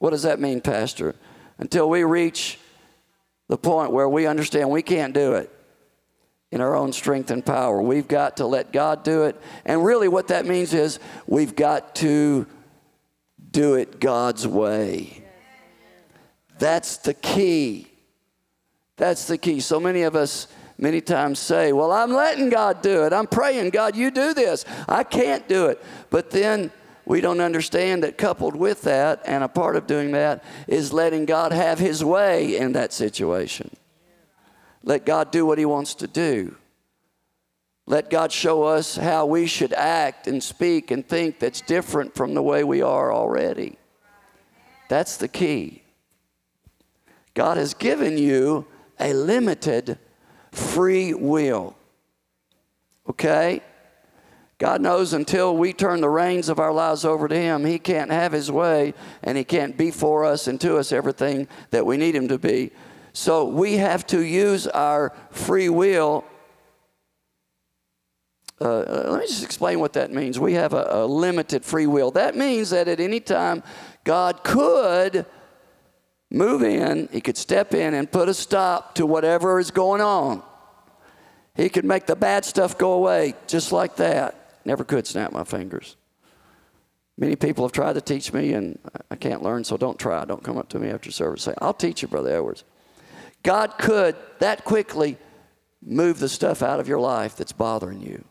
What 0.00 0.10
does 0.10 0.24
that 0.24 0.40
mean, 0.40 0.60
Pastor? 0.60 1.14
Until 1.56 1.88
we 1.88 2.02
reach 2.02 2.58
the 3.46 3.56
point 3.56 3.92
where 3.92 4.08
we 4.08 4.26
understand 4.26 4.70
we 4.70 4.82
can't 4.82 5.14
do 5.14 5.34
it 5.34 5.54
in 6.50 6.60
our 6.60 6.74
own 6.74 6.92
strength 6.92 7.30
and 7.30 7.46
power. 7.46 7.80
We've 7.80 8.08
got 8.08 8.38
to 8.38 8.46
let 8.46 8.72
God 8.72 9.04
do 9.04 9.22
it. 9.22 9.40
And 9.64 9.84
really, 9.84 10.08
what 10.08 10.28
that 10.28 10.46
means 10.46 10.74
is 10.74 10.98
we've 11.28 11.54
got 11.54 11.94
to 11.96 12.46
do 13.52 13.74
it 13.74 14.00
God's 14.00 14.48
way. 14.48 15.22
That's 16.58 16.96
the 16.96 17.14
key. 17.14 17.86
That's 18.96 19.28
the 19.28 19.38
key. 19.38 19.60
So 19.60 19.78
many 19.78 20.02
of 20.02 20.16
us 20.16 20.48
many 20.80 21.00
times 21.00 21.38
say, 21.38 21.72
Well, 21.72 21.92
I'm 21.92 22.12
letting 22.12 22.48
God 22.48 22.82
do 22.82 23.04
it. 23.04 23.12
I'm 23.12 23.26
praying, 23.26 23.70
God, 23.70 23.94
you 23.94 24.10
do 24.10 24.34
this. 24.34 24.64
I 24.88 25.04
can't 25.04 25.46
do 25.48 25.66
it. 25.66 25.82
But 26.08 26.30
then 26.30 26.72
we 27.04 27.20
don't 27.20 27.40
understand 27.40 28.02
that 28.02 28.18
coupled 28.18 28.56
with 28.56 28.82
that, 28.82 29.22
and 29.24 29.44
a 29.44 29.48
part 29.48 29.76
of 29.76 29.86
doing 29.86 30.12
that, 30.12 30.42
is 30.66 30.92
letting 30.92 31.26
God 31.26 31.52
have 31.52 31.78
His 31.78 32.04
way 32.04 32.56
in 32.56 32.72
that 32.72 32.92
situation. 32.92 33.70
Let 34.82 35.04
God 35.04 35.30
do 35.30 35.44
what 35.44 35.58
He 35.58 35.64
wants 35.64 35.94
to 35.96 36.06
do. 36.06 36.56
Let 37.86 38.08
God 38.08 38.30
show 38.30 38.62
us 38.62 38.96
how 38.96 39.26
we 39.26 39.46
should 39.46 39.72
act 39.72 40.28
and 40.28 40.42
speak 40.42 40.92
and 40.92 41.06
think 41.06 41.40
that's 41.40 41.60
different 41.60 42.14
from 42.14 42.34
the 42.34 42.42
way 42.42 42.62
we 42.62 42.82
are 42.82 43.12
already. 43.12 43.76
That's 44.88 45.16
the 45.16 45.28
key. 45.28 45.82
God 47.34 47.56
has 47.56 47.74
given 47.74 48.16
you 48.16 48.66
a 48.98 49.12
limited 49.12 49.98
free 50.52 51.14
will. 51.14 51.76
Okay? 53.08 53.62
God 54.58 54.82
knows 54.82 55.14
until 55.14 55.56
we 55.56 55.72
turn 55.72 56.02
the 56.02 56.08
reins 56.10 56.50
of 56.50 56.58
our 56.58 56.72
lives 56.72 57.06
over 57.06 57.26
to 57.28 57.34
Him, 57.34 57.64
He 57.64 57.78
can't 57.78 58.10
have 58.10 58.32
His 58.32 58.52
way 58.52 58.92
and 59.22 59.38
He 59.38 59.42
can't 59.42 59.76
be 59.76 59.90
for 59.90 60.24
us 60.24 60.46
and 60.46 60.60
to 60.60 60.76
us 60.76 60.92
everything 60.92 61.48
that 61.70 61.86
we 61.86 61.96
need 61.96 62.14
Him 62.14 62.28
to 62.28 62.38
be. 62.38 62.70
So 63.12 63.46
we 63.46 63.78
have 63.78 64.06
to 64.08 64.20
use 64.20 64.66
our 64.66 65.14
free 65.30 65.70
will. 65.70 66.24
Uh, 68.60 68.80
uh 68.80 69.06
let 69.08 69.20
me 69.20 69.26
just 69.26 69.44
explain 69.44 69.80
what 69.80 69.94
that 69.94 70.12
means. 70.12 70.38
We 70.38 70.52
have 70.52 70.74
a, 70.74 70.86
a 70.90 71.06
limited 71.06 71.64
free 71.64 71.86
will. 71.86 72.10
That 72.10 72.36
means 72.36 72.68
that 72.70 72.86
at 72.86 73.00
any 73.00 73.20
time, 73.20 73.62
God 74.04 74.44
could 74.44 75.24
move 76.30 76.62
in, 76.62 77.08
he 77.12 77.20
could 77.20 77.36
step 77.36 77.74
in 77.74 77.94
and 77.94 78.10
put 78.10 78.28
a 78.28 78.34
stop 78.34 78.94
to 78.96 79.06
whatever 79.06 79.58
is 79.58 79.70
going 79.70 80.00
on. 80.00 80.42
He 81.56 81.68
could 81.68 81.84
make 81.84 82.06
the 82.06 82.16
bad 82.16 82.44
stuff 82.44 82.78
go 82.78 82.92
away 82.92 83.34
just 83.46 83.72
like 83.72 83.96
that. 83.96 84.62
Never 84.64 84.84
could 84.84 85.06
snap 85.06 85.32
my 85.32 85.44
fingers. 85.44 85.96
Many 87.18 87.36
people 87.36 87.64
have 87.64 87.72
tried 87.72 87.94
to 87.94 88.00
teach 88.00 88.32
me, 88.32 88.54
and 88.54 88.78
I 89.10 89.16
can't 89.16 89.42
learn, 89.42 89.64
so 89.64 89.76
don't 89.76 89.98
try. 89.98 90.24
Don't 90.24 90.42
come 90.42 90.56
up 90.56 90.70
to 90.70 90.78
me 90.78 90.88
after 90.88 91.10
service 91.10 91.42
say, 91.42 91.54
I'll 91.58 91.74
teach 91.74 92.02
you, 92.02 92.08
Brother 92.08 92.34
Edwards. 92.34 92.64
God 93.42 93.76
could 93.78 94.16
that 94.38 94.64
quickly 94.64 95.18
move 95.82 96.18
the 96.18 96.28
stuff 96.28 96.62
out 96.62 96.80
of 96.80 96.88
your 96.88 97.00
life 97.00 97.36
that's 97.36 97.52
bothering 97.52 98.00
you. 98.00 98.24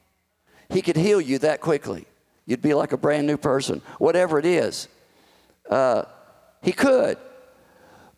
He 0.69 0.81
could 0.81 0.95
heal 0.95 1.19
you 1.19 1.39
that 1.39 1.61
quickly. 1.61 2.05
You'd 2.45 2.61
be 2.61 2.73
like 2.73 2.91
a 2.91 2.97
brand 2.97 3.27
new 3.27 3.37
person, 3.37 3.81
whatever 3.99 4.39
it 4.39 4.45
is. 4.45 4.87
Uh, 5.69 6.05
he 6.63 6.71
could. 6.71 7.17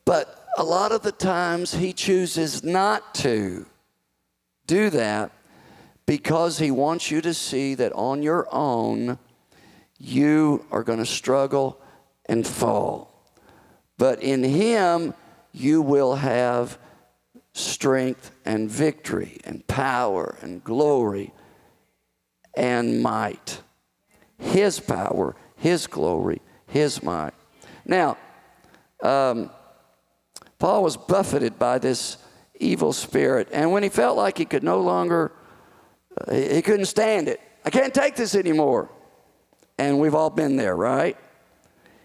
But 0.06 0.50
a 0.58 0.64
lot 0.64 0.92
of 0.92 1.02
the 1.02 1.12
times 1.12 1.74
he 1.74 1.94
chooses 1.94 2.64
not 2.64 3.14
to 3.16 3.66
do 4.68 4.90
that 4.90 5.32
because 6.06 6.60
he 6.60 6.72
wants 6.72 7.12
you 7.12 7.22
to 7.22 7.34
see 7.34 7.76
that 7.76 7.94
on 7.94 8.22
your 8.22 8.48
own 8.52 9.18
you 9.98 10.66
are 10.72 10.84
going 10.84 11.00
to 11.00 11.06
struggle 11.06 11.80
and 12.26 12.46
fall. 12.46 13.10
but 13.98 14.22
in 14.22 14.44
him 14.44 15.14
you 15.52 15.82
will 15.82 16.16
have 16.16 16.78
strength 17.54 18.32
and 18.46 18.70
victory 18.70 19.40
and 19.44 19.66
power 19.68 20.38
and 20.42 20.64
glory 20.64 21.34
and 22.56 23.02
might. 23.02 23.62
His 24.38 24.80
power, 24.80 25.36
His 25.56 25.88
glory, 25.88 26.42
His 26.68 27.04
might. 27.04 27.34
Now, 27.86 28.18
um, 29.04 29.50
Paul 30.62 30.84
was 30.84 30.96
buffeted 30.96 31.58
by 31.58 31.80
this 31.80 32.18
evil 32.60 32.94
spirit, 32.94 33.48
and 33.52 33.72
when 33.72 33.82
he 33.82 33.90
felt 33.90 34.16
like 34.16 34.38
he 34.38 34.46
could 34.46 34.62
no 34.62 34.80
longer, 34.80 35.32
uh, 36.16 36.36
he 36.36 36.62
couldn't 36.62 36.86
stand 36.86 37.28
it. 37.28 37.42
I 37.66 37.72
can't 37.72 37.92
take 37.92 38.16
this 38.16 38.36
anymore. 38.36 38.92
And 39.80 40.00
we've 40.00 40.14
all 40.14 40.30
been 40.30 40.58
there, 40.58 40.76
right? 40.76 41.18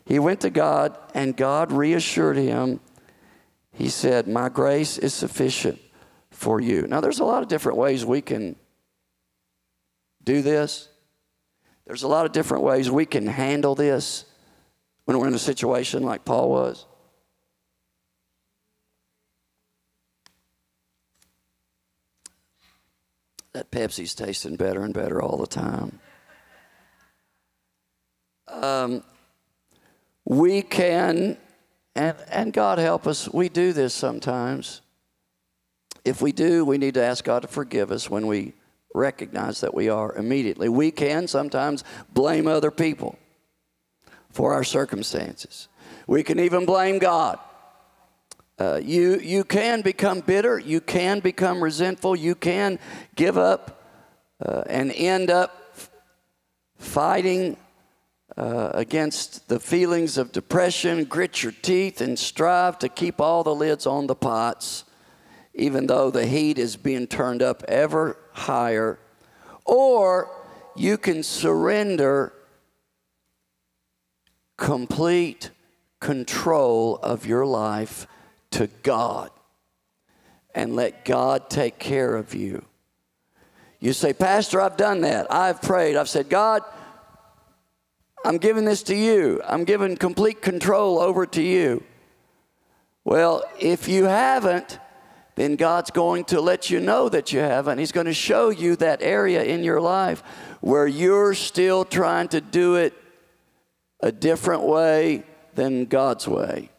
He 0.07 0.18
went 0.18 0.40
to 0.40 0.48
God, 0.48 0.96
and 1.12 1.36
God 1.36 1.70
reassured 1.70 2.38
him. 2.38 2.80
He 3.72 3.90
said, 3.90 4.26
My 4.26 4.48
grace 4.48 4.96
is 4.96 5.12
sufficient 5.12 5.78
for 6.30 6.59
you. 6.59 6.86
Now, 6.86 7.02
there's 7.02 7.20
a 7.20 7.24
lot 7.24 7.42
of 7.42 7.50
different 7.50 7.76
ways 7.76 8.07
we 8.07 8.22
can 8.22 8.57
do 10.24 10.40
this. 10.40 10.88
There's 11.86 12.04
a 12.04 12.09
lot 12.09 12.24
of 12.24 12.32
different 12.32 12.64
ways 12.64 12.90
we 12.90 13.04
can 13.04 13.26
handle 13.26 13.74
this 13.74 14.24
when 15.04 15.18
we're 15.18 15.28
in 15.28 15.34
a 15.34 15.38
situation 15.38 16.04
like 16.04 16.24
Paul 16.24 16.48
was. 16.48 16.86
That 23.57 23.70
Pepsi's 23.70 24.14
tasting 24.14 24.57
better 24.57 24.82
and 24.82 24.92
better 24.92 25.22
all 25.22 25.38
the 25.38 25.46
time. 25.46 25.98
Um, 28.48 29.02
we 30.26 30.61
can, 30.61 31.38
and, 31.94 32.16
and 32.30 32.52
God 32.52 32.78
help 32.78 33.07
us, 33.07 33.32
we 33.32 33.48
do 33.48 33.72
this 33.72 33.94
sometimes. 33.94 34.82
If 36.04 36.20
we 36.20 36.32
do, 36.32 36.66
we 36.66 36.76
need 36.76 36.92
to 36.94 37.02
ask 37.02 37.24
God 37.24 37.40
to 37.40 37.48
forgive 37.48 37.90
us 37.90 38.11
when 38.11 38.26
we 38.26 38.52
recognize 38.94 39.62
that 39.62 39.72
we 39.72 39.88
are 39.88 40.14
immediately. 40.14 40.68
We 40.68 40.90
can 40.90 41.26
sometimes 41.26 41.82
blame 42.12 42.46
other 42.46 42.70
people 42.70 43.18
for 44.32 44.52
our 44.52 44.64
circumstances. 44.64 45.68
We 46.07 46.22
can 46.22 46.38
even 46.40 46.66
blame 46.66 46.98
God. 46.98 47.38
Uh, 48.59 48.80
you, 48.82 49.18
you 49.20 49.44
can 49.44 49.82
become 49.82 50.20
bitter. 50.20 50.59
You 50.59 50.80
can 50.80 51.20
become 51.20 51.62
resentful. 51.62 52.16
You 52.16 52.34
can 52.34 52.78
give 53.14 53.36
up 53.36 53.82
uh, 54.44 54.62
and 54.68 54.92
end 54.92 55.30
up 55.30 55.74
fighting 56.78 57.57
uh, 58.36 58.70
against 58.74 59.48
the 59.48 59.61
feelings 59.61 60.18
of 60.18 60.32
depression, 60.32 61.04
grit 61.04 61.42
your 61.42 61.52
teeth, 61.52 62.00
and 62.00 62.18
strive 62.18 62.78
to 62.78 62.88
keep 62.88 63.20
all 63.20 63.42
the 63.42 63.54
lids 63.54 63.86
on 63.86 64.07
the 64.07 64.14
pots 64.14 64.84
even 65.57 65.86
though 65.86 66.11
the 66.11 66.26
heat 66.26 66.59
is 66.59 66.76
being 66.76 67.07
turned 67.07 67.42
up 67.42 67.64
ever 67.66 68.16
higher, 68.32 68.98
or 69.64 70.30
you 70.76 70.98
can 70.98 71.22
surrender 71.22 72.32
complete 74.59 75.50
control 75.98 76.96
of 76.96 77.26
your 77.26 77.46
life 77.46 78.07
to 78.57 78.68
God 78.82 79.30
and 80.54 80.74
let 80.74 81.04
God 81.04 81.50
take 81.50 81.78
care 81.78 82.16
of 82.16 82.34
you. 82.34 82.64
You 83.80 83.92
say, 83.92 84.14
Pastor, 84.14 84.62
I've 84.62 84.78
done 84.78 85.02
that. 85.02 85.30
I've 85.30 85.61
prayed. 85.61 85.94
I've 85.96 86.09
said, 86.09 86.30
God, 86.30 86.62
I'm 88.24 88.38
giving 88.38 88.64
this 88.64 88.82
to 88.84 88.96
you. 88.96 89.42
I'm 89.44 89.64
giving 89.64 89.94
complete 89.98 90.40
control 90.40 90.98
over 90.98 91.26
to 91.26 91.42
you. 91.42 91.84
Well, 93.04 93.44
if 93.61 93.88
you 93.88 94.04
haven't, 94.04 94.78
then 95.34 95.57
God's 95.57 95.90
going 95.90 96.24
to 96.24 96.40
let 96.40 96.70
you 96.70 96.80
know 96.80 97.11
that 97.11 97.34
you 97.34 97.40
haven't. 97.40 97.76
He's 97.76 97.92
going 97.92 98.07
to 98.07 98.14
show 98.14 98.48
you 98.48 98.74
that 98.76 99.02
area 99.02 99.44
in 99.44 99.62
your 99.62 99.82
life 99.82 100.22
where 100.62 100.86
you're 100.86 101.34
still 101.34 101.84
trying 101.84 102.28
to 102.28 102.40
do 102.40 102.76
it 102.76 102.94
a 104.00 104.11
different 104.11 104.62
way 104.62 105.24
than 105.54 105.84
God's 105.84 106.26
way. 106.26 106.70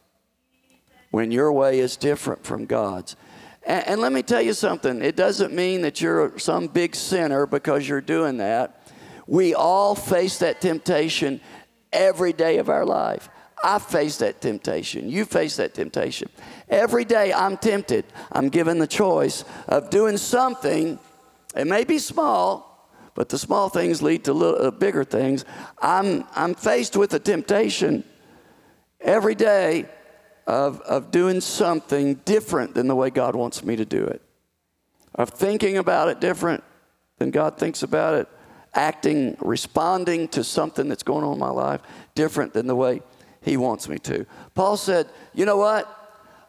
When 1.18 1.32
your 1.32 1.52
way 1.52 1.80
is 1.80 1.98
different 1.98 2.46
from 2.46 2.68
God's. 2.68 3.16
And, 3.66 3.88
and 3.88 4.02
let 4.02 4.14
me 4.14 4.22
tell 4.22 4.40
you 4.40 4.54
something 4.54 5.02
it 5.02 5.16
doesn't 5.16 5.52
mean 5.52 5.82
that 5.82 6.00
you're 6.00 6.38
some 6.38 6.68
big 6.68 6.96
sinner 6.96 7.48
because 7.48 7.90
you're 7.90 8.02
doing 8.02 8.38
that. 8.38 8.88
We 9.26 9.56
all 9.56 9.96
face 9.96 10.38
that 10.38 10.62
temptation 10.62 11.42
every 11.92 12.34
day 12.34 12.60
of 12.60 12.70
our 12.70 12.86
life. 12.86 13.30
I 13.64 13.80
face 13.80 14.18
that 14.18 14.42
temptation. 14.42 15.10
You 15.10 15.26
face 15.26 15.56
that 15.56 15.74
temptation. 15.74 16.30
Every 16.70 17.04
day 17.04 17.34
I'm 17.34 17.58
tempted. 17.58 18.06
I'm 18.32 18.50
given 18.50 18.78
the 18.78 18.86
choice 18.86 19.44
of 19.68 19.90
doing 19.90 20.18
something. 20.18 21.00
It 21.56 21.66
may 21.66 21.84
be 21.84 21.98
small, 21.98 22.92
but 23.16 23.30
the 23.30 23.40
small 23.40 23.70
things 23.70 24.04
lead 24.04 24.24
to 24.26 24.34
little, 24.34 24.68
uh, 24.68 24.70
bigger 24.70 25.04
things. 25.04 25.46
I'm, 25.82 26.26
I'm 26.36 26.54
faced 26.54 26.96
with 26.96 27.12
a 27.16 27.20
temptation 27.20 28.04
every 29.02 29.34
day 29.34 29.90
of, 30.48 30.80
of 30.82 31.12
doing 31.12 31.42
something 31.42 32.16
different 32.26 32.74
than 32.74 32.88
the 32.88 32.96
way 32.96 33.10
God 33.10 33.36
wants 33.36 33.64
me 33.64 33.76
to 33.76 33.86
do 33.86 34.04
it, 34.06 34.22
of 35.14 35.30
thinking 35.30 35.78
about 35.78 36.08
it 36.08 36.22
different 36.22 36.64
than 37.18 37.32
God 37.32 37.58
thinks 37.58 37.84
about 37.84 38.16
it, 38.16 38.30
acting, 38.74 39.36
responding 39.42 40.30
to 40.30 40.44
something 40.44 40.88
that's 40.88 41.04
going 41.04 41.26
on 41.26 41.34
in 41.34 41.40
my 41.40 41.50
life 41.50 41.82
different 42.16 42.54
than 42.54 42.66
the 42.66 42.76
way 42.76 43.02
he 43.42 43.58
wants 43.58 43.90
me 43.90 43.98
to. 44.00 44.26
Paul 44.56 44.78
said, 44.78 45.10
You 45.34 45.46
know 45.46 45.58
what? 45.58 45.94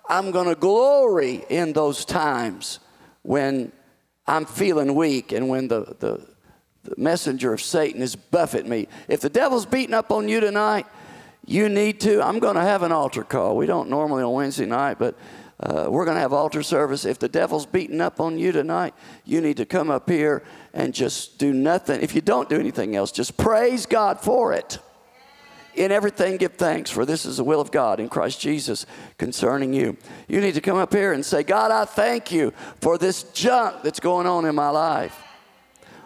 I'm 0.09 0.31
going 0.31 0.49
to 0.49 0.55
glory 0.55 1.45
in 1.51 1.73
those 1.73 2.05
times 2.05 2.79
when 3.23 3.73
I'm 4.27 4.47
feeling 4.47 4.95
weak 4.95 5.33
and 5.33 5.49
when 5.49 5.69
the, 5.69 5.97
the, 5.99 6.27
the 6.85 6.95
messenger 6.97 7.53
of 7.53 7.61
Satan 7.61 8.01
is 8.01 8.15
buffeting 8.15 8.71
me. 8.71 8.89
If 9.09 9.21
the 9.21 9.29
devil's 9.29 9.67
beating 9.67 9.95
up 9.95 10.11
on 10.11 10.29
you 10.29 10.41
tonight, 10.41 10.87
you 11.49 11.71
need 11.71 12.01
to. 12.01 12.23
I'm 12.23 12.39
going 12.41 12.57
to 12.57 12.63
have 12.63 12.83
an 12.83 12.93
altar 12.93 13.25
call. 13.25 13.57
We 13.57 13.65
don't 13.65 13.89
normally 13.89 14.23
on 14.23 14.33
Wednesday 14.33 14.67
night, 14.67 14.99
but 14.99 15.17
uh, 15.61 15.87
we're 15.89 16.05
going 16.05 16.17
to 16.17 16.21
have 16.21 16.35
altar 16.35 16.63
service. 16.63 17.07
If 17.07 17.19
the 17.19 17.29
devil's 17.29 17.65
beating 17.65 18.03
up 18.03 18.21
on 18.21 18.39
you 18.39 18.53
tonight, 18.53 18.95
you 19.25 19.41
need 19.41 19.57
to 19.57 19.65
come 19.65 19.91
up 19.91 20.11
here 20.11 20.45
and 20.75 20.93
just 20.93 21.39
do 21.39 21.55
nothing. 21.55 22.03
If 22.03 22.15
you 22.15 22.21
don't 22.21 22.51
do 22.51 22.61
anything 22.61 22.95
else, 22.95 23.11
just 23.11 23.39
praise 23.39 23.87
God 23.87 24.21
for 24.21 24.53
it. 24.53 24.79
In 25.75 25.91
everything, 25.91 26.37
give 26.37 26.55
thanks, 26.55 26.91
for 26.91 27.07
this 27.07 27.25
is 27.25 27.39
the 27.39 27.45
will 27.45 27.61
of 27.61 27.71
God 27.71 27.99
in 27.99 28.09
Christ 28.09 28.41
Jesus 28.41 28.85
concerning 29.17 29.73
you. 29.73 29.97
You 30.27 30.41
need 30.41 30.55
to 30.55 30.61
come 30.61 30.77
up 30.77 30.93
here 30.93 31.13
and 31.13 31.25
say, 31.25 31.45
God, 31.45 31.71
I 31.71 31.87
thank 31.87 32.31
you 32.31 32.53
for 32.81 32.99
this 32.99 33.23
junk 33.23 33.83
that's 33.85 34.01
going 34.01 34.27
on 34.27 34.45
in 34.45 34.55
my 34.55 34.71
life. 34.71 35.19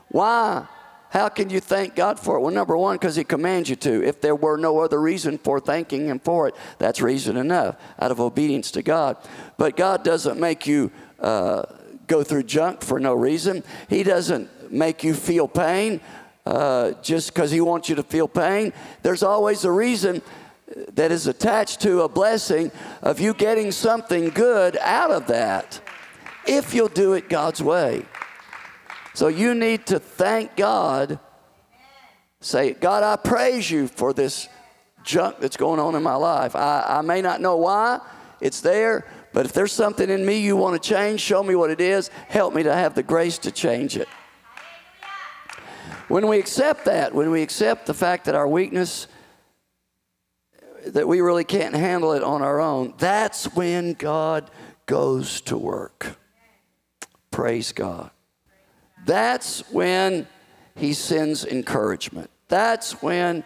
Why? 0.09 0.67
How 1.13 1.29
can 1.29 1.51
you 1.51 1.61
thank 1.61 1.95
God 1.95 2.19
for 2.19 2.37
it? 2.37 2.41
Well, 2.41 2.55
number 2.55 2.75
one, 2.75 2.97
because 2.97 3.17
He 3.17 3.25
commands 3.25 3.69
you 3.69 3.77
to. 3.77 4.03
If 4.03 4.23
there 4.23 4.35
were 4.35 4.57
no 4.57 4.79
other 4.79 4.99
reason 4.99 5.37
for 5.37 5.61
thanking 5.61 6.07
Him 6.07 6.19
for 6.19 6.49
it, 6.49 6.55
that's 6.79 7.03
reason 7.03 7.37
enough 7.37 7.77
out 7.99 8.11
of 8.11 8.19
obedience 8.19 8.71
to 8.71 8.83
God. 8.83 9.19
But 9.59 9.77
God 9.77 10.05
doesn't 10.05 10.41
make 10.41 10.67
you 10.67 10.91
uh, 11.21 11.65
go 12.07 12.25
through 12.25 12.45
junk 12.45 12.81
for 12.81 12.99
no 12.99 13.13
reason, 13.13 13.63
He 13.91 14.03
doesn't 14.05 14.73
make 14.73 15.05
you 15.05 15.13
feel 15.13 15.47
pain 15.47 16.01
uh, 16.47 16.93
just 17.03 17.35
because 17.35 17.51
He 17.51 17.61
wants 17.61 17.91
you 17.91 17.97
to 17.97 18.03
feel 18.03 18.27
pain. 18.27 18.73
There's 19.03 19.23
always 19.23 19.65
a 19.65 19.71
reason 19.71 20.23
that 20.95 21.13
is 21.13 21.27
attached 21.27 21.83
to 21.83 22.01
a 22.01 22.09
blessing 22.09 22.73
of 23.03 23.21
you 23.21 23.35
getting 23.35 23.71
something 23.71 24.31
good 24.31 24.79
out 24.79 25.11
of 25.11 25.27
that 25.27 25.79
if 26.47 26.73
you'll 26.73 26.89
do 26.89 27.13
it 27.13 27.29
God's 27.29 27.63
way. 27.63 28.07
So 29.15 29.29
you 29.29 29.55
need 29.55 29.87
to 29.87 29.99
thank 29.99 30.57
God. 30.57 31.19
Say, 32.41 32.73
God, 32.73 33.03
I 33.03 33.17
praise 33.17 33.71
you 33.71 33.87
for 33.89 34.13
this 34.13 34.49
junk 35.05 35.39
that's 35.41 35.57
going 35.57 35.81
on 35.81 35.95
in 35.95 36.03
my 36.03 36.15
life. 36.15 36.57
I, 36.57 36.85
I 36.89 37.01
may 37.03 37.23
not 37.23 37.41
know 37.41 37.57
why 37.57 38.01
it's 38.41 38.61
there, 38.61 39.07
but 39.33 39.47
if 39.47 39.53
there's 39.53 39.73
something 39.73 40.09
in 40.09 40.25
me 40.25 40.39
you 40.39 40.57
want 40.57 40.81
to 40.81 40.89
change, 40.89 41.21
show 41.21 41.43
me 41.43 41.55
what 41.55 41.71
it 41.71 41.81
is. 41.81 42.09
Help 42.29 42.55
me 42.55 42.63
to 42.63 42.75
have 42.75 42.95
the 42.95 43.03
grace 43.03 43.39
to 43.39 43.51
change 43.51 43.97
it. 43.97 44.09
When 46.09 46.27
we 46.27 46.39
accept 46.39 46.87
that, 46.87 47.15
when 47.15 47.31
we 47.31 47.43
accept 47.43 47.87
the 47.87 47.95
fact 47.95 48.27
that 48.27 48.35
our 48.35 48.49
weakness, 48.49 49.07
that 50.87 51.07
we 51.07 51.21
really 51.21 51.45
can't 51.45 51.75
handle 51.75 52.13
it 52.13 52.23
on 52.23 52.43
our 52.43 52.61
own, 52.61 52.95
that's 52.99 53.45
when 53.55 53.95
God 53.95 54.51
goes 54.87 55.41
to 55.43 55.57
work. 55.57 56.19
Praise 57.31 57.73
God. 57.73 58.11
That's 59.05 59.61
when 59.71 60.27
He 60.77 60.93
sends 60.93 61.45
encouragement. 61.45 62.31
That's 62.49 63.03
when 63.03 63.45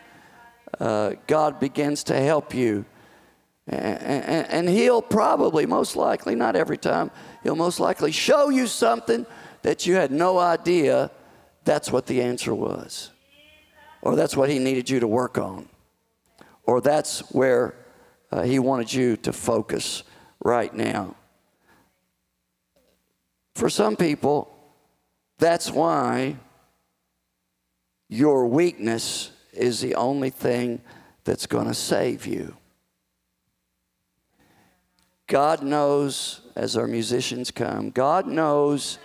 uh, 0.81 1.13
God 1.27 1.61
begins 1.61 2.05
to 2.05 2.21
help 2.21 2.55
you. 2.55 2.85
And, 3.67 4.03
and, 4.03 4.47
and 4.49 4.69
He'll 4.69 5.03
probably, 5.03 5.67
most 5.67 5.97
likely, 5.97 6.35
not 6.35 6.57
every 6.57 6.79
time, 6.79 7.11
He'll 7.43 7.57
most 7.57 7.81
likely 7.81 8.13
show 8.13 8.49
you 8.49 8.67
something 8.67 9.27
that 9.63 9.87
you 9.87 9.95
had 9.95 10.13
no 10.13 10.39
idea 10.39 11.11
that's 11.67 11.91
what 11.91 12.07
the 12.07 12.23
answer 12.23 12.55
was. 12.55 13.11
Or 14.01 14.15
that's 14.15 14.37
what 14.37 14.49
he 14.49 14.59
needed 14.59 14.89
you 14.89 15.01
to 15.01 15.09
work 15.09 15.37
on. 15.37 15.69
Or 16.63 16.81
that's 16.81 17.21
where 17.33 17.75
uh, 18.31 18.43
He 18.43 18.59
wanted 18.59 18.93
you 18.93 19.17
to 19.19 19.33
focus 19.33 20.05
right 20.43 20.73
now. 20.73 21.17
For 23.57 23.69
some 23.69 23.97
people, 23.97 24.56
that's 25.39 25.71
why 25.71 26.37
your 28.09 28.47
weakness 28.47 29.31
is 29.53 29.81
the 29.81 29.95
only 29.95 30.31
thing 30.31 30.81
that's 31.25 31.47
going 31.47 31.67
to 31.67 31.75
save 31.75 32.27
you. 32.27 32.57
God 35.27 35.63
knows, 35.63 36.41
as 36.55 36.77
our 36.77 36.87
musicians 36.87 37.51
come, 37.51 37.91
God 37.91 38.27
knows 38.27 38.99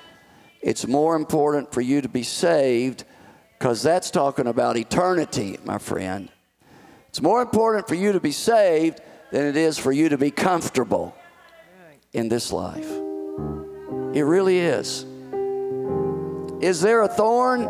it's 0.62 0.86
more 0.88 1.16
important 1.16 1.74
for 1.74 1.82
you 1.82 2.02
to 2.02 2.10
be 2.10 2.24
saved 2.24 3.06
because 3.58 3.82
that's 3.82 4.12
talking 4.12 4.48
about 4.48 4.78
eternity, 4.78 5.58
my 5.66 5.80
friend. 5.80 6.30
It's 7.10 7.22
more 7.22 7.42
important 7.42 7.88
for 7.88 7.96
you 7.96 8.12
to 8.12 8.20
be 8.20 8.32
saved 8.32 9.02
than 9.32 9.46
it 9.46 9.58
is 9.58 9.78
for 9.78 9.92
you 9.92 10.10
to 10.10 10.18
be 10.18 10.30
comfortable 10.30 11.16
in 12.14 12.30
this 12.30 12.52
life. 12.52 12.90
It 14.14 14.24
really 14.24 14.60
is. 14.60 15.06
Is 16.62 16.80
there 16.80 17.02
a 17.02 17.08
thorn 17.08 17.64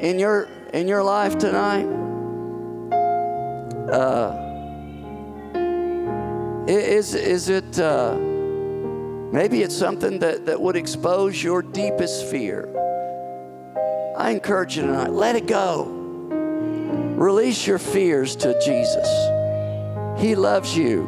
in 0.00 0.18
your 0.18 0.48
in 0.74 0.86
your 0.86 1.02
life 1.02 1.38
tonight? 1.38 1.86
Uh, 3.90 4.36
is 6.68 7.14
is 7.14 7.48
it 7.48 7.80
uh, 7.80 8.14
maybe 8.16 9.62
it's 9.62 9.76
something 9.76 10.18
that, 10.18 10.46
that 10.46 10.60
would 10.60 10.76
expose 10.76 11.42
your 11.42 11.62
deepest 11.62 12.26
fear? 12.26 12.68
I 14.16 14.32
encourage 14.32 14.76
you 14.76 14.82
tonight, 14.82 15.10
let 15.10 15.34
it 15.34 15.46
go. 15.46 15.84
Release 17.16 17.66
your 17.66 17.78
fears 17.78 18.36
to 18.36 18.58
Jesus. 18.60 19.08
He 20.20 20.34
loves 20.34 20.76
you. 20.76 21.06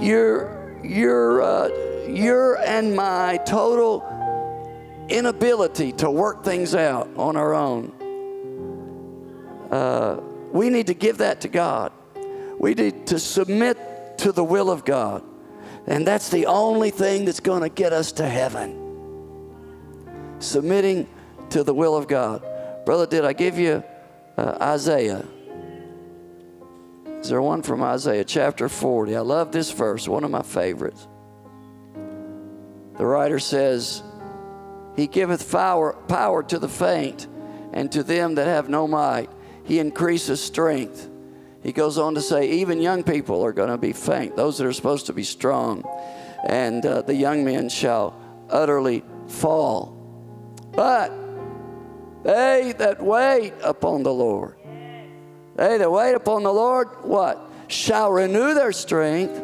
Your, 0.00 0.80
your, 0.84 1.42
uh, 1.42 1.68
your 2.06 2.58
and 2.58 2.94
my 2.94 3.38
total 3.38 4.15
inability 5.08 5.92
to 5.92 6.10
work 6.10 6.44
things 6.44 6.74
out 6.74 7.08
on 7.16 7.36
our 7.36 7.54
own. 7.54 7.92
Uh, 9.70 10.20
we 10.52 10.70
need 10.70 10.86
to 10.88 10.94
give 10.94 11.18
that 11.18 11.42
to 11.42 11.48
God. 11.48 11.92
We 12.58 12.74
need 12.74 13.06
to 13.08 13.18
submit 13.18 14.18
to 14.18 14.32
the 14.32 14.44
will 14.44 14.70
of 14.70 14.84
God. 14.84 15.22
And 15.86 16.06
that's 16.06 16.30
the 16.30 16.46
only 16.46 16.90
thing 16.90 17.24
that's 17.24 17.40
going 17.40 17.62
to 17.62 17.68
get 17.68 17.92
us 17.92 18.12
to 18.12 18.28
heaven. 18.28 18.82
Submitting 20.38 21.08
to 21.50 21.62
the 21.62 21.74
will 21.74 21.96
of 21.96 22.08
God. 22.08 22.44
Brother, 22.84 23.06
did 23.06 23.24
I 23.24 23.32
give 23.32 23.58
you 23.58 23.84
uh, 24.36 24.58
Isaiah? 24.60 25.24
Is 27.20 27.30
there 27.30 27.42
one 27.42 27.62
from 27.62 27.82
Isaiah 27.82 28.24
chapter 28.24 28.68
40? 28.68 29.16
I 29.16 29.20
love 29.20 29.52
this 29.52 29.70
verse, 29.70 30.08
one 30.08 30.24
of 30.24 30.30
my 30.30 30.42
favorites. 30.42 31.06
The 32.96 33.04
writer 33.04 33.38
says, 33.38 34.02
He 34.96 35.06
giveth 35.06 35.52
power, 35.52 35.92
power 36.08 36.42
to 36.44 36.58
the 36.58 36.68
faint, 36.68 37.28
and 37.72 37.92
to 37.92 38.02
them 38.02 38.36
that 38.36 38.46
have 38.46 38.68
no 38.68 38.88
might, 38.88 39.30
He 39.64 39.78
increases 39.78 40.42
strength. 40.42 41.10
He 41.62 41.72
goes 41.72 41.98
on 41.98 42.14
to 42.14 42.22
say, 42.22 42.48
even 42.48 42.80
young 42.80 43.02
people 43.02 43.44
are 43.44 43.52
going 43.52 43.68
to 43.68 43.78
be 43.78 43.92
faint, 43.92 44.36
those 44.36 44.56
that 44.58 44.66
are 44.66 44.72
supposed 44.72 45.06
to 45.06 45.12
be 45.12 45.24
strong, 45.24 45.84
and 46.46 46.84
uh, 46.86 47.02
the 47.02 47.14
young 47.14 47.44
men 47.44 47.68
shall 47.68 48.18
utterly 48.48 49.04
fall. 49.26 49.92
But 50.72 51.12
they 52.22 52.72
that 52.78 53.02
wait 53.02 53.52
upon 53.62 54.02
the 54.02 54.12
Lord, 54.12 54.56
they 55.56 55.78
that 55.78 55.90
wait 55.90 56.14
upon 56.14 56.42
the 56.42 56.52
Lord, 56.52 56.88
what? 57.02 57.50
Shall 57.68 58.12
renew 58.12 58.54
their 58.54 58.72
strength. 58.72 59.42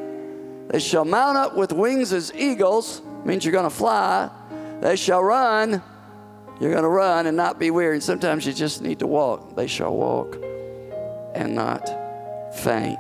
They 0.68 0.78
shall 0.78 1.05
mount 1.05 1.36
up 1.36 1.57
with 1.57 1.72
wings 1.72 2.12
as 2.12 2.32
eagles, 2.34 3.03
means 3.24 3.44
you're 3.44 3.53
going 3.53 3.64
to 3.64 3.70
fly. 3.70 4.30
They 4.83 4.97
shall 4.97 5.22
run. 5.22 5.80
You're 6.61 6.72
going 6.72 6.83
to 6.83 6.89
run 6.89 7.26
and 7.26 7.37
not 7.37 7.61
be 7.61 7.70
weary. 7.70 8.01
Sometimes 8.01 8.45
you 8.45 8.53
just 8.53 8.83
need 8.83 8.99
to 8.99 9.07
walk. 9.07 9.55
They 9.55 9.68
shall 9.68 9.95
walk 9.97 10.37
and 11.35 11.55
not 11.55 11.89
faint. 12.57 12.99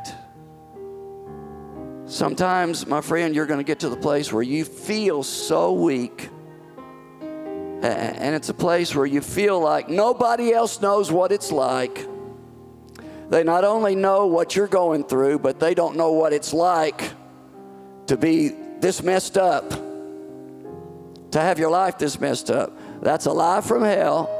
Sometimes, 2.06 2.86
my 2.86 3.00
friend, 3.00 3.34
you're 3.34 3.46
going 3.46 3.58
to 3.58 3.64
get 3.64 3.80
to 3.80 3.88
the 3.88 3.96
place 3.96 4.32
where 4.32 4.44
you 4.44 4.64
feel 4.64 5.24
so 5.24 5.72
weak. 5.72 6.28
And 7.20 8.34
it's 8.36 8.48
a 8.48 8.54
place 8.54 8.94
where 8.94 9.06
you 9.06 9.20
feel 9.20 9.58
like 9.58 9.88
nobody 9.88 10.52
else 10.52 10.80
knows 10.80 11.10
what 11.10 11.32
it's 11.32 11.50
like. 11.50 12.06
They 13.28 13.42
not 13.42 13.64
only 13.64 13.96
know 13.96 14.28
what 14.28 14.54
you're 14.54 14.68
going 14.68 15.02
through, 15.02 15.40
but 15.40 15.58
they 15.58 15.74
don't 15.74 15.96
know 15.96 16.12
what 16.12 16.32
it's 16.32 16.52
like 16.52 17.10
to 18.06 18.16
be 18.16 18.50
this 18.78 19.02
messed 19.02 19.36
up, 19.36 19.72
to 21.32 21.40
have 21.40 21.58
your 21.58 21.70
life 21.70 21.98
this 21.98 22.20
messed 22.20 22.50
up. 22.50 22.72
That's 23.02 23.26
a 23.26 23.32
lie 23.32 23.60
from 23.60 23.82
hell. 23.82 24.38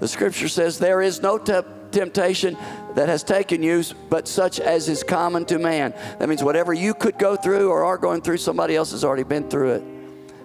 The 0.00 0.08
scripture 0.08 0.48
says 0.48 0.78
there 0.78 1.00
is 1.00 1.22
no 1.22 1.38
te- 1.38 1.60
temptation 1.92 2.56
that 2.94 3.08
has 3.08 3.22
taken 3.22 3.62
you, 3.62 3.82
but 4.10 4.28
such 4.28 4.60
as 4.60 4.88
is 4.88 5.02
common 5.02 5.44
to 5.46 5.58
man. 5.58 5.94
That 6.18 6.28
means 6.28 6.42
whatever 6.42 6.74
you 6.74 6.94
could 6.94 7.18
go 7.18 7.36
through 7.36 7.70
or 7.70 7.84
are 7.84 7.98
going 7.98 8.20
through, 8.20 8.38
somebody 8.38 8.76
else 8.76 8.90
has 8.90 9.04
already 9.04 9.22
been 9.22 9.48
through 9.48 9.74
it. 9.74 9.82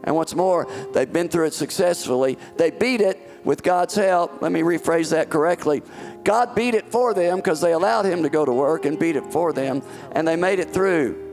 And 0.03 0.15
what's 0.15 0.33
more, 0.33 0.67
they've 0.93 1.11
been 1.11 1.27
through 1.27 1.47
it 1.47 1.53
successfully. 1.53 2.37
They 2.57 2.71
beat 2.71 3.01
it 3.01 3.19
with 3.43 3.63
God's 3.63 3.95
help. 3.95 4.41
Let 4.41 4.51
me 4.51 4.61
rephrase 4.61 5.11
that 5.11 5.29
correctly. 5.29 5.81
God 6.23 6.55
beat 6.55 6.73
it 6.73 6.89
for 6.91 7.13
them 7.13 7.37
because 7.37 7.59
they 7.59 7.73
allowed 7.73 8.05
Him 8.05 8.23
to 8.23 8.29
go 8.29 8.45
to 8.45 8.53
work 8.53 8.85
and 8.85 8.97
beat 8.97 9.15
it 9.15 9.25
for 9.31 9.51
them, 9.51 9.81
and 10.11 10.27
they 10.27 10.35
made 10.35 10.59
it 10.59 10.71
through. 10.71 11.28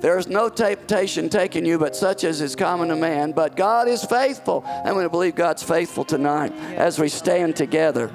There 0.00 0.18
is 0.18 0.28
no 0.28 0.48
temptation 0.48 1.28
taking 1.28 1.64
you 1.64 1.78
but 1.78 1.96
such 1.96 2.24
as 2.24 2.40
is 2.40 2.54
common 2.54 2.88
to 2.88 2.96
man, 2.96 3.32
but 3.32 3.56
God 3.56 3.88
is 3.88 4.04
faithful. 4.04 4.62
I'm 4.66 4.92
going 4.92 5.04
to 5.04 5.10
believe 5.10 5.34
God's 5.34 5.62
faithful 5.62 6.04
tonight 6.04 6.52
as 6.76 6.98
we 6.98 7.08
stand 7.08 7.56
together. 7.56 8.08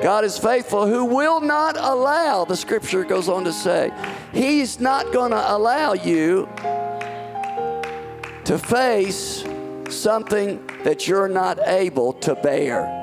God 0.00 0.24
is 0.24 0.38
faithful 0.38 0.86
who 0.86 1.04
will 1.04 1.40
not 1.40 1.76
allow, 1.76 2.44
the 2.44 2.56
scripture 2.56 3.04
goes 3.04 3.28
on 3.28 3.44
to 3.44 3.52
say, 3.52 3.92
He's 4.32 4.80
not 4.80 5.12
going 5.12 5.32
to 5.32 5.52
allow 5.52 5.92
you 5.92 6.48
to 8.44 8.58
face 8.58 9.44
something 9.88 10.64
that 10.84 11.06
you're 11.06 11.28
not 11.28 11.58
able 11.68 12.14
to 12.14 12.34
bear. 12.34 12.98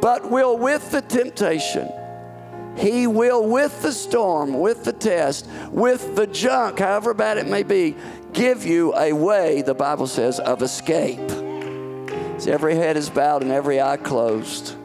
But 0.00 0.30
will, 0.30 0.56
with 0.56 0.90
the 0.90 1.02
temptation, 1.02 1.90
He 2.80 3.06
will, 3.06 3.46
with 3.46 3.82
the 3.82 3.92
storm, 3.92 4.58
with 4.58 4.84
the 4.84 4.94
test, 4.94 5.46
with 5.70 6.16
the 6.16 6.26
junk, 6.26 6.78
however 6.78 7.12
bad 7.12 7.36
it 7.36 7.46
may 7.46 7.62
be, 7.62 7.94
give 8.32 8.64
you 8.64 8.96
a 8.96 9.12
way, 9.12 9.60
the 9.60 9.74
Bible 9.74 10.06
says, 10.06 10.40
of 10.40 10.62
escape. 10.62 11.20
As 12.36 12.46
every 12.46 12.74
head 12.74 12.96
is 12.96 13.10
bowed 13.10 13.42
and 13.42 13.52
every 13.52 13.82
eye 13.82 13.98
closed. 13.98 14.76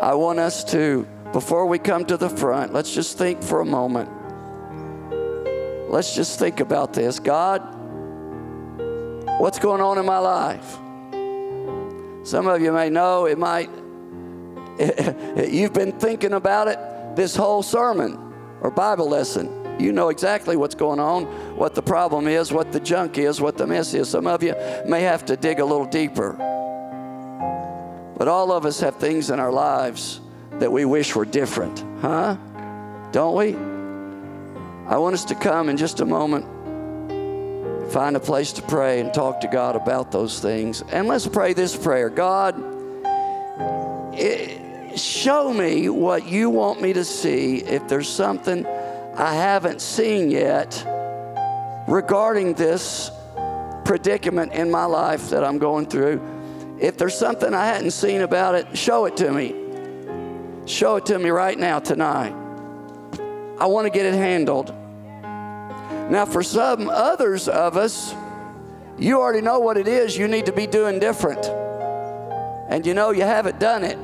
I 0.00 0.14
want 0.14 0.38
us 0.38 0.62
to, 0.70 1.08
before 1.32 1.66
we 1.66 1.80
come 1.80 2.04
to 2.04 2.16
the 2.16 2.30
front, 2.30 2.72
let's 2.72 2.94
just 2.94 3.18
think 3.18 3.42
for 3.42 3.60
a 3.62 3.64
moment. 3.64 4.08
Let's 5.90 6.14
just 6.14 6.38
think 6.38 6.60
about 6.60 6.92
this. 6.92 7.18
God, 7.18 7.58
what's 9.40 9.58
going 9.58 9.80
on 9.80 9.98
in 9.98 10.06
my 10.06 10.18
life? 10.18 10.78
Some 12.24 12.46
of 12.46 12.62
you 12.62 12.70
may 12.70 12.90
know 12.90 13.26
it 13.26 13.38
might, 13.38 13.70
you've 15.48 15.72
been 15.72 15.90
thinking 15.98 16.34
about 16.34 16.68
it 16.68 16.78
this 17.18 17.34
whole 17.34 17.64
sermon 17.64 18.16
or 18.60 18.70
Bible 18.70 19.08
lesson. 19.08 19.80
You 19.80 19.90
know 19.92 20.08
exactly 20.08 20.56
what's 20.56 20.76
going 20.76 21.00
on, 21.00 21.24
what 21.56 21.74
the 21.74 21.82
problem 21.82 22.28
is, 22.28 22.52
what 22.52 22.70
the 22.70 22.78
junk 22.78 23.18
is, 23.18 23.40
what 23.40 23.56
the 23.56 23.66
mess 23.66 23.92
is. 23.92 24.08
Some 24.08 24.28
of 24.28 24.40
you 24.42 24.54
may 24.86 25.02
have 25.02 25.26
to 25.26 25.36
dig 25.36 25.58
a 25.58 25.64
little 25.64 25.84
deeper. 25.84 26.32
But 28.16 28.28
all 28.28 28.52
of 28.52 28.64
us 28.64 28.78
have 28.80 28.96
things 28.96 29.30
in 29.30 29.40
our 29.40 29.50
lives 29.50 30.20
that 30.52 30.70
we 30.70 30.84
wish 30.84 31.16
were 31.16 31.24
different, 31.24 31.84
huh? 32.00 32.36
Don't 33.10 33.34
we? 33.34 33.54
I 34.86 34.96
want 34.96 35.14
us 35.14 35.24
to 35.26 35.34
come 35.34 35.68
in 35.68 35.76
just 35.76 35.98
a 35.98 36.06
moment, 36.06 36.44
find 37.92 38.16
a 38.16 38.20
place 38.20 38.52
to 38.52 38.62
pray 38.62 39.00
and 39.00 39.12
talk 39.12 39.40
to 39.40 39.48
God 39.48 39.74
about 39.74 40.12
those 40.12 40.38
things. 40.38 40.82
And 40.92 41.08
let's 41.08 41.26
pray 41.26 41.52
this 41.52 41.76
prayer 41.76 42.10
God, 42.10 42.54
it, 44.14 44.67
show 44.98 45.52
me 45.52 45.88
what 45.88 46.26
you 46.26 46.50
want 46.50 46.80
me 46.80 46.92
to 46.92 47.04
see 47.04 47.58
if 47.58 47.88
there's 47.88 48.08
something 48.08 48.66
I 48.66 49.34
haven't 49.34 49.80
seen 49.80 50.30
yet 50.30 50.84
regarding 51.88 52.54
this 52.54 53.10
predicament 53.84 54.52
in 54.52 54.70
my 54.70 54.84
life 54.84 55.30
that 55.30 55.42
I'm 55.42 55.58
going 55.58 55.86
through. 55.86 56.20
If 56.80 56.96
there's 56.96 57.16
something 57.16 57.54
I 57.54 57.66
hadn't 57.66 57.90
seen 57.90 58.20
about 58.20 58.54
it, 58.54 58.76
show 58.76 59.06
it 59.06 59.16
to 59.16 59.32
me. 59.32 59.54
Show 60.66 60.96
it 60.96 61.06
to 61.06 61.18
me 61.18 61.30
right 61.30 61.58
now, 61.58 61.78
tonight. 61.78 62.34
I 63.58 63.66
want 63.66 63.86
to 63.86 63.90
get 63.90 64.06
it 64.06 64.14
handled. 64.14 64.72
Now, 66.10 66.24
for 66.24 66.42
some 66.42 66.88
others 66.88 67.48
of 67.48 67.76
us, 67.76 68.14
you 68.98 69.18
already 69.18 69.40
know 69.40 69.58
what 69.58 69.76
it 69.76 69.88
is 69.88 70.16
you 70.16 70.28
need 70.28 70.46
to 70.46 70.52
be 70.52 70.66
doing 70.66 70.98
different. 70.98 71.46
And 72.68 72.86
you 72.86 72.94
know 72.94 73.10
you 73.10 73.22
haven't 73.22 73.58
done 73.58 73.82
it. 73.82 73.98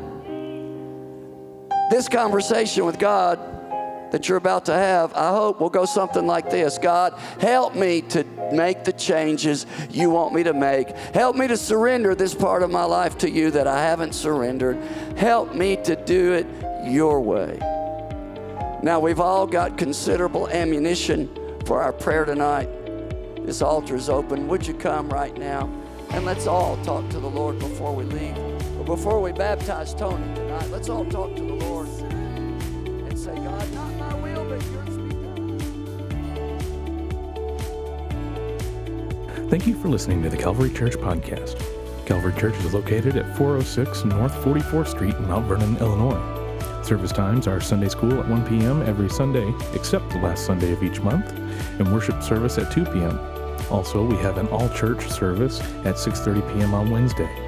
This 1.91 2.09
conversation 2.09 2.85
with 2.87 2.99
God 2.99 3.39
that 4.11 4.29
you're 4.29 4.39
about 4.39 4.67
to 4.67 4.73
have, 4.73 5.13
I 5.15 5.31
hope 5.31 5.61
will 5.61 5.71
go 5.71 5.85
something 5.85 6.27
like 6.27 6.49
this 6.49 6.79
God, 6.79 7.19
help 7.41 7.75
me 7.75 8.01
to 8.03 8.25
make 8.53 8.85
the 8.85 8.93
changes 8.93 9.67
you 9.91 10.09
want 10.11 10.33
me 10.33 10.45
to 10.45 10.53
make. 10.53 10.89
Help 10.91 11.37
me 11.37 11.49
to 11.49 11.57
surrender 11.57 12.15
this 12.15 12.35
part 12.35 12.63
of 12.63 12.71
my 12.71 12.85
life 12.85 13.19
to 13.19 13.31
you 13.31 13.51
that 13.51 13.67
I 13.67 13.83
haven't 13.83 14.15
surrendered. 14.15 14.77
Help 15.17 15.55
me 15.55 15.77
to 15.85 15.97
do 15.97 16.33
it 16.33 16.47
your 16.87 17.21
way. 17.21 17.59
Now, 18.83 19.01
we've 19.01 19.21
all 19.21 19.47
got 19.47 19.79
considerable 19.79 20.49
ammunition 20.49 21.29
for 21.65 21.83
our 21.83 21.93
prayer 21.93 22.25
tonight. 22.25 22.69
This 23.45 23.63
altar 23.63 23.97
is 23.97 24.09
open. 24.09 24.47
Would 24.49 24.67
you 24.67 24.75
come 24.75 25.09
right 25.09 25.37
now? 25.37 25.71
And 26.11 26.25
let's 26.25 26.47
all 26.47 26.77
talk 26.85 27.09
to 27.11 27.19
the 27.19 27.31
Lord 27.31 27.59
before 27.59 27.95
we 27.95 28.05
leave. 28.05 28.54
Or 28.85 28.97
before 28.97 29.21
we 29.23 29.33
baptize 29.33 29.95
Tony 29.95 30.35
tonight, 30.35 30.69
let's 30.71 30.91
all 30.91 31.07
talk 31.07 31.35
to 31.37 31.43
the 31.43 31.55
Lord 31.55 31.89
and 31.89 33.19
say, 33.19 33.35
God, 33.35 33.73
not 33.73 33.91
my 33.97 34.15
will, 34.17 34.45
but 34.45 34.63
yours 34.63 34.99
be 34.99 35.15
done. 35.15 35.59
Thank 39.49 39.67
you 39.67 39.75
for 39.75 39.89
listening 39.89 40.23
to 40.23 40.29
the 40.29 40.37
Calvary 40.37 40.71
Church 40.71 40.97
podcast. 40.97 41.59
Calvary 42.05 42.39
Church 42.39 42.55
is 42.57 42.75
located 42.75 43.17
at 43.17 43.35
406 43.39 44.05
North 44.05 44.35
44th 44.45 44.89
Street 44.89 45.15
in 45.15 45.29
Mount 45.29 45.47
Vernon, 45.47 45.79
Illinois. 45.79 46.21
Service 46.83 47.13
times 47.13 47.47
are 47.47 47.63
Sunday 47.63 47.89
school 47.89 48.13
at 48.21 48.29
1 48.29 48.47
p.m. 48.47 48.83
every 48.83 49.09
Sunday, 49.09 49.51
except 49.73 50.11
the 50.11 50.19
last 50.19 50.45
Sunday 50.45 50.73
of 50.73 50.83
each 50.83 51.01
month, 51.01 51.33
and 51.79 51.91
worship 51.91 52.23
service 52.23 52.59
at 52.59 52.71
2 52.71 52.85
p.m. 52.85 53.19
Also, 53.71 54.05
we 54.05 54.17
have 54.17 54.37
an 54.37 54.47
all-church 54.49 55.09
service 55.09 55.63
at 55.87 55.95
6:30 55.95 56.53
p.m. 56.53 56.75
on 56.75 56.91
Wednesday. 56.91 57.44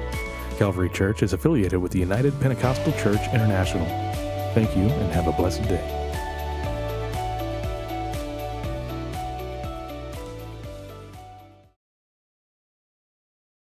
Calvary 0.57 0.89
Church 0.89 1.21
is 1.21 1.33
affiliated 1.33 1.79
with 1.79 1.91
the 1.91 1.99
United 1.99 2.33
Pentecostal 2.41 2.91
Church 2.93 3.21
International. 3.31 3.85
Thank 4.55 4.75
you 4.75 4.83
and 4.83 5.13
have 5.13 5.27
a 5.27 5.31
blessed 5.31 5.63
day. 5.63 5.96